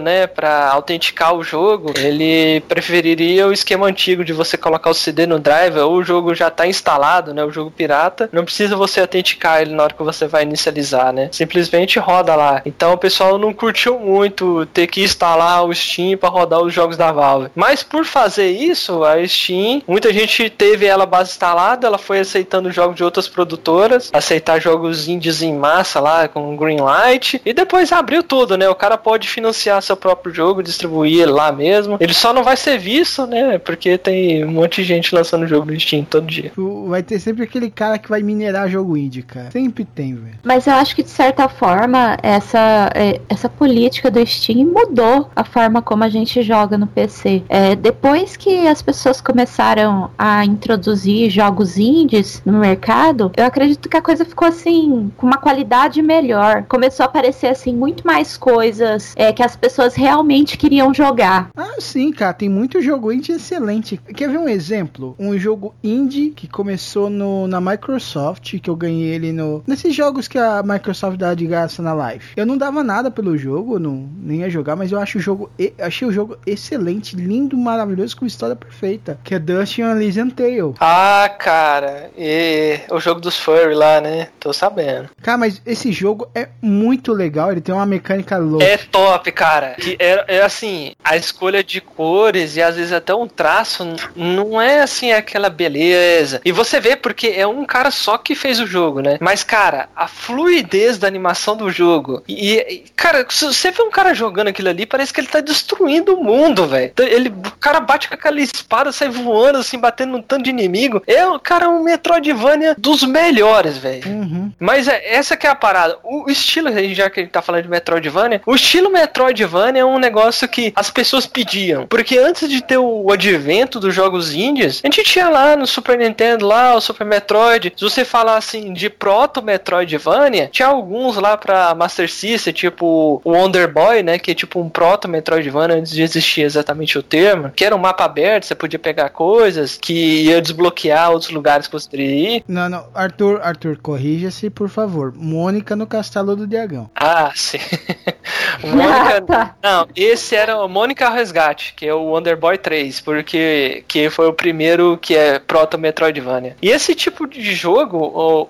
né, 0.00 0.26
para 0.26 0.70
autenticar 0.70 1.34
o 1.34 1.42
jogo, 1.42 1.92
ele 1.96 2.60
preferiria 2.62 3.46
o 3.46 3.52
esquema 3.52 3.86
antigo 3.86 4.24
de 4.24 4.32
você 4.32 4.56
colocar 4.56 4.90
o 4.90 4.94
CD 4.94 5.26
no 5.26 5.38
driver 5.38 5.84
ou 5.84 5.96
o 5.96 6.04
jogo 6.04 6.34
já 6.34 6.50
tá 6.50 6.66
instalado, 6.66 7.34
né, 7.34 7.44
o 7.44 7.50
jogo 7.50 7.70
pirata, 7.70 8.28
não 8.32 8.44
precisa 8.44 8.76
você 8.76 9.00
autenticar 9.00 9.62
ele 9.62 9.74
na 9.74 9.82
hora 9.82 9.94
que 9.94 10.02
você 10.02 10.26
vai 10.26 10.42
inicializar, 10.42 11.12
né? 11.12 11.28
Simplesmente 11.32 11.98
roda 11.98 12.34
lá. 12.34 12.62
Então 12.64 12.92
o 12.92 12.98
pessoal 12.98 13.38
não 13.38 13.52
curtiu 13.52 13.98
muito 13.98 14.66
ter 14.66 14.86
que 14.86 15.02
instalar 15.02 15.64
o 15.64 15.74
Steam 15.74 16.16
para 16.16 16.28
rodar 16.28 16.60
os 16.60 16.72
jogos 16.72 16.96
da 16.96 17.12
Valve. 17.12 17.50
Mas 17.54 17.82
por 17.82 18.04
fazer 18.04 18.50
isso, 18.50 19.04
a 19.04 19.26
Steam, 19.26 19.82
muita 19.86 20.12
gente 20.12 20.48
teve 20.50 20.86
ela 20.86 21.06
base 21.06 21.30
instalada, 21.30 21.86
ela 21.86 21.98
foi 21.98 22.20
aceitando 22.20 22.70
jogos 22.70 22.96
de 22.96 23.04
outras 23.04 23.28
produtoras, 23.28 24.10
aceitar 24.12 24.60
jogos 24.60 25.08
indies 25.08 25.42
em 25.42 25.54
massa 25.54 26.00
lá 26.00 26.28
com 26.28 26.56
Greenlight 26.56 27.40
e 27.44 27.52
depois 27.52 27.92
abriu 27.92 28.22
tudo, 28.22 28.56
né? 28.56 28.68
O 28.68 28.74
cara 28.74 28.96
pode 28.96 29.28
financiar 29.34 29.82
seu 29.82 29.96
próprio 29.96 30.32
jogo, 30.32 30.62
distribuir 30.62 31.22
ele 31.22 31.32
lá 31.32 31.50
mesmo. 31.50 31.96
Ele 31.98 32.14
só 32.14 32.32
não 32.32 32.44
vai 32.44 32.56
ser 32.56 32.78
visto, 32.78 33.26
né? 33.26 33.58
Porque 33.58 33.98
tem 33.98 34.44
um 34.44 34.52
monte 34.52 34.82
de 34.82 34.84
gente 34.84 35.14
lançando 35.14 35.46
jogo 35.46 35.66
no 35.66 35.78
Steam 35.78 36.04
todo 36.04 36.26
dia. 36.26 36.52
Vai 36.86 37.02
ter 37.02 37.18
sempre 37.18 37.42
aquele 37.42 37.68
cara 37.70 37.98
que 37.98 38.08
vai 38.08 38.22
minerar 38.22 38.68
jogo 38.68 38.96
indie, 38.96 39.22
cara. 39.22 39.50
Sempre 39.50 39.84
tem, 39.84 40.14
velho. 40.14 40.38
Mas 40.44 40.66
eu 40.66 40.74
acho 40.74 40.94
que 40.94 41.02
de 41.02 41.10
certa 41.10 41.48
forma 41.48 42.16
essa, 42.22 42.90
é, 42.94 43.20
essa 43.28 43.48
política 43.48 44.10
do 44.10 44.24
Steam 44.24 44.66
mudou 44.66 45.28
a 45.34 45.42
forma 45.42 45.82
como 45.82 46.04
a 46.04 46.08
gente 46.08 46.40
joga 46.42 46.78
no 46.78 46.86
PC. 46.86 47.42
É, 47.48 47.74
depois 47.74 48.36
que 48.36 48.68
as 48.68 48.80
pessoas 48.80 49.20
começaram 49.20 50.10
a 50.16 50.44
introduzir 50.44 51.28
jogos 51.30 51.76
indies 51.76 52.40
no 52.44 52.60
mercado, 52.60 53.32
eu 53.36 53.44
acredito 53.44 53.88
que 53.88 53.96
a 53.96 54.02
coisa 54.02 54.24
ficou 54.24 54.46
assim, 54.46 55.10
com 55.16 55.26
uma 55.26 55.38
qualidade 55.38 56.00
melhor. 56.00 56.64
Começou 56.68 57.04
a 57.04 57.06
aparecer 57.08 57.48
assim 57.48 57.74
muito 57.74 58.06
mais 58.06 58.36
coisas 58.36 59.12
é, 59.16 59.23
que 59.32 59.42
as 59.42 59.56
pessoas 59.56 59.94
realmente 59.94 60.56
queriam 60.56 60.92
jogar. 60.92 61.50
Ah, 61.56 61.76
sim, 61.78 62.12
cara, 62.12 62.32
tem 62.32 62.48
muito 62.48 62.80
jogo 62.80 63.12
indie 63.12 63.32
excelente. 63.32 63.96
Quer 63.96 64.28
ver 64.28 64.38
um 64.38 64.48
exemplo? 64.48 65.14
Um 65.18 65.38
jogo 65.38 65.74
indie 65.82 66.30
que 66.30 66.48
começou 66.48 67.08
no, 67.10 67.46
na 67.46 67.60
Microsoft, 67.60 68.58
que 68.60 68.70
eu 68.70 68.76
ganhei 68.76 69.14
ele 69.14 69.32
no 69.32 69.62
nesses 69.66 69.94
jogos 69.94 70.28
que 70.28 70.38
a 70.38 70.62
Microsoft 70.62 71.16
dá 71.18 71.34
de 71.34 71.46
graça 71.46 71.82
na 71.82 71.92
live. 71.92 72.24
Eu 72.36 72.46
não 72.46 72.56
dava 72.56 72.82
nada 72.82 73.10
pelo 73.10 73.36
jogo, 73.36 73.78
não 73.78 74.08
nem 74.18 74.40
ia 74.40 74.50
jogar, 74.50 74.76
mas 74.76 74.92
eu 74.92 74.98
acho 74.98 75.18
o 75.18 75.20
jogo 75.20 75.50
achei 75.78 76.06
o 76.06 76.12
jogo 76.12 76.36
excelente, 76.46 77.16
lindo, 77.16 77.56
maravilhoso 77.56 78.16
com 78.16 78.26
história 78.26 78.56
perfeita, 78.56 79.18
que 79.22 79.34
é 79.34 79.38
Dust 79.38 79.78
and 79.78 79.92
Elysian 79.92 80.28
Tale. 80.30 80.74
Ah, 80.80 81.28
cara, 81.38 82.10
e 82.16 82.80
o 82.90 83.00
jogo 83.00 83.20
dos 83.20 83.38
furry 83.38 83.74
lá, 83.74 84.00
né? 84.00 84.28
Tô 84.38 84.52
sabendo. 84.52 85.10
Cara, 85.22 85.38
mas 85.38 85.60
esse 85.64 85.92
jogo 85.92 86.28
é 86.34 86.48
muito 86.60 87.12
legal, 87.12 87.50
ele 87.50 87.60
tem 87.60 87.74
uma 87.74 87.86
mecânica 87.86 88.36
louca. 88.36 88.64
É 88.64 88.76
top 88.76 89.13
top, 89.14 89.32
cara. 89.32 89.76
Que 89.78 89.96
é, 89.98 90.24
é 90.28 90.42
assim, 90.42 90.92
a 91.02 91.16
escolha 91.16 91.62
de 91.62 91.80
cores 91.80 92.56
e 92.56 92.62
às 92.62 92.76
vezes 92.76 92.92
até 92.92 93.14
um 93.14 93.28
traço 93.28 93.84
não 94.14 94.60
é 94.60 94.80
assim 94.80 95.12
aquela 95.12 95.48
beleza. 95.48 96.40
E 96.44 96.52
você 96.52 96.80
vê 96.80 96.96
porque 96.96 97.28
é 97.28 97.46
um 97.46 97.64
cara 97.64 97.90
só 97.90 98.18
que 98.18 98.34
fez 98.34 98.60
o 98.60 98.66
jogo, 98.66 99.00
né? 99.00 99.18
Mas, 99.20 99.42
cara, 99.42 99.88
a 99.94 100.06
fluidez 100.08 100.98
da 100.98 101.06
animação 101.06 101.56
do 101.56 101.70
jogo. 101.70 102.22
E, 102.28 102.56
e 102.56 102.84
cara, 102.96 103.26
se 103.28 103.44
você 103.44 103.70
vê 103.70 103.82
um 103.82 103.90
cara 103.90 104.14
jogando 104.14 104.48
aquilo 104.48 104.68
ali, 104.68 104.86
parece 104.86 105.12
que 105.12 105.20
ele 105.20 105.28
tá 105.28 105.40
destruindo 105.40 106.14
o 106.14 106.24
mundo, 106.24 106.66
velho. 106.66 106.90
Então, 106.92 107.06
ele, 107.06 107.28
o 107.28 107.50
cara 107.60 107.80
bate 107.80 108.08
com 108.08 108.14
aquela 108.14 108.40
espada, 108.40 108.92
sai 108.92 109.08
voando, 109.08 109.58
assim, 109.58 109.78
batendo 109.78 110.12
num 110.12 110.22
tanto 110.22 110.44
de 110.44 110.50
inimigo. 110.50 111.02
É, 111.06 111.22
cara, 111.42 111.68
um 111.68 111.82
Metroidvania 111.82 112.74
dos 112.76 113.02
melhores, 113.04 113.76
velho. 113.76 114.08
Uhum. 114.08 114.52
Mas 114.58 114.88
é, 114.88 115.14
essa 115.14 115.36
que 115.36 115.46
é 115.46 115.50
a 115.50 115.54
parada. 115.54 115.98
O 116.02 116.30
estilo, 116.30 116.70
já 116.94 117.10
que 117.10 117.20
a 117.20 117.22
gente 117.22 117.32
tá 117.32 117.42
falando 117.42 117.62
de 117.62 117.68
Metroidvania, 117.68 118.42
o 118.46 118.54
estilo 118.54 118.90
Metroidvania 118.94 119.82
é 119.82 119.84
um 119.84 119.98
negócio 119.98 120.48
que 120.48 120.72
as 120.74 120.90
pessoas 120.90 121.26
pediam. 121.26 121.86
Porque 121.86 122.16
antes 122.16 122.48
de 122.48 122.62
ter 122.62 122.78
o 122.78 123.10
advento 123.10 123.80
dos 123.80 123.94
jogos 123.94 124.32
indies, 124.32 124.80
a 124.82 124.86
gente 124.86 125.02
tinha 125.02 125.28
lá 125.28 125.56
no 125.56 125.66
Super 125.66 125.98
Nintendo, 125.98 126.46
lá 126.46 126.74
o 126.74 126.80
Super 126.80 127.04
Metroid. 127.04 127.72
Se 127.76 127.84
você 127.84 128.04
falar 128.04 128.36
assim 128.36 128.72
de 128.72 128.88
proto 128.88 129.42
Metroidvania, 129.42 130.48
tinha 130.50 130.68
alguns 130.68 131.16
lá 131.16 131.36
pra 131.36 131.74
Master 131.74 132.10
System, 132.10 132.52
tipo 132.52 133.20
o 133.24 133.32
Wonder 133.32 133.70
Boy, 133.70 134.02
né? 134.02 134.18
Que 134.18 134.30
é 134.30 134.34
tipo 134.34 134.60
um 134.60 134.68
proto 134.68 135.08
Metroidvania 135.08 135.76
antes 135.76 135.92
de 135.92 136.02
existir 136.02 136.42
exatamente 136.42 136.96
o 136.96 137.02
termo. 137.02 137.50
Que 137.50 137.64
era 137.64 137.74
um 137.74 137.78
mapa 137.78 138.04
aberto, 138.04 138.46
você 138.46 138.54
podia 138.54 138.78
pegar 138.78 139.08
coisas 139.10 139.76
que 139.76 140.24
ia 140.24 140.40
desbloquear 140.40 141.10
outros 141.10 141.30
lugares 141.30 141.66
que 141.66 141.72
você 141.72 141.88
teria 141.88 142.36
ir. 142.36 142.44
Não, 142.46 142.68
não, 142.68 142.86
Arthur, 142.94 143.40
Arthur, 143.42 143.76
corrija-se, 143.78 144.48
por 144.50 144.68
favor. 144.68 145.12
Mônica 145.16 145.74
no 145.74 145.86
Castelo 145.86 146.36
do 146.36 146.46
Dragão. 146.46 146.88
Ah, 146.94 147.32
sim. 147.34 147.58
Mônica. 148.86 149.20
tá. 149.22 149.56
Não, 149.62 149.88
esse 149.96 150.34
era 150.34 150.56
o 150.58 150.68
Mônica 150.68 151.08
Resgate, 151.10 151.74
que 151.76 151.86
é 151.86 151.94
o 151.94 152.04
Wonder 152.04 152.36
Boy 152.36 152.58
3, 152.58 153.00
porque 153.00 153.84
que 153.88 154.10
foi 154.10 154.28
o 154.28 154.32
primeiro 154.32 154.98
que 155.00 155.16
é 155.16 155.38
proto 155.38 155.78
Metroidvania. 155.78 156.56
E 156.60 156.70
esse 156.70 156.94
tipo 156.94 157.26
de 157.26 157.54
jogo, 157.54 157.98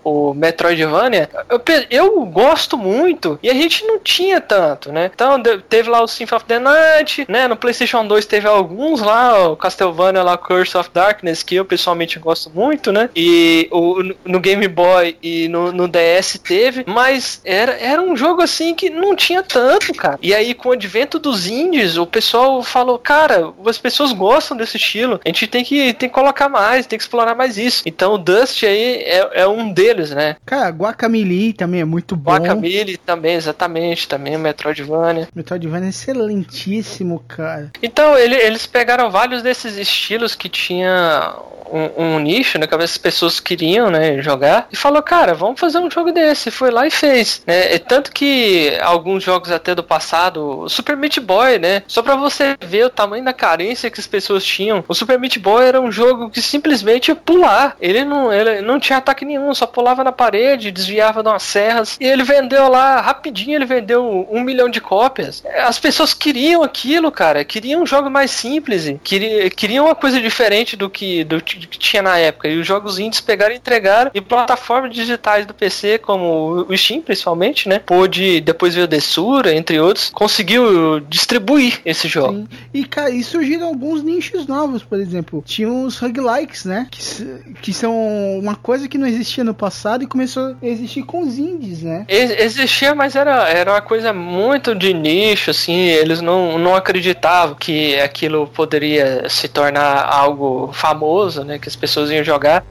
o, 0.04 0.30
o 0.30 0.34
Metroidvania, 0.34 1.28
eu, 1.48 1.60
eu 1.90 2.26
gosto 2.26 2.76
muito 2.76 3.38
e 3.42 3.50
a 3.50 3.54
gente 3.54 3.84
não 3.84 3.98
tinha 3.98 4.40
tanto, 4.40 4.92
né? 4.92 5.10
Então 5.14 5.42
teve 5.68 5.88
lá 5.88 6.02
o 6.02 6.08
Symphony 6.08 6.36
of 6.36 6.44
the 6.46 6.58
Night, 6.58 7.26
né? 7.28 7.46
No 7.46 7.56
PlayStation 7.56 8.06
2 8.06 8.26
teve 8.26 8.48
alguns 8.48 9.00
lá, 9.00 9.50
o 9.50 9.56
Castlevania 9.56 10.22
lá, 10.22 10.36
Curse 10.36 10.76
of 10.76 10.90
Darkness, 10.92 11.42
que 11.42 11.54
eu 11.54 11.64
pessoalmente 11.64 12.18
gosto 12.18 12.50
muito, 12.50 12.92
né? 12.92 13.08
E 13.14 13.68
o, 13.70 14.02
no 14.24 14.40
Game 14.40 14.66
Boy 14.68 15.16
e 15.22 15.48
no, 15.48 15.72
no 15.72 15.88
DS 15.88 16.38
teve, 16.42 16.84
mas 16.86 17.40
era, 17.44 17.72
era 17.72 18.02
um 18.02 18.16
jogo 18.16 18.42
assim 18.42 18.74
que 18.74 18.90
não 18.90 19.14
tinha 19.14 19.42
tanto, 19.42 19.92
cara. 19.94 20.18
E 20.24 20.34
aí, 20.34 20.54
com 20.54 20.70
o 20.70 20.72
advento 20.72 21.18
dos 21.18 21.46
indies, 21.46 21.98
o 21.98 22.06
pessoal 22.06 22.62
falou, 22.62 22.98
cara, 22.98 23.52
as 23.66 23.76
pessoas 23.78 24.10
gostam 24.12 24.56
desse 24.56 24.78
estilo, 24.78 25.20
a 25.24 25.28
gente 25.28 25.46
tem 25.46 25.62
que, 25.62 25.92
tem 25.92 26.08
que 26.08 26.14
colocar 26.14 26.48
mais, 26.48 26.86
tem 26.86 26.98
que 26.98 27.02
explorar 27.04 27.34
mais 27.34 27.58
isso. 27.58 27.82
Então 27.84 28.14
o 28.14 28.18
Dust 28.18 28.62
aí 28.64 29.02
é, 29.02 29.42
é 29.42 29.46
um 29.46 29.70
deles, 29.70 30.10
né? 30.10 30.36
Cara, 30.46 30.70
Guacamole 30.70 31.52
também 31.52 31.82
é 31.82 31.84
muito 31.84 32.16
bom. 32.16 32.30
Guacamole 32.32 32.96
também, 32.96 33.34
exatamente, 33.34 34.08
também 34.08 34.38
Metroidvania. 34.38 35.28
Metroidvania 35.34 35.88
é 35.88 35.90
excelentíssimo, 35.90 37.22
cara. 37.28 37.70
Então, 37.82 38.16
ele- 38.18 38.36
eles 38.36 38.66
pegaram 38.66 39.10
vários 39.10 39.42
desses 39.42 39.76
estilos 39.76 40.34
que 40.34 40.48
tinha 40.48 41.34
um, 41.70 42.16
um 42.16 42.18
nicho, 42.18 42.58
né? 42.58 42.66
Que 42.66 42.74
as 42.74 42.98
pessoas 42.98 43.40
queriam, 43.40 43.90
né? 43.90 44.20
Jogar. 44.22 44.68
E 44.72 44.76
falou, 44.76 45.02
cara, 45.02 45.34
vamos 45.34 45.60
fazer 45.60 45.78
um 45.78 45.90
jogo 45.90 46.12
desse. 46.12 46.50
Foi 46.50 46.70
lá 46.70 46.86
e 46.86 46.90
fez. 46.90 47.42
Né? 47.46 47.74
E 47.74 47.78
tanto 47.78 48.12
que 48.12 48.76
alguns 48.80 49.22
jogos 49.22 49.50
até 49.50 49.74
do 49.74 49.82
passado, 49.82 50.68
Super 50.68 50.96
Meat 50.96 51.20
Boy, 51.20 51.58
né? 51.58 51.82
Só 51.86 52.02
pra 52.02 52.16
você 52.16 52.56
ver 52.60 52.86
o 52.86 52.90
tamanho 52.90 53.24
da 53.24 53.32
carência 53.32 53.90
que 53.90 54.00
as 54.00 54.06
pessoas 54.06 54.44
tinham. 54.44 54.84
O 54.86 54.94
Super 54.94 55.18
Meat 55.18 55.38
Boy 55.38 55.64
era 55.64 55.80
um 55.80 55.90
jogo 55.90 56.30
que 56.30 56.42
simplesmente 56.42 57.08
ia 57.08 57.16
pular. 57.16 57.76
Ele 57.80 58.04
não, 58.04 58.32
ele 58.32 58.60
não 58.60 58.78
tinha 58.78 58.98
ataque 58.98 59.24
nenhum, 59.24 59.54
só 59.54 59.66
pulava 59.66 60.04
na 60.04 60.12
parede, 60.12 60.70
desviava 60.70 61.22
de 61.22 61.28
umas 61.28 61.42
serras. 61.42 61.96
E 62.00 62.06
ele 62.06 62.22
vendeu 62.22 62.68
lá, 62.68 63.00
rapidinho, 63.00 63.56
ele 63.56 63.66
vendeu 63.66 64.26
um 64.30 64.40
milhão 64.40 64.68
de 64.68 64.80
cópias. 64.80 65.42
As 65.64 65.78
pessoas 65.78 66.14
queriam 66.14 66.62
aquilo, 66.62 67.10
cara. 67.10 67.44
Queriam 67.44 67.82
um 67.82 67.86
jogo 67.86 68.10
mais 68.10 68.30
simples. 68.30 68.94
Queriam, 69.02 69.48
queriam 69.50 69.86
uma 69.86 69.94
coisa 69.94 70.20
diferente 70.20 70.76
do 70.76 70.90
que, 70.90 71.24
do 71.24 71.40
que 71.58 71.78
tinha 71.78 72.02
na 72.02 72.18
época. 72.18 72.48
E 72.48 72.58
os 72.58 72.66
jogos 72.66 72.98
indies 72.98 73.20
pegaram 73.20 73.54
e 73.54 73.56
entregaram. 73.58 74.10
E 74.14 74.20
plataformas 74.20 74.94
digitais 74.94 75.46
do 75.46 75.54
PC, 75.54 75.98
como 75.98 76.66
o 76.68 76.76
Steam, 76.76 77.00
principalmente, 77.02 77.68
né? 77.68 77.78
Pôde, 77.78 78.40
depois 78.40 78.74
veio 78.74 78.84
o 78.84 78.88
Dessura, 78.88 79.54
entre 79.54 79.78
outros, 79.80 80.10
conseguiu 80.10 81.00
distribuir 81.00 81.80
esse 81.84 82.08
jogo. 82.08 82.46
E, 82.72 82.84
cara, 82.84 83.10
e 83.10 83.22
surgiram 83.22 83.66
alguns 83.68 84.02
nichos 84.02 84.46
novos, 84.46 84.82
por 84.82 84.98
exemplo. 84.98 85.42
Tinha 85.46 85.70
os 85.70 85.98
roguelikes, 85.98 86.64
né? 86.64 86.86
Que, 86.90 87.54
que 87.62 87.72
são 87.72 87.94
uma 88.38 88.54
coisa 88.56 88.88
que 88.88 88.98
não 88.98 89.06
existia 89.06 89.44
no 89.44 89.54
passado 89.54 90.02
e 90.04 90.06
começou 90.06 90.56
a 90.62 90.66
existir 90.66 91.02
com 91.04 91.20
os 91.22 91.38
indies, 91.38 91.82
né? 91.82 92.04
Ex- 92.08 92.34
Existia, 92.54 92.94
mas 92.94 93.14
era, 93.16 93.48
era 93.48 93.72
uma 93.72 93.80
coisa 93.80 94.12
muito 94.12 94.74
de 94.74 94.92
nicho, 94.94 95.50
assim, 95.50 95.74
eles 95.74 96.20
não, 96.20 96.58
não 96.58 96.74
acreditavam 96.74 97.54
que 97.54 97.98
aquilo 98.00 98.46
poderia 98.48 99.28
se 99.28 99.48
tornar 99.48 100.04
algo 100.04 100.70
famoso, 100.72 101.43
né, 101.44 101.58
que 101.58 101.68
as 101.68 101.76
pessoas 101.76 102.10
iam 102.10 102.24
jogar. 102.24 102.64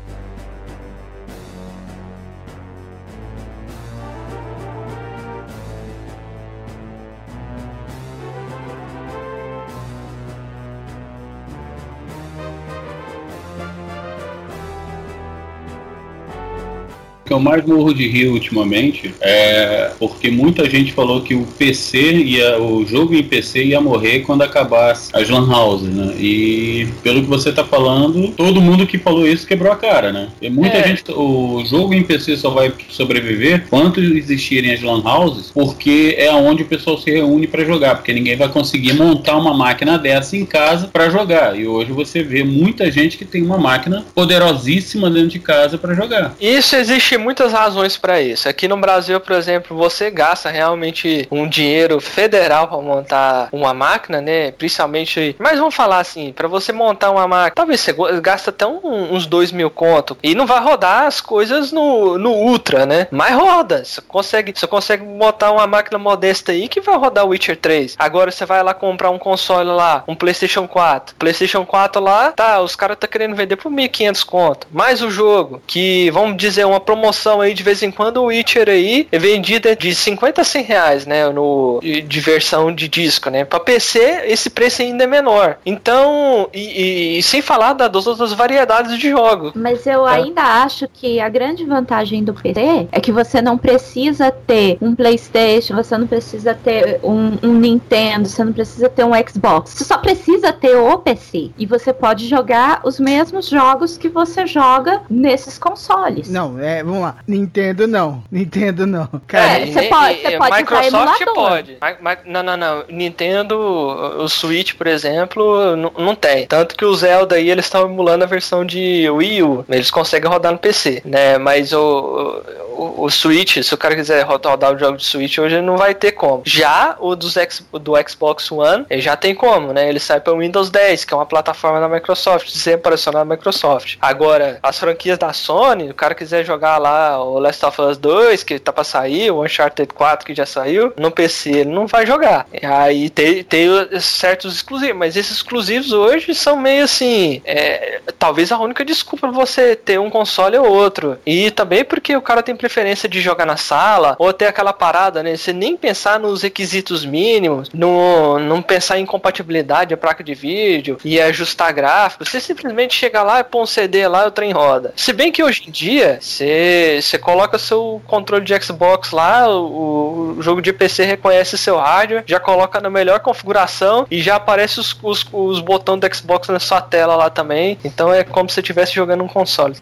Que 17.25 17.31
eu 17.31 17.39
mais 17.39 17.65
morro 17.65 17.93
de 17.93 18.07
rir 18.07 18.27
ultimamente 18.27 19.13
é 19.21 19.91
porque 19.99 20.29
muita 20.29 20.69
gente 20.69 20.91
falou 20.91 21.21
que 21.21 21.33
o 21.35 21.45
PC 21.57 21.99
ia, 22.13 22.59
o 22.61 22.85
jogo 22.85 23.15
em 23.15 23.23
PC 23.23 23.63
ia 23.63 23.79
morrer 23.81 24.19
quando 24.21 24.41
acabasse 24.41 25.09
as 25.13 25.29
lan 25.29 25.47
houses, 25.49 25.89
né? 25.93 26.13
E 26.19 26.87
pelo 27.01 27.21
que 27.21 27.27
você 27.27 27.51
tá 27.51 27.63
falando, 27.63 28.29
todo 28.35 28.61
mundo 28.61 28.85
que 28.85 28.97
falou 28.97 29.27
isso 29.27 29.47
quebrou 29.47 29.71
a 29.71 29.75
cara, 29.75 30.11
né? 30.11 30.27
E 30.41 30.49
muita 30.49 30.77
É. 30.77 30.87
gente, 30.87 31.03
o 31.11 31.63
jogo 31.65 31.93
em 31.93 32.03
PC 32.03 32.35
só 32.37 32.49
vai 32.49 32.71
sobreviver 32.89 33.65
quanto 33.69 33.99
existirem 34.01 34.73
as 34.73 34.81
lan 34.81 35.01
houses, 35.03 35.51
porque 35.53 36.15
é 36.17 36.31
onde 36.31 36.63
o 36.63 36.65
pessoal 36.65 36.97
se 36.97 37.09
reúne 37.09 37.47
para 37.47 37.63
jogar, 37.63 37.95
porque 37.95 38.13
ninguém 38.13 38.35
vai 38.35 38.49
conseguir 38.49 38.93
montar 38.93 39.37
uma 39.37 39.53
máquina 39.53 39.97
dessa 39.97 40.35
em 40.35 40.45
casa 40.45 40.87
para 40.87 41.09
jogar. 41.09 41.57
E 41.57 41.67
hoje 41.67 41.91
você 41.91 42.21
vê 42.23 42.43
muita 42.43 42.91
gente 42.91 43.17
que 43.17 43.25
tem 43.25 43.41
uma 43.43 43.57
máquina 43.57 44.03
poderosíssima 44.13 45.09
dentro 45.09 45.29
de 45.29 45.39
casa 45.39 45.77
para 45.77 45.93
jogar. 45.93 46.35
Isso 46.39 46.75
existe 46.75 47.12
muitas 47.17 47.51
razões 47.53 47.97
para 47.97 48.21
isso. 48.21 48.47
Aqui 48.49 48.67
no 48.67 48.77
Brasil, 48.77 49.19
por 49.19 49.33
exemplo, 49.33 49.75
você 49.77 50.09
gasta 50.11 50.49
realmente 50.49 51.27
um 51.31 51.47
dinheiro 51.47 51.99
federal 51.99 52.67
para 52.67 52.77
montar 52.77 53.49
uma 53.51 53.73
máquina, 53.73 54.21
né? 54.21 54.51
Principalmente, 54.51 55.35
mas 55.39 55.59
vamos 55.59 55.75
falar 55.75 55.99
assim, 55.99 56.31
para 56.31 56.47
você 56.47 56.71
montar 56.71 57.11
uma 57.11 57.27
máquina, 57.27 57.55
talvez 57.55 57.79
você 57.81 57.93
gasta 58.21 58.49
até 58.49 58.65
um- 58.65 59.13
uns 59.13 59.25
dois 59.25 59.51
mil 59.51 59.69
conto 59.69 60.17
e 60.23 60.33
não 60.35 60.45
vai 60.45 60.59
rodar 60.61 61.05
as 61.05 61.21
coisas 61.21 61.71
no, 61.71 62.17
no 62.17 62.31
Ultra, 62.31 62.85
né? 62.85 63.07
Mas 63.11 63.33
roda. 63.35 63.83
Você 63.85 64.01
consegue, 64.01 64.53
você 64.55 64.67
consegue 64.67 65.03
botar 65.03 65.51
uma 65.51 65.67
máquina 65.67 65.97
modesta 65.99 66.51
aí 66.51 66.67
que 66.67 66.81
vai 66.81 66.97
rodar 66.97 67.25
Witcher 67.27 67.57
3. 67.57 67.95
Agora 67.99 68.31
você 68.31 68.45
vai 68.45 68.63
lá 68.63 68.73
comprar 68.73 69.09
um 69.09 69.19
console 69.19 69.69
lá, 69.69 70.03
um 70.07 70.15
PlayStation 70.15 70.67
4. 70.67 71.15
PlayStation 71.17 71.65
4 71.65 72.01
lá, 72.01 72.31
tá, 72.31 72.61
os 72.61 72.75
caras 72.75 72.97
tá 72.97 73.07
querendo 73.07 73.35
vender 73.35 73.55
por 73.55 73.71
1.500 73.71 74.23
conto. 74.25 74.67
Mais 74.71 75.01
o 75.01 75.09
jogo, 75.11 75.61
que 75.67 76.09
vamos 76.11 76.37
dizer 76.37 76.65
uma 76.65 76.79
promoção 76.79 77.02
aí 77.41 77.53
de 77.53 77.63
vez 77.63 77.83
em 77.83 77.91
quando 77.91 78.17
o 78.17 78.25
Witcher 78.25 78.69
aí 78.69 79.07
é 79.11 79.19
vendido 79.19 79.75
de 79.75 79.93
50 79.93 80.41
a 80.41 80.43
100 80.43 80.63
reais, 80.63 81.05
né, 81.05 81.27
no 81.29 81.79
de 81.81 82.19
versão 82.19 82.73
de 82.73 82.87
disco, 82.87 83.29
né? 83.29 83.43
Para 83.45 83.59
PC 83.59 84.23
esse 84.25 84.49
preço 84.49 84.81
ainda 84.81 85.03
é 85.03 85.07
menor. 85.07 85.57
Então, 85.65 86.49
e, 86.53 86.59
e- 86.59 87.19
e 87.19 87.23
sem 87.23 87.41
falar 87.41 87.73
da- 87.73 87.87
das 87.87 88.07
outras 88.07 88.31
variedades 88.33 88.97
de 88.97 89.09
jogos. 89.09 89.51
Mas 89.55 89.85
eu 89.85 90.05
ainda 90.05 90.41
acho 90.41 90.87
que 90.87 91.19
a 91.19 91.27
grande 91.29 91.65
vantagem 91.65 92.23
do 92.23 92.33
PC 92.33 92.87
é 92.91 92.99
que 93.01 93.11
você 93.11 93.41
não 93.41 93.57
precisa 93.57 94.31
ter 94.31 94.77
um 94.81 94.95
PlayStation, 94.95 95.75
você 95.75 95.97
não 95.97 96.07
precisa 96.07 96.53
ter 96.53 96.99
um, 97.03 97.37
um 97.43 97.53
Nintendo, 97.53 98.27
você 98.27 98.43
não 98.43 98.53
precisa 98.53 98.87
ter 98.89 99.03
um 99.03 99.11
Xbox. 99.27 99.71
Você 99.71 99.83
só 99.83 99.97
precisa 99.97 100.51
ter 100.53 100.75
o 100.75 100.97
PC. 100.99 101.51
E 101.57 101.65
você 101.65 101.91
pode 101.93 102.27
jogar 102.27 102.81
os 102.83 102.99
mesmos 102.99 103.47
jogos 103.49 103.97
que 103.97 104.07
você 104.09 104.45
joga 104.45 105.01
nesses 105.09 105.57
consoles. 105.57 106.29
Não, 106.29 106.59
é, 106.59 106.83
vamos 106.93 107.07
lá. 107.07 107.15
Nintendo 107.27 107.87
não. 107.87 108.23
Nintendo 108.31 108.85
não. 108.85 109.07
Cara, 109.27 109.59
É, 109.59 109.65
você 109.65 109.83
pode- 109.83 110.21
você 110.21 110.37
pode 110.37 110.57
Microsoft 110.57 111.23
pode. 111.33 111.77
Não, 112.25 112.43
não, 112.43 112.57
não. 112.57 112.83
Nintendo, 112.89 113.57
o 113.57 114.27
Switch, 114.27 114.73
por 114.75 114.87
exemplo, 114.87 115.75
não, 115.75 115.91
não 115.97 116.15
tem. 116.15 116.45
Tanto 116.47 116.75
que 116.75 116.85
o 116.85 116.93
Zelda 116.95 117.35
aí, 117.35 117.49
eles 117.49 117.65
estão 117.65 117.85
emulando 117.85 118.23
a 118.23 118.27
versão 118.27 118.65
de 118.65 119.09
Wii 119.09 119.43
U. 119.43 119.65
Eles 119.69 119.91
conseguem 119.91 120.29
rodar 120.29 120.51
no 120.51 120.57
PC, 120.57 121.01
né? 121.05 121.37
Mas 121.37 121.73
o, 121.73 122.41
o, 122.77 123.03
o 123.05 123.09
Switch, 123.09 123.61
se 123.63 123.73
o 123.73 123.77
cara 123.77 123.95
quiser 123.95 124.21
rodar, 124.23 124.73
o 124.73 124.77
jogo 124.77 124.97
de 124.97 125.05
Switch 125.05 125.37
hoje, 125.37 125.55
ele 125.55 125.65
não 125.65 125.77
vai 125.77 125.93
ter 125.93 126.11
como. 126.11 126.43
Já 126.45 126.95
o 126.99 127.15
dos 127.15 127.35
X, 127.37 127.65
do 127.73 127.93
Xbox 128.07 128.51
One, 128.51 128.85
ele 128.89 129.01
já 129.01 129.15
tem 129.15 129.33
como, 129.35 129.73
né? 129.73 129.87
Ele 129.89 129.99
sai 129.99 130.19
para 130.19 130.33
o 130.33 130.39
Windows 130.39 130.69
10, 130.69 131.05
que 131.05 131.13
é 131.13 131.17
uma 131.17 131.25
plataforma 131.25 131.79
da 131.79 131.87
Microsoft, 131.89 132.49
sempre 132.49 132.79
operacional 132.83 133.25
da 133.25 133.35
Microsoft. 133.35 133.95
Agora, 134.01 134.59
as 134.61 134.77
franquias 134.79 135.17
da 135.17 135.31
Sony, 135.33 135.89
o 135.89 135.93
cara 135.93 136.13
quiser 136.15 136.43
jogar 136.45 136.77
lá 136.83 137.23
o 137.23 137.39
Last 137.39 137.65
of 137.65 137.81
Us 137.81 137.97
2, 137.97 138.43
que 138.43 138.59
tá 138.59 138.73
pra 138.73 138.83
sair, 138.83 139.31
o 139.31 139.43
Uncharted 139.43 139.93
4, 139.93 140.25
que 140.25 140.35
já 140.35 140.45
saiu, 140.45 140.93
no 140.97 141.09
PC 141.09 141.49
ele 141.49 141.71
não 141.71 141.87
vai 141.87 142.05
jogar. 142.05 142.45
Aí 142.61 143.09
tem, 143.09 143.43
tem 143.43 143.67
certos 143.99 144.55
exclusivos, 144.55 144.97
mas 144.97 145.15
esses 145.15 145.37
exclusivos 145.37 145.93
hoje 145.93 146.35
são 146.35 146.57
meio 146.57 146.83
assim, 146.83 147.41
é, 147.45 148.01
talvez 148.19 148.51
a 148.51 148.59
única 148.59 148.83
desculpa 148.83 149.27
pra 149.27 149.31
você 149.31 149.75
ter 149.75 149.99
um 149.99 150.09
console 150.09 150.57
ou 150.57 150.67
outro. 150.67 151.17
E 151.25 151.49
também 151.51 151.83
porque 151.85 152.15
o 152.15 152.21
cara 152.21 152.43
tem 152.43 152.55
preferência 152.55 153.07
de 153.07 153.21
jogar 153.21 153.45
na 153.45 153.57
sala, 153.57 154.15
ou 154.19 154.33
ter 154.33 154.47
aquela 154.47 154.73
parada, 154.73 155.23
né? 155.23 155.35
Você 155.35 155.53
nem 155.53 155.77
pensar 155.77 156.19
nos 156.19 156.41
requisitos 156.41 157.05
mínimos, 157.05 157.69
no, 157.73 158.39
não 158.39 158.61
pensar 158.61 158.99
em 158.99 159.05
compatibilidade, 159.05 159.93
a 159.93 159.97
placa 159.97 160.23
de 160.23 160.33
vídeo 160.33 160.97
e 161.05 161.21
ajustar 161.21 161.71
gráficos. 161.73 162.29
Você 162.29 162.39
simplesmente 162.39 162.93
chega 162.93 163.23
lá 163.23 163.39
e 163.39 163.43
põe 163.43 163.61
um 163.61 163.65
CD 163.65 164.07
lá 164.07 164.25
e 164.25 164.27
o 164.27 164.31
trem 164.31 164.51
roda. 164.51 164.93
Se 164.95 165.13
bem 165.13 165.31
que 165.31 165.43
hoje 165.43 165.63
em 165.67 165.71
dia, 165.71 166.17
você 166.19 166.72
você 167.01 167.17
coloca 167.17 167.57
seu 167.57 168.01
controle 168.07 168.43
de 168.43 168.59
Xbox 168.61 169.11
lá, 169.11 169.47
o, 169.49 170.35
o 170.37 170.41
jogo 170.41 170.61
de 170.61 170.71
PC 170.73 171.03
reconhece 171.05 171.57
seu 171.57 171.77
hardware, 171.77 172.23
já 172.25 172.39
coloca 172.39 172.79
na 172.79 172.89
melhor 172.89 173.19
configuração 173.19 174.05
e 174.09 174.21
já 174.21 174.35
aparece 174.35 174.79
os, 174.79 174.97
os, 175.01 175.25
os 175.31 175.59
botões 175.59 175.99
do 175.99 176.15
Xbox 176.15 176.47
na 176.49 176.59
sua 176.59 176.81
tela 176.81 177.15
lá 177.15 177.29
também. 177.29 177.77
Então 177.83 178.13
é 178.13 178.23
como 178.23 178.49
se 178.49 178.55
você 178.55 178.61
estivesse 178.61 178.93
jogando 178.93 179.23
um 179.23 179.27
console. 179.27 179.75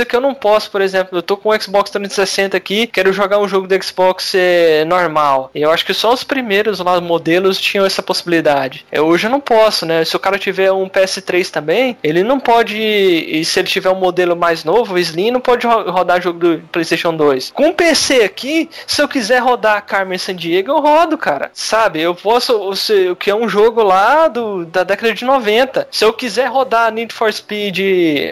Coisa 0.00 0.04
que 0.06 0.16
eu 0.16 0.20
não 0.20 0.34
posso, 0.34 0.70
por 0.70 0.80
exemplo, 0.80 1.18
eu 1.18 1.22
tô 1.22 1.36
com 1.36 1.50
o 1.50 1.60
Xbox 1.60 1.90
360 1.90 2.56
aqui, 2.56 2.86
quero 2.86 3.12
jogar 3.12 3.38
um 3.38 3.46
jogo 3.48 3.66
do 3.66 3.84
Xbox 3.84 4.34
é, 4.34 4.84
normal. 4.84 5.50
Eu 5.54 5.70
acho 5.70 5.84
que 5.84 5.92
só 5.92 6.12
os 6.12 6.24
primeiros 6.24 6.78
lá 6.80 7.00
modelos 7.00 7.60
tinham 7.60 7.84
essa 7.84 8.02
possibilidade. 8.02 8.86
Eu, 8.90 9.06
hoje 9.06 9.26
eu 9.26 9.30
não 9.30 9.40
posso, 9.40 9.84
né? 9.84 10.04
Se 10.04 10.16
o 10.16 10.18
cara 10.18 10.38
tiver 10.38 10.72
um 10.72 10.88
PS3 10.88 11.50
também, 11.50 11.96
ele 12.02 12.22
não 12.22 12.40
pode, 12.40 12.76
e 12.78 13.44
se 13.44 13.58
ele 13.58 13.68
tiver 13.68 13.90
um 13.90 13.96
modelo 13.96 14.34
mais 14.36 14.64
novo, 14.64 14.94
o 14.94 14.98
Slim, 14.98 15.30
não 15.30 15.40
pode 15.40 15.66
ro- 15.66 15.90
rodar 15.90 16.20
jogo 16.22 16.38
do 16.38 16.58
PlayStation 16.72 17.14
2. 17.14 17.50
Com 17.50 17.68
o 17.68 17.74
PC 17.74 18.22
aqui, 18.22 18.70
se 18.86 19.02
eu 19.02 19.08
quiser 19.08 19.40
rodar 19.40 19.84
Carmen 19.84 20.18
Sandiego, 20.18 20.70
eu 20.72 20.80
rodo, 20.80 21.18
cara. 21.18 21.50
Sabe? 21.52 22.00
Eu 22.00 22.14
posso, 22.14 22.70
o 23.10 23.16
que 23.16 23.30
é 23.30 23.34
um 23.34 23.48
jogo 23.48 23.82
lá 23.82 24.28
do, 24.28 24.64
da 24.66 24.82
década 24.84 25.12
de 25.12 25.24
90. 25.24 25.88
Se 25.90 26.04
eu 26.04 26.12
quiser 26.12 26.46
rodar 26.46 26.92
Need 26.92 27.12
for 27.12 27.32
Speed 27.32 27.78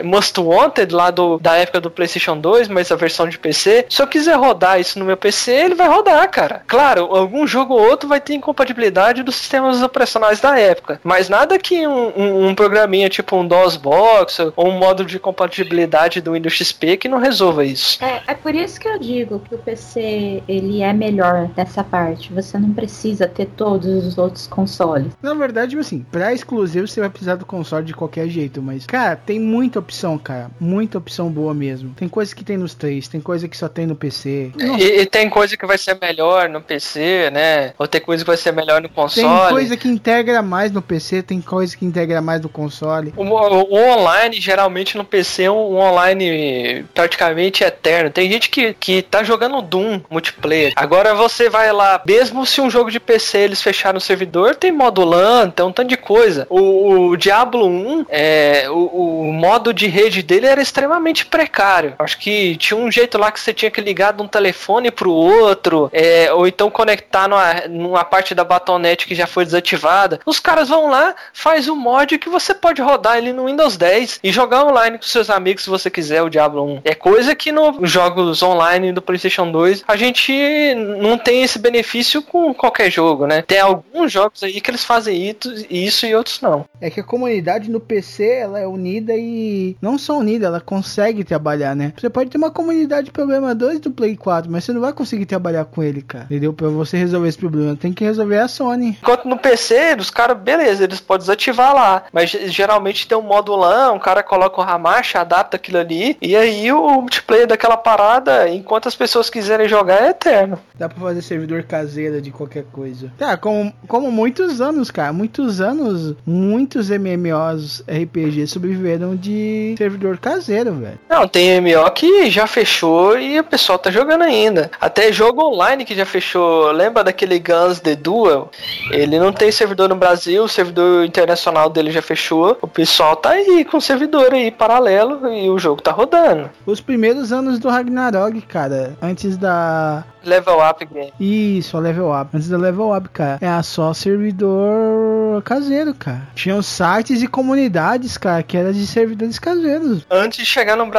Most 0.05 0.39
Wanted 0.41 0.95
lá 0.95 1.11
do, 1.11 1.39
da 1.39 1.58
época 1.59 1.81
do 1.81 1.91
PlayStation 1.91 2.39
2, 2.39 2.69
mas 2.69 2.91
a 2.91 2.97
versão 2.97 3.29
de 3.29 3.39
PC, 3.39 3.87
se 3.89 4.03
eu 4.03 4.07
quiser 4.07 4.37
rodar 4.37 4.81
isso 4.81 4.99
no 4.99 5.05
meu 5.05 5.17
PC, 5.17 5.53
ele 5.53 5.75
vai 5.75 5.89
rodar, 5.89 6.29
cara. 6.31 6.63
Claro, 6.67 7.15
algum 7.15 7.47
jogo 7.47 7.75
ou 7.75 7.81
outro 7.81 8.09
vai 8.09 8.21
ter 8.21 8.35
incompatibilidade 8.35 9.23
dos 9.23 9.37
sistemas 9.37 9.83
operacionais 9.83 10.41
da 10.41 10.59
época, 10.59 11.01
mas 11.03 11.29
nada 11.29 11.59
que 11.59 11.87
um, 11.87 12.13
um, 12.17 12.49
um 12.49 12.55
programinha 12.55 13.09
tipo 13.09 13.37
um 13.37 13.47
DOSBox 13.47 14.39
ou 14.57 14.69
um 14.69 14.79
modo 14.79 15.05
de 15.05 15.19
compatibilidade 15.19 16.21
do 16.21 16.33
Windows 16.33 16.55
XP 16.55 16.97
que 16.97 17.09
não 17.09 17.19
resolva 17.19 17.65
isso. 17.65 18.03
É, 18.05 18.23
é 18.27 18.35
por 18.35 18.55
isso 18.55 18.81
que 18.81 18.89
eu 18.89 18.99
digo 18.99 19.41
que 19.41 19.55
o 19.55 19.59
PC 19.59 20.43
ele 20.49 20.83
é 20.83 20.93
melhor 20.93 21.51
nessa 21.57 21.83
parte. 21.83 22.33
Você 22.33 22.59
não 22.59 22.73
precisa 22.73 23.27
ter 23.27 23.47
todos 23.47 24.07
os 24.07 24.19
outros 24.19 24.47
consoles. 24.47 25.13
Na 25.23 25.35
verdade, 25.35 25.71
tipo 25.71 25.81
assim, 25.81 26.05
pra 26.11 26.33
exclusivo 26.33 26.87
você 26.87 27.01
vai 27.01 27.11
precisar 27.11 27.37
do 27.37 27.47
console 27.47 27.85
de 27.85 27.95
qualquer 27.95 28.29
jeito, 28.29 28.63
mas, 28.63 28.87
cara, 28.87 29.17
tem 29.17 29.39
muita 29.39 29.79
opção, 29.79 30.19
cara. 30.19 30.51
Muita 30.61 30.99
opção 30.99 31.31
boa 31.39 31.55
mesmo. 31.55 31.95
Tem 31.97 32.09
coisa 32.09 32.35
que 32.35 32.43
tem 32.45 32.57
nos 32.57 32.75
três, 32.75 33.07
tem 33.07 33.21
coisa 33.21 33.47
que 33.47 33.57
só 33.57 33.69
tem 33.69 33.87
no 33.87 33.95
PC. 33.95 34.51
E, 34.79 35.01
e 35.01 35.07
tem 35.07 35.31
coisa 35.31 35.57
que 35.57 35.65
vai 35.67 35.79
ser 35.79 35.97
melhor 36.01 36.49
no 36.49 36.61
PC, 36.61 37.31
né? 37.33 37.73
Ou 37.79 37.87
tem 37.87 38.01
coisa 38.01 38.25
que 38.25 38.27
vai 38.29 38.37
ser 38.37 38.53
melhor 38.53 38.81
no 38.83 38.89
tem 38.89 38.95
console. 38.95 39.53
coisa 39.53 39.77
que 39.77 39.89
integra 39.89 40.43
mais 40.43 40.73
no 40.73 40.83
PC, 40.83 41.23
tem 41.23 41.41
coisa 41.41 41.77
que 41.77 41.85
integra 41.85 42.21
mais 42.21 42.41
no 42.41 42.49
console. 42.49 43.13
O, 43.17 43.23
o- 43.25 43.75
o 43.75 43.77
online, 43.93 44.41
geralmente 44.41 44.97
no 44.97 45.05
PC, 45.05 45.45
é 45.45 45.51
um, 45.51 45.75
um 45.75 45.79
online 45.79 46.85
praticamente 46.95 47.63
eterno. 47.63 48.11
Tem 48.11 48.31
gente 48.31 48.49
que, 48.51 48.75
que 48.75 49.03
tá 49.03 49.23
jogando 49.23 49.63
Doom 49.63 50.01
multiplayer. 50.11 50.73
Agora 50.77 51.15
você 51.15 51.49
vai 51.49 51.73
lá, 51.73 52.01
mesmo 52.07 52.45
se 52.47 52.61
um 52.61 52.71
jogo 52.71 52.91
de 52.91 52.99
PC 53.01 53.39
eles 53.39 53.63
fecharam 53.63 53.99
o 53.99 54.01
servidor, 54.01 54.57
tem 54.57 54.73
modo 54.73 55.05
LAN, 55.05 55.51
tem 55.51 55.65
um 55.65 55.73
tanto 55.73 55.89
de 55.89 55.97
coisa. 55.97 56.47
O, 56.51 57.09
o 57.11 57.17
Diablo 57.17 57.67
1, 57.67 58.07
é, 58.09 58.65
o, 58.71 59.29
o 59.29 59.33
modo 59.33 59.73
de 59.73 59.87
rede 59.87 60.23
dele 60.23 60.47
era 60.47 60.61
extremamente 60.61 61.27
precário. 61.29 61.95
Acho 61.99 62.19
que 62.19 62.57
tinha 62.57 62.79
um 62.79 62.91
jeito 62.91 63.19
lá 63.19 63.31
que 63.31 63.41
você 63.41 63.53
tinha 63.53 63.71
que 63.71 63.81
ligar 63.81 64.13
de 64.13 64.23
um 64.23 64.29
telefone 64.29 64.91
pro 64.91 65.13
outro, 65.13 65.91
é, 65.93 66.33
ou 66.33 66.47
então 66.47 66.71
conectar 66.71 67.29
numa, 67.29 67.55
numa 67.69 68.05
parte 68.05 68.35
da 68.35 68.45
Batonet 68.45 69.07
que 69.07 69.15
já 69.15 69.27
foi 69.27 69.45
desativada. 69.45 70.21
Os 70.27 70.41
caras 70.41 70.69
vão 70.69 70.89
lá, 70.89 71.15
faz 71.33 71.69
um 71.69 71.77
mod 71.77 72.19
que 72.19 72.29
você 72.29 72.55
pode 72.55 72.83
rodar 72.83 73.19
ele 73.19 73.33
no 73.33 73.47
Windows 73.47 73.77
10 73.77 74.21
e 74.23 74.33
jogar 74.33 74.65
online 74.65 74.99
com 74.99 75.05
seus 75.05 75.31
amigos 75.31 75.65
se 75.65 75.71
você 75.71 75.91
quiser 75.91 76.23
o 76.23 76.31
Diablo 76.31 76.65
1. 76.65 76.81
É 76.85 76.95
coisa 76.95 77.35
que 77.35 77.53
nos 77.53 77.91
jogos 77.91 78.43
online 78.43 78.93
do 78.93 79.03
PlayStation 79.03 79.51
2 79.51 79.85
a 79.87 79.97
gente 79.97 80.33
não 80.75 81.19
tem 81.19 81.43
esse 81.43 81.59
benefício 81.59 82.23
com 82.23 82.53
qualquer 82.55 82.91
jogo, 82.91 83.27
né? 83.27 83.43
Tem 83.43 83.61
alguns 83.61 84.13
jogos 84.13 84.43
aí 84.43 84.61
que 84.61 84.71
eles 84.71 84.85
fazem 84.85 85.37
isso 85.71 86.07
e 86.07 86.15
outros 86.15 86.41
não. 86.41 86.65
É 86.81 86.91
que 86.91 87.01
a 87.01 87.05
comunidade 87.05 87.71
no 87.71 87.81
PC 87.81 88.25
ela 88.25 88.59
é 88.59 88.67
unida 88.67 89.15
e 89.17 89.77
não 89.81 89.99
só 89.99 90.19
unida, 90.19 90.47
ela 90.47 90.61
consegue 90.61 91.18
trabalhar, 91.25 91.75
né? 91.77 91.93
Você 91.99 92.09
pode 92.11 92.31
ter 92.31 92.39
uma 92.39 92.51
comunidade 92.51 93.07
de 93.07 93.11
programadores 93.11 93.81
do 93.81 93.91
Play 93.91 94.17
4, 94.17 94.51
mas 94.51 94.65
você 94.65 94.73
não 94.73 94.81
vai 94.81 94.93
conseguir 94.93 95.27
trabalhar 95.27 95.65
com 95.65 95.83
ele, 95.83 96.03
cara. 96.03 96.25
Entendeu? 96.25 96.53
Pra 96.53 96.69
você 96.69 96.97
resolver 96.97 97.29
esse 97.29 97.39
problema, 97.39 97.77
tem 97.77 97.93
que 97.93 98.05
resolver 98.05 98.39
a 98.39 98.49
Sony. 98.49 98.97
Enquanto 99.01 99.27
no 99.29 99.39
PC, 99.39 99.97
os 99.99 100.11
caras, 100.11 100.37
beleza, 100.39 100.85
eles 100.85 101.01
podem 101.01 101.21
desativar 101.21 101.75
lá. 101.75 102.05
Mas 102.13 102.31
ge- 102.31 102.49
geralmente 102.49 103.07
tem 103.07 103.17
um 103.17 103.23
modo 103.23 103.55
LAN, 103.55 103.93
um 103.93 103.99
cara 103.99 104.23
coloca 104.23 104.61
o 104.61 104.65
Ramacha, 104.65 105.21
adapta 105.21 105.57
aquilo 105.57 105.79
ali, 105.79 106.17
e 106.21 106.37
aí 106.37 106.71
o 106.73 107.01
multiplayer 107.01 107.47
daquela 107.47 107.77
parada, 107.77 108.49
enquanto 108.49 108.89
as 108.89 108.95
pessoas 108.97 109.31
quiserem 109.31 109.69
jogar, 109.69 110.03
é 110.03 110.11
eterno. 110.11 110.59
Dá 110.79 110.89
pra 110.89 111.01
fazer 111.01 111.23
servidor 111.23 111.63
caseiro 111.65 112.21
de 112.21 112.31
qualquer 112.31 112.65
coisa. 112.73 113.13
Tá, 113.19 113.37
como, 113.37 113.73
como 113.87 114.11
muitos 114.11 114.61
anos, 114.61 114.91
cara. 114.91 115.13
Muitos 115.13 115.61
anos, 115.61 116.15
muitos 116.27 116.91
MMOs 116.91 117.83
RPG 117.89 118.47
sobreviveram 118.47 119.17
de 119.17 119.75
servidor 119.77 120.19
caseiro, 120.19 120.75
velho. 120.75 120.99
Não, 121.09 121.27
tem 121.27 121.61
MO 121.61 121.91
que 121.91 122.31
já 122.31 122.47
fechou 122.47 123.19
e 123.19 123.41
o 123.41 123.45
pessoal 123.45 123.79
tá 123.79 123.91
jogando 123.91 124.23
ainda. 124.23 124.71
Até 124.81 125.11
jogo 125.11 125.43
online 125.43 125.85
que 125.85 125.95
já 125.95 126.05
fechou. 126.05 126.71
Lembra 126.71 127.03
daquele 127.03 127.39
Guns 127.39 127.81
The 127.81 127.97
Duel? 127.97 128.51
Ele 128.91 129.19
não 129.19 129.33
tem 129.33 129.51
servidor 129.51 129.89
no 129.89 129.97
Brasil, 129.97 130.45
o 130.45 130.49
servidor 130.49 131.05
internacional 131.05 131.71
dele 131.71 131.91
já 131.91 132.03
fechou. 132.03 132.59
O 132.61 132.69
pessoal 132.69 133.17
tá 133.17 133.31
aí 133.31 133.65
com 133.65 133.79
o 133.79 133.81
servidor 133.81 134.33
aí 134.35 134.51
paralelo 134.51 135.33
e 135.33 135.49
o 135.49 135.59
jogo 135.59 135.81
tá 135.81 135.91
rodando. 135.93 136.51
Os 136.67 136.81
primeiros 136.81 137.33
anos 137.33 137.59
do 137.59 137.69
Ragnarok, 137.69 138.41
cara. 138.43 138.97
Antes 139.01 139.37
da. 139.37 140.05
Level 140.25 140.59
Up 140.69 140.85
Game. 140.85 141.13
Isso, 141.19 141.77
a 141.77 141.81
Level 141.81 142.13
Up. 142.13 142.37
Antes 142.37 142.49
da 142.49 142.59
Level 142.59 142.95
Up, 142.95 143.09
cara. 143.09 143.39
É 143.41 143.63
só 143.63 143.95
servidor 143.95 145.43
caseiro, 145.43 145.95
cara. 145.95 146.29
Tinham 146.35 146.61
sites 146.61 147.23
e 147.23 147.27
comunidades, 147.27 148.19
cara, 148.19 148.43
que 148.43 148.57
era 148.57 148.73
de 148.73 148.87
servidores 148.87 149.39
caseiros. 149.39 150.05
Antes 150.11 150.39
de 150.39 150.45
chegar 150.45 150.77
no 150.77 150.87
Brasil, 150.87 150.98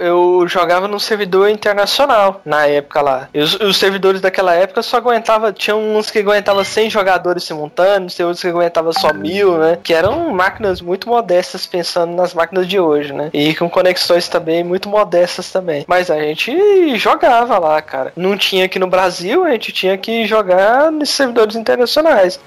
eu 0.00 0.44
jogava 0.46 0.88
num 0.88 0.98
servidor 0.98 1.48
internacional 1.48 2.40
na 2.44 2.66
época 2.66 3.00
lá. 3.00 3.28
E 3.32 3.40
os, 3.40 3.54
os 3.54 3.76
servidores 3.76 4.20
daquela 4.20 4.54
época 4.54 4.82
só 4.82 4.98
aguentava, 4.98 5.52
tinha 5.52 5.76
uns 5.76 6.10
que 6.10 6.18
aguentavam 6.18 6.64
100 6.64 6.90
jogadores 6.90 7.44
simultâneos, 7.44 8.14
tem 8.14 8.26
outros 8.26 8.42
que 8.42 8.48
aguentavam 8.48 8.92
só 8.92 9.12
mil, 9.12 9.58
né? 9.58 9.78
Que 9.82 9.94
eram 9.94 10.30
máquinas 10.30 10.80
muito 10.80 11.08
modestas 11.08 11.66
pensando 11.66 12.14
nas 12.14 12.34
máquinas 12.34 12.66
de 12.66 12.78
hoje, 12.78 13.12
né? 13.12 13.30
E 13.32 13.54
com 13.54 13.68
conexões 13.68 14.28
também 14.28 14.64
muito 14.64 14.88
modestas 14.88 15.50
também. 15.50 15.84
Mas 15.86 16.10
a 16.10 16.18
gente 16.18 16.96
jogava 16.96 17.58
lá, 17.58 17.80
cara. 17.80 18.12
Não 18.16 18.36
tinha 18.36 18.66
aqui 18.66 18.78
no 18.78 18.86
Brasil, 18.86 19.44
a 19.44 19.50
gente 19.50 19.72
tinha 19.72 19.96
que 19.96 20.26
jogar 20.26 20.90
nesses 20.90 21.14
servidores 21.14 21.56
internacionais. 21.56 22.38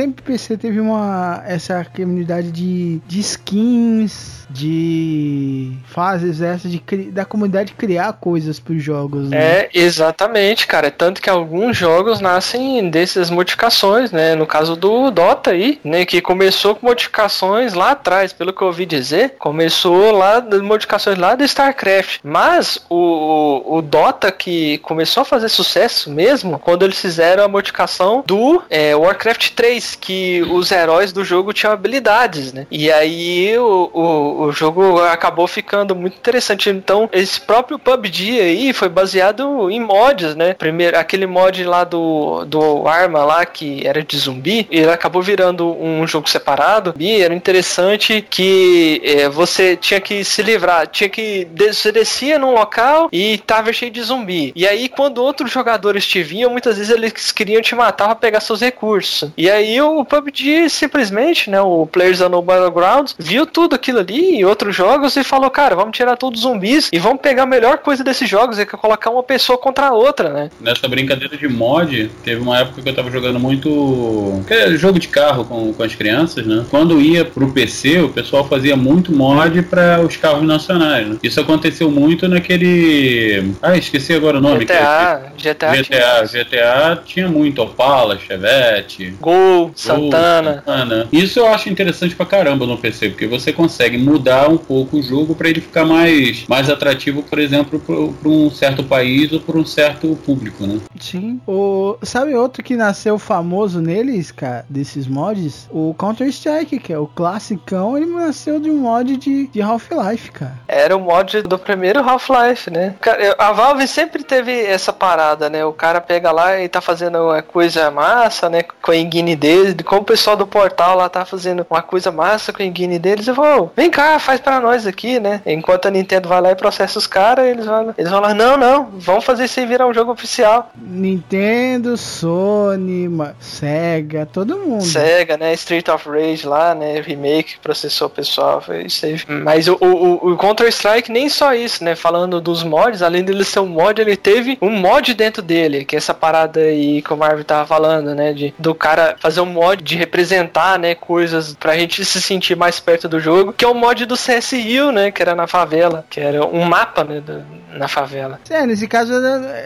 Sempre 0.00 0.22
PC 0.22 0.56
teve 0.56 0.80
uma 0.80 1.42
essa 1.46 1.84
comunidade 1.84 2.50
de, 2.50 3.02
de 3.06 3.20
skins, 3.20 4.46
de 4.48 5.72
fases 5.84 6.40
essa 6.40 6.66
de 6.66 6.80
da 7.10 7.26
comunidade 7.26 7.74
criar 7.74 8.14
coisas 8.14 8.58
pros 8.58 8.82
jogos, 8.82 9.28
né? 9.28 9.36
É, 9.36 9.70
exatamente, 9.74 10.66
cara. 10.66 10.90
Tanto 10.90 11.20
que 11.20 11.28
alguns 11.28 11.76
jogos 11.76 12.18
nascem 12.18 12.88
dessas 12.88 13.28
modificações, 13.28 14.10
né? 14.10 14.34
No 14.34 14.46
caso 14.46 14.74
do 14.74 15.10
Dota 15.10 15.50
aí, 15.50 15.78
né? 15.84 16.06
Que 16.06 16.22
começou 16.22 16.74
com 16.74 16.86
modificações 16.86 17.74
lá 17.74 17.90
atrás, 17.90 18.32
pelo 18.32 18.54
que 18.54 18.62
eu 18.62 18.68
ouvi 18.68 18.86
dizer. 18.86 19.34
Começou 19.38 20.12
lá 20.12 20.40
das 20.40 20.62
modificações 20.62 21.18
lá 21.18 21.34
do 21.34 21.44
StarCraft. 21.44 22.20
Mas 22.22 22.78
o, 22.88 22.96
o, 22.96 23.76
o 23.76 23.82
Dota 23.82 24.32
que 24.32 24.78
começou 24.78 25.20
a 25.20 25.26
fazer 25.26 25.50
sucesso 25.50 26.10
mesmo 26.10 26.58
quando 26.58 26.84
eles 26.84 26.98
fizeram 26.98 27.44
a 27.44 27.48
modificação 27.48 28.24
do 28.26 28.62
é, 28.70 28.96
Warcraft 28.96 29.50
3, 29.50 29.89
que 29.94 30.42
os 30.50 30.70
heróis 30.70 31.12
do 31.12 31.24
jogo 31.24 31.52
tinham 31.52 31.72
habilidades, 31.72 32.52
né? 32.52 32.66
E 32.70 32.90
aí 32.90 33.56
o, 33.58 33.90
o, 33.92 34.42
o 34.44 34.52
jogo 34.52 35.00
acabou 35.02 35.46
ficando 35.46 35.94
muito 35.94 36.16
interessante. 36.16 36.70
Então, 36.70 37.08
esse 37.12 37.40
próprio 37.40 37.78
PUBG 37.78 38.40
aí 38.40 38.72
foi 38.72 38.88
baseado 38.88 39.70
em 39.70 39.80
mods, 39.80 40.34
né? 40.34 40.54
Primeiro, 40.54 40.98
aquele 40.98 41.26
mod 41.26 41.62
lá 41.64 41.84
do, 41.84 42.44
do 42.44 42.86
Arma 42.86 43.24
lá, 43.24 43.44
que 43.44 43.86
era 43.86 44.02
de 44.02 44.16
zumbi, 44.18 44.66
ele 44.70 44.90
acabou 44.90 45.22
virando 45.22 45.76
um 45.80 46.06
jogo 46.06 46.28
separado. 46.28 46.94
E 46.98 47.22
era 47.22 47.34
interessante 47.34 48.24
que 48.28 49.00
é, 49.04 49.28
você 49.28 49.76
tinha 49.76 50.00
que 50.00 50.24
se 50.24 50.42
livrar, 50.42 50.86
tinha 50.86 51.08
que. 51.08 51.48
Você 51.56 51.92
descia 51.92 52.38
num 52.38 52.54
local 52.54 53.08
e 53.12 53.38
tava 53.38 53.72
cheio 53.72 53.90
de 53.90 54.02
zumbi. 54.02 54.52
E 54.54 54.66
aí, 54.66 54.88
quando 54.88 55.22
outros 55.22 55.50
jogadores 55.50 56.06
te 56.06 56.22
vinham, 56.22 56.50
muitas 56.50 56.76
vezes 56.76 56.92
eles 56.92 57.32
queriam 57.32 57.62
te 57.62 57.74
matar 57.74 58.06
pra 58.06 58.14
pegar 58.14 58.40
seus 58.40 58.60
recursos. 58.60 59.30
E 59.36 59.50
aí 59.50 59.79
aí 59.80 59.86
o 59.86 60.04
PUBG 60.04 60.68
simplesmente, 60.68 61.50
né, 61.50 61.60
o 61.60 61.86
Players 61.86 62.20
Unknown 62.20 62.42
Battlegrounds, 62.42 63.14
viu 63.18 63.46
tudo 63.46 63.74
aquilo 63.74 63.98
ali 63.98 64.38
e 64.38 64.44
outros 64.44 64.76
jogos 64.76 65.16
e 65.16 65.24
falou, 65.24 65.50
cara, 65.50 65.74
vamos 65.74 65.96
tirar 65.96 66.16
todos 66.16 66.44
os 66.44 66.50
zumbis 66.50 66.90
e 66.92 66.98
vamos 66.98 67.20
pegar 67.20 67.44
a 67.44 67.46
melhor 67.46 67.78
coisa 67.78 68.04
desses 68.04 68.28
jogos, 68.28 68.58
é 68.58 68.66
que 68.66 68.74
é 68.74 68.78
colocar 68.78 69.10
uma 69.10 69.22
pessoa 69.22 69.58
contra 69.58 69.88
a 69.88 69.92
outra, 69.92 70.30
né? 70.30 70.50
Nessa 70.60 70.86
brincadeira 70.88 71.36
de 71.36 71.48
mod, 71.48 72.10
teve 72.22 72.40
uma 72.40 72.58
época 72.58 72.82
que 72.82 72.88
eu 72.88 72.94
tava 72.94 73.10
jogando 73.10 73.40
muito 73.40 74.42
que 74.46 74.54
é 74.54 74.70
jogo 74.76 74.98
de 74.98 75.08
carro 75.08 75.44
com, 75.44 75.72
com 75.72 75.82
as 75.82 75.94
crianças, 75.94 76.46
né? 76.46 76.64
Quando 76.70 77.00
ia 77.00 77.24
pro 77.24 77.50
PC, 77.50 78.00
o 78.00 78.08
pessoal 78.08 78.46
fazia 78.46 78.76
muito 78.76 79.12
mod 79.12 79.62
para 79.62 80.00
os 80.00 80.16
carros 80.16 80.42
nacionais. 80.42 81.06
Né? 81.06 81.16
Isso 81.22 81.40
aconteceu 81.40 81.90
muito 81.90 82.28
naquele. 82.28 83.52
Ah, 83.62 83.76
esqueci 83.76 84.12
agora 84.12 84.38
o 84.38 84.40
nome. 84.40 84.64
GTA, 84.64 85.32
GTA, 85.36 85.72
GTA, 85.76 86.24
GTA 86.24 87.02
tinha 87.04 87.28
muito 87.28 87.62
Opala, 87.62 88.18
Chevette, 88.18 89.14
Gol, 89.20 89.69
Santana. 89.74 90.56
Santana. 90.56 91.08
Isso 91.12 91.38
eu 91.38 91.46
acho 91.46 91.68
interessante 91.68 92.14
pra 92.14 92.26
caramba 92.26 92.66
no 92.66 92.78
PC, 92.78 93.10
porque 93.10 93.26
você 93.26 93.52
consegue 93.52 93.98
mudar 93.98 94.48
um 94.48 94.56
pouco 94.56 94.98
o 94.98 95.02
jogo 95.02 95.34
para 95.34 95.48
ele 95.48 95.60
ficar 95.60 95.84
mais, 95.84 96.46
mais 96.48 96.68
atrativo, 96.68 97.22
por 97.22 97.38
exemplo, 97.38 97.78
para 97.80 98.28
um 98.28 98.50
certo 98.50 98.82
país 98.82 99.32
ou 99.32 99.40
para 99.40 99.58
um 99.58 99.64
certo 99.64 100.18
público, 100.24 100.66
né? 100.66 100.78
Sim. 100.98 101.40
O, 101.46 101.96
sabe 102.02 102.34
outro 102.34 102.62
que 102.62 102.76
nasceu 102.76 103.18
famoso 103.18 103.80
neles, 103.80 104.30
cara, 104.30 104.64
desses 104.68 105.06
mods? 105.06 105.68
O 105.70 105.94
Counter-Strike, 105.94 106.78
que 106.78 106.92
é 106.92 106.98
o 106.98 107.06
classicão, 107.06 107.96
ele 107.96 108.06
nasceu 108.06 108.60
de 108.60 108.70
um 108.70 108.78
mod 108.78 109.16
de, 109.16 109.46
de 109.48 109.62
Half-Life, 109.62 110.30
cara. 110.32 110.58
Era 110.68 110.96
o 110.96 111.00
mod 111.00 111.42
do 111.42 111.58
primeiro 111.58 112.00
Half-Life, 112.00 112.70
né? 112.70 112.94
Cara, 113.00 113.34
A 113.38 113.52
Valve 113.52 113.86
sempre 113.86 114.22
teve 114.22 114.52
essa 114.52 114.92
parada, 114.92 115.48
né? 115.48 115.64
O 115.64 115.72
cara 115.72 116.00
pega 116.00 116.30
lá 116.30 116.60
e 116.60 116.68
tá 116.68 116.80
fazendo 116.80 117.18
uma 117.18 117.42
coisa 117.42 117.90
massa, 117.90 118.48
né? 118.48 118.62
Com 118.82 118.90
a 118.90 118.96
engine 118.96 119.36
deles, 119.50 119.74
como 119.84 120.02
o 120.02 120.04
pessoal 120.04 120.36
do 120.36 120.46
portal 120.46 120.96
lá 120.96 121.08
tá 121.08 121.24
fazendo 121.24 121.66
uma 121.68 121.82
coisa 121.82 122.12
massa 122.12 122.52
com 122.52 122.62
a 122.62 122.66
engine 122.66 122.98
deles, 122.98 123.26
eu 123.26 123.34
vou, 123.34 123.72
vem 123.76 123.90
cá, 123.90 124.18
faz 124.18 124.40
para 124.40 124.60
nós 124.60 124.86
aqui, 124.86 125.18
né? 125.18 125.42
Enquanto 125.44 125.86
a 125.86 125.90
Nintendo 125.90 126.28
vai 126.28 126.40
lá 126.40 126.50
e 126.52 126.56
processa 126.56 126.98
os 126.98 127.06
caras, 127.06 127.46
eles 127.46 127.66
vão, 127.66 127.94
eles 127.96 128.10
vão 128.10 128.20
lá, 128.20 128.32
não, 128.32 128.56
não, 128.56 128.88
vamos 128.94 129.24
fazer 129.24 129.44
isso 129.44 129.58
aí 129.58 129.66
virar 129.66 129.86
um 129.86 129.94
jogo 129.94 130.12
oficial. 130.12 130.70
Nintendo, 130.76 131.96
Sony, 131.96 133.08
Sega, 133.38 134.26
todo 134.26 134.58
mundo. 134.58 134.84
Sega, 134.84 135.36
né? 135.36 135.52
Street 135.54 135.88
of 135.88 136.08
Rage 136.08 136.46
lá, 136.46 136.74
né? 136.74 137.00
Remake 137.00 137.58
processou 137.62 138.06
o 138.06 138.10
pessoal. 138.10 138.60
Foi 138.60 138.82
isso 138.82 139.06
aí. 139.06 139.20
Mas 139.42 139.68
o, 139.68 139.76
o, 139.80 140.32
o 140.32 140.36
Counter-Strike 140.36 141.10
nem 141.10 141.28
só 141.28 141.54
isso, 141.54 141.82
né? 141.84 141.94
Falando 141.94 142.40
dos 142.40 142.62
mods, 142.62 143.02
além 143.02 143.24
dele 143.24 143.44
ser 143.44 143.60
um 143.60 143.66
mod, 143.66 144.00
ele 144.00 144.16
teve 144.16 144.58
um 144.60 144.70
mod 144.70 145.12
dentro 145.14 145.42
dele, 145.42 145.84
que 145.84 145.96
é 145.96 145.98
essa 145.98 146.14
parada 146.14 146.60
aí 146.60 147.02
que 147.02 147.12
o 147.12 147.16
Marvel 147.16 147.44
tava 147.44 147.66
falando, 147.66 148.14
né? 148.14 148.32
De, 148.32 148.54
do 148.58 148.74
cara 148.74 149.16
fazer 149.18 149.39
um 149.42 149.46
mod 149.46 149.82
de 149.82 149.96
representar, 149.96 150.78
né? 150.78 150.94
Coisas 150.94 151.54
pra 151.54 151.76
gente 151.76 152.04
se 152.04 152.20
sentir 152.20 152.56
mais 152.56 152.80
perto 152.80 153.08
do 153.08 153.20
jogo, 153.20 153.52
que 153.52 153.64
é 153.64 153.68
o 153.68 153.74
mod 153.74 154.04
do 154.06 154.14
CSU, 154.16 154.92
né? 154.92 155.10
Que 155.10 155.22
era 155.22 155.34
na 155.34 155.46
favela, 155.46 156.04
que 156.10 156.20
era 156.20 156.44
um 156.44 156.62
mapa, 156.64 157.04
né? 157.04 157.20
do- 157.20 157.60
na 157.70 157.86
favela. 157.86 158.40
É, 158.50 158.66
nesse 158.66 158.88
caso 158.88 159.12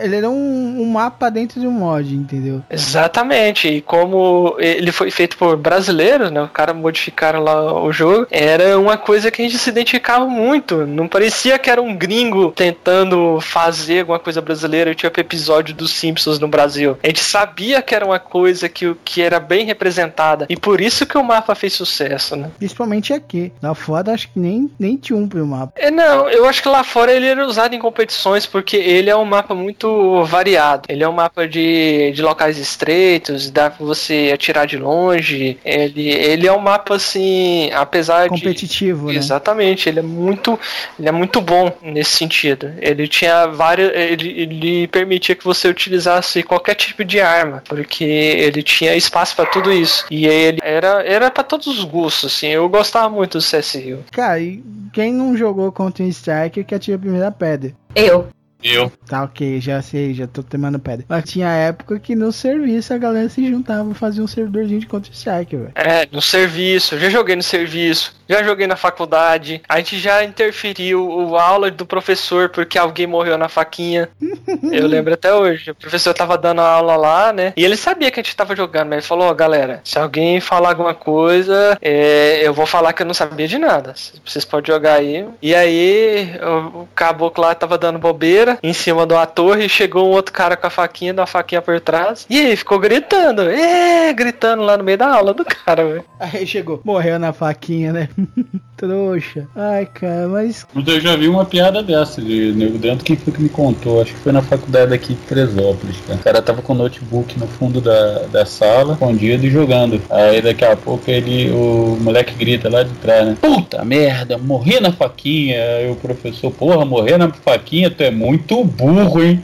ele 0.03 0.17
era 0.17 0.29
um, 0.29 0.83
um 0.83 0.85
mapa 0.85 1.31
dentro 1.31 1.59
de 1.59 1.67
um 1.67 1.71
mod, 1.71 2.15
entendeu? 2.15 2.63
Exatamente, 2.71 3.67
e 3.67 3.81
como 3.81 4.57
ele 4.59 4.93
foi 4.93 5.11
feito 5.11 5.37
por 5.39 5.57
brasileiros, 5.57 6.31
né? 6.31 6.43
O 6.43 6.49
cara 6.49 6.75
modificaram 6.75 7.43
lá 7.43 7.73
o 7.83 7.91
jogo, 7.93 8.27
era 8.31 8.79
uma 8.79 8.97
coisa 8.99 9.31
que 9.31 9.41
a 9.41 9.45
gente 9.45 9.59
se 9.59 9.71
identificava 9.71 10.27
muito. 10.27 10.87
Não 10.87 11.09
parecia 11.09 11.59
que 11.59 11.71
era 11.71 11.81
um 11.81 11.97
gringo 11.97 12.53
tentando 12.53 13.41
fazer 13.41 14.01
alguma 14.01 14.19
coisa 14.19 14.41
brasileira, 14.43 14.95
tipo 14.95 15.19
episódio 15.19 15.75
dos 15.75 15.93
Simpsons 15.93 16.39
no 16.39 16.47
Brasil. 16.47 16.99
A 17.03 17.07
gente 17.07 17.21
sabia 17.21 17.81
que 17.81 17.95
era 17.95 18.05
uma 18.05 18.19
coisa 18.19 18.69
que, 18.69 18.95
que 19.05 19.23
era 19.23 19.41
bem 19.41 19.64
representada, 19.65 20.47
e 20.49 20.57
por 20.57 20.81
isso 20.81 21.07
que 21.07 21.17
o 21.19 21.25
mapa 21.25 21.55
fez 21.55 21.73
sucesso, 21.73 22.37
né? 22.37 22.51
Principalmente 22.59 23.13
aqui. 23.13 23.53
Lá 23.63 23.75
fora 23.75 24.13
acho 24.13 24.29
que 24.29 24.39
nem, 24.39 24.71
nem 24.79 24.97
tinha 24.97 25.19
um 25.19 25.29
pro 25.29 25.47
mapa. 25.47 25.73
É, 25.77 25.91
não, 25.91 26.29
eu 26.29 26.47
acho 26.47 26.63
que 26.63 26.69
lá 26.69 26.85
fora 26.85 27.13
ele 27.13 27.27
era 27.27 27.47
usado 27.47 27.75
em 27.75 27.79
competições 27.79 28.47
porque 28.47 28.77
ele 28.77 29.11
é 29.11 29.17
um 29.17 29.25
mapa 29.25 29.55
muito 29.55 30.25
variado. 30.25 30.83
Ele 30.89 31.03
é 31.03 31.09
um 31.09 31.13
mapa 31.13 31.47
de, 31.47 32.13
de 32.13 32.23
locais 32.23 32.59
estreitos, 32.59 33.51
dá 33.51 33.71
pra 33.71 33.85
você 33.85 34.31
atirar 34.33 34.67
de 34.67 34.77
longe. 34.77 35.59
Ele, 35.65 36.09
ele 36.09 36.47
é 36.47 36.53
um 36.53 36.61
mapa 36.61 36.95
assim, 36.95 37.71
apesar 37.73 38.25
de. 38.25 38.29
Competitivo, 38.31 39.09
né? 39.09 39.17
Exatamente, 39.17 39.89
ele 39.89 40.01
é 40.01 40.03
muito, 40.03 40.59
ele 40.99 41.09
é 41.09 41.13
muito 41.13 41.41
bom 41.41 41.73
nesse 41.83 42.17
sentido. 42.17 42.73
Ele 42.81 43.07
tinha 43.09 43.47
várias, 43.47 43.93
ele, 43.95 44.41
ele 44.41 44.89
permitia 44.89 45.35
que 45.35 45.45
você 45.45 45.69
utilizasse 45.69 46.43
qualquer 46.43 46.75
tipo 46.75 47.05
de 47.05 47.21
arma, 47.21 47.63
porque 47.69 48.05
ele 48.05 48.63
tinha 48.63 48.95
espaço 48.95 49.35
pra 49.37 49.47
tudo 49.55 49.73
isso. 49.73 50.05
E 50.11 50.27
ele 50.27 50.59
era 50.63 51.03
era 51.05 51.31
para 51.31 51.45
todos 51.45 51.67
os 51.67 51.85
gostos, 51.85 52.35
assim. 52.35 52.49
Eu 52.49 52.69
gostava 52.69 53.09
muito 53.09 53.39
do 53.39 53.45
CSU. 53.45 54.05
Cara, 54.11 54.41
e 54.41 54.63
quem 54.93 55.13
não 55.13 55.37
jogou 55.37 55.71
Counter 55.71 56.07
Strike 56.09 56.65
que 56.65 56.75
atira 56.75 56.97
a 56.97 57.01
primeira 57.01 57.31
pedra? 57.31 57.73
Eu. 57.95 58.29
Eu. 58.63 58.91
Tá 59.07 59.25
ok, 59.25 59.61
já 59.61 59.83
sei, 59.83 60.15
já 60.15 60.27
tô 60.27 60.43
temando 60.43 60.79
pedra. 60.79 61.05
Mas 61.07 61.31
tinha 61.31 61.49
época 61.49 62.01
que 62.01 62.17
no 62.17 62.33
serviço 62.33 62.95
a 62.95 62.99
galera 62.99 63.29
se 63.29 63.47
juntava 63.47 63.91
e 63.91 63.95
fazia 63.95 64.25
um 64.25 64.27
servidorzinho 64.27 64.81
de 64.81 64.87
Counter 64.87 65.13
Strike, 65.13 65.55
velho. 65.55 65.73
É, 65.75 66.09
no 66.11 66.23
serviço, 66.23 66.99
já 66.99 67.11
joguei 67.11 67.37
no 67.37 67.43
serviço, 67.43 68.17
já 68.27 68.43
joguei 68.43 68.67
na 68.67 68.77
faculdade. 68.77 69.61
A 69.69 69.77
gente 69.79 69.99
já 69.99 70.25
interferiu 70.25 71.07
o 71.07 71.37
a 71.37 71.43
aula 71.43 71.71
do 71.71 71.85
professor 71.85 72.49
porque 72.49 72.79
alguém 72.79 73.07
morreu 73.07 73.37
na 73.37 73.49
faquinha. 73.49 74.09
Eu 74.73 74.87
lembro 74.87 75.13
até 75.13 75.35
hoje. 75.35 75.71
O 75.71 75.75
professor 75.75 76.15
tava 76.15 76.39
dando 76.39 76.63
a 76.63 76.69
aula 76.69 76.97
lá, 76.97 77.33
né? 77.33 77.53
E 77.57 77.65
ele 77.65 77.77
sabia 77.77 78.11
que 78.11 78.19
a 78.19 78.23
gente 78.23 78.35
tava 78.35 78.57
jogando, 78.57 78.89
mas 78.89 78.99
ele 78.99 79.07
falou: 79.07 79.29
Ó, 79.29 79.35
galera, 79.35 79.81
se 79.85 79.99
alguém 79.99 80.41
falar 80.41 80.71
alguma 80.71 80.95
coisa, 80.95 81.77
é, 81.83 82.41
eu 82.43 82.55
vou 82.55 82.65
falar 82.65 82.95
que 82.95 83.03
eu 83.03 83.07
não 83.07 83.15
sabia 83.15 83.47
de 83.47 83.59
nada. 83.59 83.95
Vocês 84.25 84.45
podem 84.45 84.73
jogar 84.73 84.95
aí. 84.95 85.27
E 85.43 85.55
aí, 85.55 86.31
o, 86.43 86.83
o 86.83 86.89
caboclo 86.95 87.45
lá 87.45 87.55
tava 87.55 87.77
dando 87.77 87.99
bobeira 87.99 88.54
em 88.63 88.73
cima 88.73 89.07
de 89.07 89.15
uma 89.15 89.27
torre. 89.27 89.69
Chegou 89.69 90.09
um 90.09 90.11
outro 90.11 90.33
cara 90.33 90.57
com 90.57 90.67
a 90.67 90.71
faquinha, 90.71 91.15
deu 91.15 91.25
a 91.25 91.27
faquinha 91.27 91.63
por 91.63 91.81
trás. 91.81 92.27
E 92.29 92.39
aí, 92.39 92.57
ficou 92.57 92.79
gritando, 92.79 93.43
é, 93.43 94.13
gritando 94.13 94.63
lá 94.63 94.77
no 94.77 94.85
meio 94.85 94.99
da 94.99 95.15
aula 95.15 95.35
do 95.35 95.45
cara, 95.45 95.85
velho. 95.85 96.05
Aí 96.19 96.47
chegou, 96.47 96.81
morreu 96.85 97.19
na 97.19 97.33
faquinha, 97.33 97.93
né? 97.93 98.09
Trouxa. 98.77 99.47
Ai, 99.55 99.87
cara, 99.87 100.29
mas. 100.29 100.67
Eu 100.75 101.01
já 101.01 101.17
vi 101.17 101.29
uma 101.29 101.45
piada 101.45 101.83
dessa 101.83 102.21
de 102.21 102.53
nego 102.53 102.77
dentro. 102.77 103.05
Quem 103.05 103.17
foi 103.17 103.33
que 103.33 103.41
me 103.41 103.49
contou? 103.49 104.03
Acho 104.03 104.13
que 104.13 104.21
foi 104.21 104.33
na 104.33 104.43
faculdade 104.43 104.93
aqui 104.93 105.15
de 105.15 105.21
Teresópolis. 105.21 105.97
Cara. 106.07 106.19
O 106.19 106.23
cara 106.23 106.43
tava 106.43 106.63
com 106.63 106.73
o 106.73 106.77
notebook 106.77 107.39
no 107.39 107.47
fundo 107.47 107.81
da, 107.81 108.27
da 108.33 108.45
sala, 108.45 108.95
escondido 108.95 109.47
e 109.47 109.51
jogando. 109.51 110.03
Aí 110.11 110.43
daqui 110.43 110.65
a 110.65 110.77
pouco 110.77 111.09
ele, 111.09 111.51
o 111.51 111.97
moleque 112.01 112.35
grita 112.35 112.69
lá 112.69 112.83
de 112.83 112.93
trás, 112.95 113.27
né? 113.27 113.37
Puta 113.41 113.85
merda, 113.85 114.37
morri 114.39 114.81
na 114.81 114.93
faquinha. 114.93 115.63
Aí 115.63 115.91
o 115.91 115.97
professor, 115.97 116.51
porra, 116.51 116.85
morrer 116.85 117.17
na 117.17 117.31
faquinha, 117.31 117.91
tu 117.91 118.03
é 118.03 118.11
muito 118.11 118.34
burro, 118.65 119.21
hein? 119.21 119.41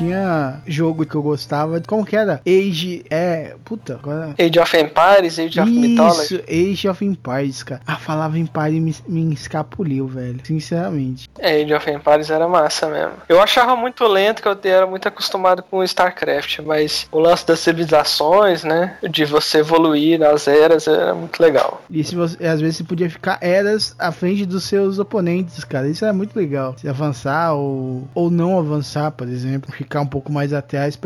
Tinha 0.00 0.62
jogo 0.66 1.04
que 1.04 1.14
eu 1.14 1.20
gostava. 1.20 1.78
Como 1.86 2.06
que 2.06 2.16
era? 2.16 2.40
Age. 2.46 3.04
É. 3.10 3.54
Puta, 3.62 3.96
agora. 4.02 4.34
Age 4.38 4.58
of 4.58 4.76
Empires, 4.78 5.38
Age 5.38 5.60
of 5.60 5.70
Mythology. 5.70 6.22
Isso, 6.22 6.42
Age 6.48 6.88
of 6.88 7.04
Empires, 7.04 7.62
cara. 7.62 7.82
A 7.86 7.96
palavra 7.96 8.38
Empire 8.38 8.80
me, 8.80 8.96
me 9.06 9.34
escapuliu, 9.34 10.06
velho. 10.06 10.40
Sinceramente. 10.42 11.28
É, 11.38 11.60
Age 11.60 11.74
of 11.74 11.90
Empires 11.90 12.30
era 12.30 12.48
massa 12.48 12.88
mesmo. 12.88 13.12
Eu 13.28 13.42
achava 13.42 13.76
muito 13.76 14.02
lento, 14.06 14.40
que 14.40 14.48
eu 14.48 14.58
era 14.64 14.86
muito 14.86 15.06
acostumado 15.06 15.62
com 15.62 15.84
StarCraft, 15.84 16.60
mas 16.60 17.06
o 17.12 17.18
lance 17.18 17.46
das 17.46 17.60
civilizações, 17.60 18.64
né? 18.64 18.96
De 19.06 19.26
você 19.26 19.58
evoluir 19.58 20.18
nas 20.18 20.48
eras 20.48 20.88
era 20.88 21.14
muito 21.14 21.38
legal. 21.38 21.82
E 21.90 22.02
se 22.02 22.16
você, 22.16 22.42
às 22.46 22.58
vezes 22.62 22.78
você 22.78 22.84
podia 22.84 23.10
ficar 23.10 23.36
eras 23.42 23.94
à 23.98 24.10
frente 24.10 24.46
dos 24.46 24.64
seus 24.64 24.98
oponentes, 24.98 25.62
cara. 25.62 25.86
Isso 25.88 26.06
era 26.06 26.14
muito 26.14 26.34
legal. 26.34 26.74
Se 26.78 26.88
avançar 26.88 27.52
ou, 27.52 28.08
ou 28.14 28.30
não 28.30 28.58
avançar, 28.58 29.10
por 29.10 29.28
exemplo. 29.28 29.70
Ficar 29.90 30.02
um 30.02 30.06
pouco 30.06 30.30
mais 30.32 30.52
atrás 30.52 30.96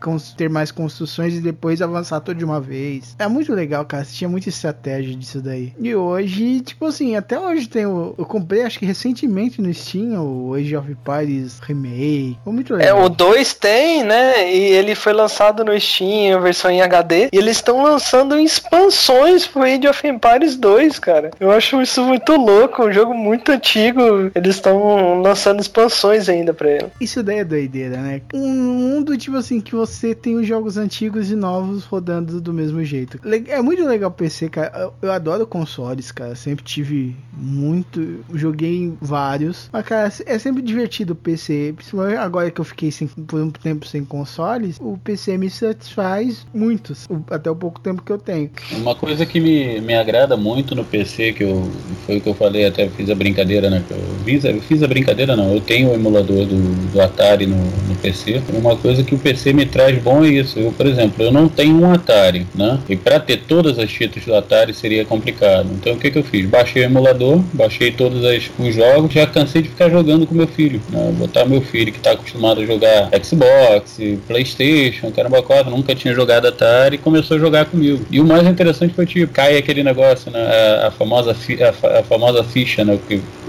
cons- 0.00 0.32
ter 0.36 0.48
mais 0.48 0.70
construções 0.70 1.34
e 1.34 1.40
depois 1.40 1.82
avançar 1.82 2.20
tudo 2.20 2.38
de 2.38 2.44
uma 2.44 2.60
vez. 2.60 3.16
É 3.18 3.26
muito 3.26 3.52
legal, 3.52 3.84
cara. 3.84 4.04
Tinha 4.04 4.28
muita 4.30 4.48
estratégia 4.48 5.16
disso 5.16 5.40
daí. 5.42 5.72
E 5.80 5.92
hoje, 5.96 6.60
tipo 6.60 6.86
assim, 6.86 7.16
até 7.16 7.36
hoje 7.40 7.68
tem 7.68 7.86
o. 7.86 8.14
Eu 8.16 8.24
comprei, 8.24 8.62
acho 8.62 8.78
que 8.78 8.86
recentemente 8.86 9.60
no 9.60 9.74
Steam, 9.74 10.22
o 10.22 10.54
Age 10.54 10.76
of 10.76 10.88
Empires 10.92 11.58
Remake. 11.58 12.38
Foi 12.44 12.52
muito 12.52 12.74
É, 12.74 12.76
legal. 12.76 13.02
o 13.02 13.08
2 13.08 13.52
tem, 13.54 14.04
né? 14.04 14.54
E 14.54 14.60
ele 14.74 14.94
foi 14.94 15.12
lançado 15.12 15.64
no 15.64 15.78
Steam, 15.80 16.36
a 16.38 16.40
versão 16.40 16.70
em 16.70 16.82
HD. 16.82 17.30
E 17.32 17.36
eles 17.36 17.56
estão 17.56 17.82
lançando 17.82 18.38
expansões 18.38 19.44
pro 19.44 19.62
Age 19.62 19.88
of 19.88 20.06
Empires 20.06 20.54
2, 20.56 21.00
cara. 21.00 21.32
Eu 21.40 21.50
acho 21.50 21.82
isso 21.82 22.04
muito 22.04 22.36
louco. 22.36 22.84
Um 22.84 22.92
jogo 22.92 23.12
muito 23.12 23.50
antigo. 23.50 24.00
Eles 24.36 24.54
estão 24.54 25.20
lançando 25.20 25.60
expansões 25.60 26.28
ainda 26.28 26.54
pra 26.54 26.70
ele. 26.70 26.86
Isso 27.00 27.24
daí 27.24 27.38
é 27.40 27.44
doideira, 27.44 27.96
né, 27.96 28.19
Um 28.34 28.48
mundo, 28.48 29.16
tipo 29.16 29.36
assim, 29.36 29.60
que 29.60 29.74
você 29.74 30.14
tem 30.14 30.36
os 30.36 30.46
jogos 30.46 30.76
antigos 30.76 31.30
e 31.30 31.34
novos 31.36 31.84
rodando 31.84 32.40
do 32.40 32.52
mesmo 32.52 32.82
jeito. 32.84 33.18
É 33.48 33.60
muito 33.62 33.84
legal 33.84 34.10
o 34.10 34.12
PC, 34.12 34.48
cara. 34.48 34.90
Eu, 35.02 35.12
adoro 35.12 35.46
consoles, 35.46 36.10
cara. 36.12 36.34
Sempre 36.34 36.64
tive 36.64 37.16
muito. 37.32 38.20
Joguei 38.34 38.92
vários. 39.00 39.68
Mas, 39.72 39.84
cara, 39.84 40.12
é 40.26 40.38
sempre 40.38 40.62
divertido 40.62 41.12
o 41.12 41.16
PC. 41.16 41.72
Principalmente 41.76 42.16
agora 42.16 42.50
que 42.50 42.60
eu 42.60 42.64
fiquei 42.64 42.90
sem, 42.90 43.06
por 43.08 43.40
um 43.40 43.50
tempo 43.50 43.86
sem 43.86 44.04
consoles. 44.04 44.76
O 44.80 44.96
PC 44.98 45.36
me 45.38 45.50
satisfaz 45.50 46.46
muito. 46.54 46.92
o- 47.08 47.22
Até 47.30 47.50
o 47.50 47.56
pouco 47.56 47.80
tempo 47.80 48.02
que 48.02 48.12
eu 48.12 48.18
tenho. 48.18 48.50
Uma 48.76 48.94
coisa 48.94 49.24
que 49.26 49.40
me, 49.40 49.80
me 49.80 49.94
agrada 49.94 50.36
muito 50.36 50.74
no 50.74 50.84
PC, 50.84 51.32
que 51.32 51.44
eu, 51.44 51.70
foi 52.06 52.18
o 52.18 52.20
que 52.20 52.28
eu 52.28 52.34
falei, 52.34 52.66
até 52.66 52.88
fiz 52.88 53.08
a 53.10 53.14
brincadeira, 53.14 53.68
né? 53.70 53.82
Eu, 53.90 53.98
fiz, 54.24 54.44
a- 54.44 54.50
eu 54.50 54.60
fiz 54.62 54.82
a 54.82 54.86
brincadeira, 54.88 55.36
não. 55.36 55.54
Eu 55.54 55.60
tenho 55.60 55.90
o 55.90 55.94
emulador 55.94 56.46
do, 56.46 56.90
do 56.92 57.00
Atari 57.00 57.46
no, 57.46 57.56
no 57.56 57.94
PC. 57.96 58.09
Uma 58.52 58.76
coisa 58.76 59.02
que 59.02 59.14
o 59.14 59.18
PC 59.18 59.52
me 59.52 59.66
traz 59.66 59.96
bom 60.02 60.24
é 60.24 60.28
isso. 60.28 60.58
Eu, 60.58 60.72
por 60.72 60.86
exemplo, 60.86 61.24
eu 61.24 61.32
não 61.32 61.48
tenho 61.48 61.80
um 61.80 61.92
Atari, 61.92 62.46
né? 62.54 62.78
E 62.88 62.96
para 62.96 63.18
ter 63.20 63.38
todas 63.48 63.78
as 63.78 63.90
títulos 63.90 64.24
do 64.26 64.34
Atari 64.34 64.72
seria 64.74 65.04
complicado. 65.04 65.68
Então 65.72 65.94
o 65.94 65.96
que, 65.96 66.10
que 66.10 66.18
eu 66.18 66.24
fiz? 66.24 66.46
Baixei 66.46 66.82
o 66.82 66.84
emulador, 66.86 67.40
baixei 67.52 67.90
todos 67.90 68.24
as- 68.24 68.50
os 68.58 68.74
jogos, 68.74 69.12
já 69.12 69.26
cansei 69.26 69.62
de 69.62 69.68
ficar 69.68 69.88
jogando 69.90 70.26
com 70.26 70.34
meu 70.34 70.46
filho. 70.46 70.80
Né? 70.90 71.12
Botar 71.18 71.44
meu 71.44 71.60
filho 71.60 71.92
que 71.92 71.98
está 71.98 72.12
acostumado 72.12 72.60
a 72.60 72.66
jogar 72.66 73.08
Xbox, 73.22 73.98
Playstation, 74.26 75.10
caramba, 75.10 75.42
quatro, 75.42 75.70
nunca 75.70 75.94
tinha 75.94 76.14
jogado 76.14 76.46
Atari, 76.46 76.98
começou 76.98 77.36
a 77.36 77.40
jogar 77.40 77.64
comigo. 77.66 78.04
E 78.10 78.20
o 78.20 78.24
mais 78.24 78.46
interessante 78.46 78.94
foi 78.94 79.06
tipo, 79.06 79.32
cai 79.32 79.56
aquele 79.56 79.82
negócio, 79.82 80.30
né? 80.30 80.40
A, 80.40 80.88
a 80.88 80.90
famosa, 80.90 81.34
fi- 81.34 81.58
a, 81.62 81.70
a 81.98 82.02
famosa 82.02 82.42
ficha, 82.44 82.84
né? 82.84 82.98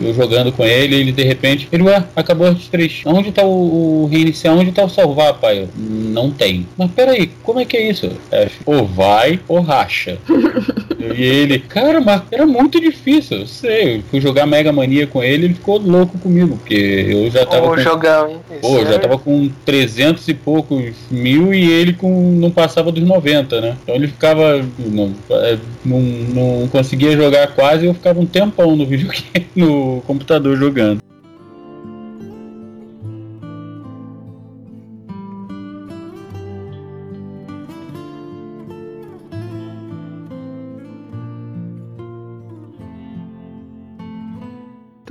Eu 0.02 0.14
jogando 0.14 0.52
com 0.52 0.64
ele, 0.66 0.96
ele 0.96 1.12
de 1.12 1.24
repente, 1.24 1.68
ele, 1.72 1.84
ué, 1.84 2.04
acabou 2.16 2.48
as 2.48 2.68
três. 2.68 3.02
Onde 3.06 3.32
tá 3.32 3.44
o, 3.44 4.04
o 4.04 4.10
reiniciar? 4.12 4.51
Onde 4.54 4.72
tá 4.72 4.84
o 4.84 4.90
salvar, 4.90 5.34
pai? 5.36 5.68
Não 5.78 6.32
tem. 6.32 6.68
Mas 6.78 6.92
peraí, 6.92 7.32
como 7.44 7.60
é 7.60 7.66
que 7.66 7.78
é 7.78 7.90
isso? 7.90 8.12
É, 8.32 8.50
ou 8.66 8.86
vai 8.86 9.40
ou 9.48 9.62
racha. 9.62 10.18
E 11.02 11.24
ele, 11.24 11.58
cara, 11.58 12.00
mas 12.00 12.22
era 12.32 12.46
muito 12.46 12.80
difícil, 12.80 13.40
eu 13.40 13.48
sei. 13.48 13.98
Eu 13.98 14.04
fui 14.04 14.22
jogar 14.22 14.46
Mega 14.46 14.72
Mania 14.72 15.08
com 15.08 15.24
ele, 15.24 15.46
ele 15.46 15.54
ficou 15.56 15.80
louco 15.80 16.18
comigo, 16.20 16.58
porque 16.58 16.76
eu 16.76 17.30
já 17.32 17.46
tava. 17.46 17.66
Ô, 17.66 17.70
com... 17.70 17.78
jogão, 17.82 18.30
hein? 18.30 18.38
Pô, 18.62 18.78
eu 18.78 18.86
já 18.86 18.94
é- 18.94 19.00
tava 19.00 19.18
com 19.18 19.50
300 19.66 20.28
e 20.28 20.34
poucos 20.34 20.94
mil 21.10 21.54
e 21.54 21.72
ele 21.72 21.94
com 21.94 22.12
não 22.12 22.52
passava 22.52 22.92
dos 22.92 23.04
90, 23.04 23.60
né? 23.62 23.78
Então 23.82 23.96
ele 23.96 24.08
ficava. 24.08 24.64
Não, 24.78 25.12
é, 25.32 25.58
não, 25.84 26.00
não 26.00 26.68
conseguia 26.68 27.18
jogar 27.18 27.48
quase 27.48 27.86
e 27.86 27.88
eu 27.88 27.94
ficava 27.94 28.20
um 28.20 28.26
tempão 28.26 28.76
no 28.76 28.86
videogame, 28.86 29.48
no 29.56 30.02
computador 30.06 30.56
jogando. 30.56 31.02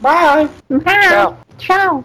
Bye. 0.01 0.49
Tchau. 0.69 1.39
Tchau. 1.57 2.05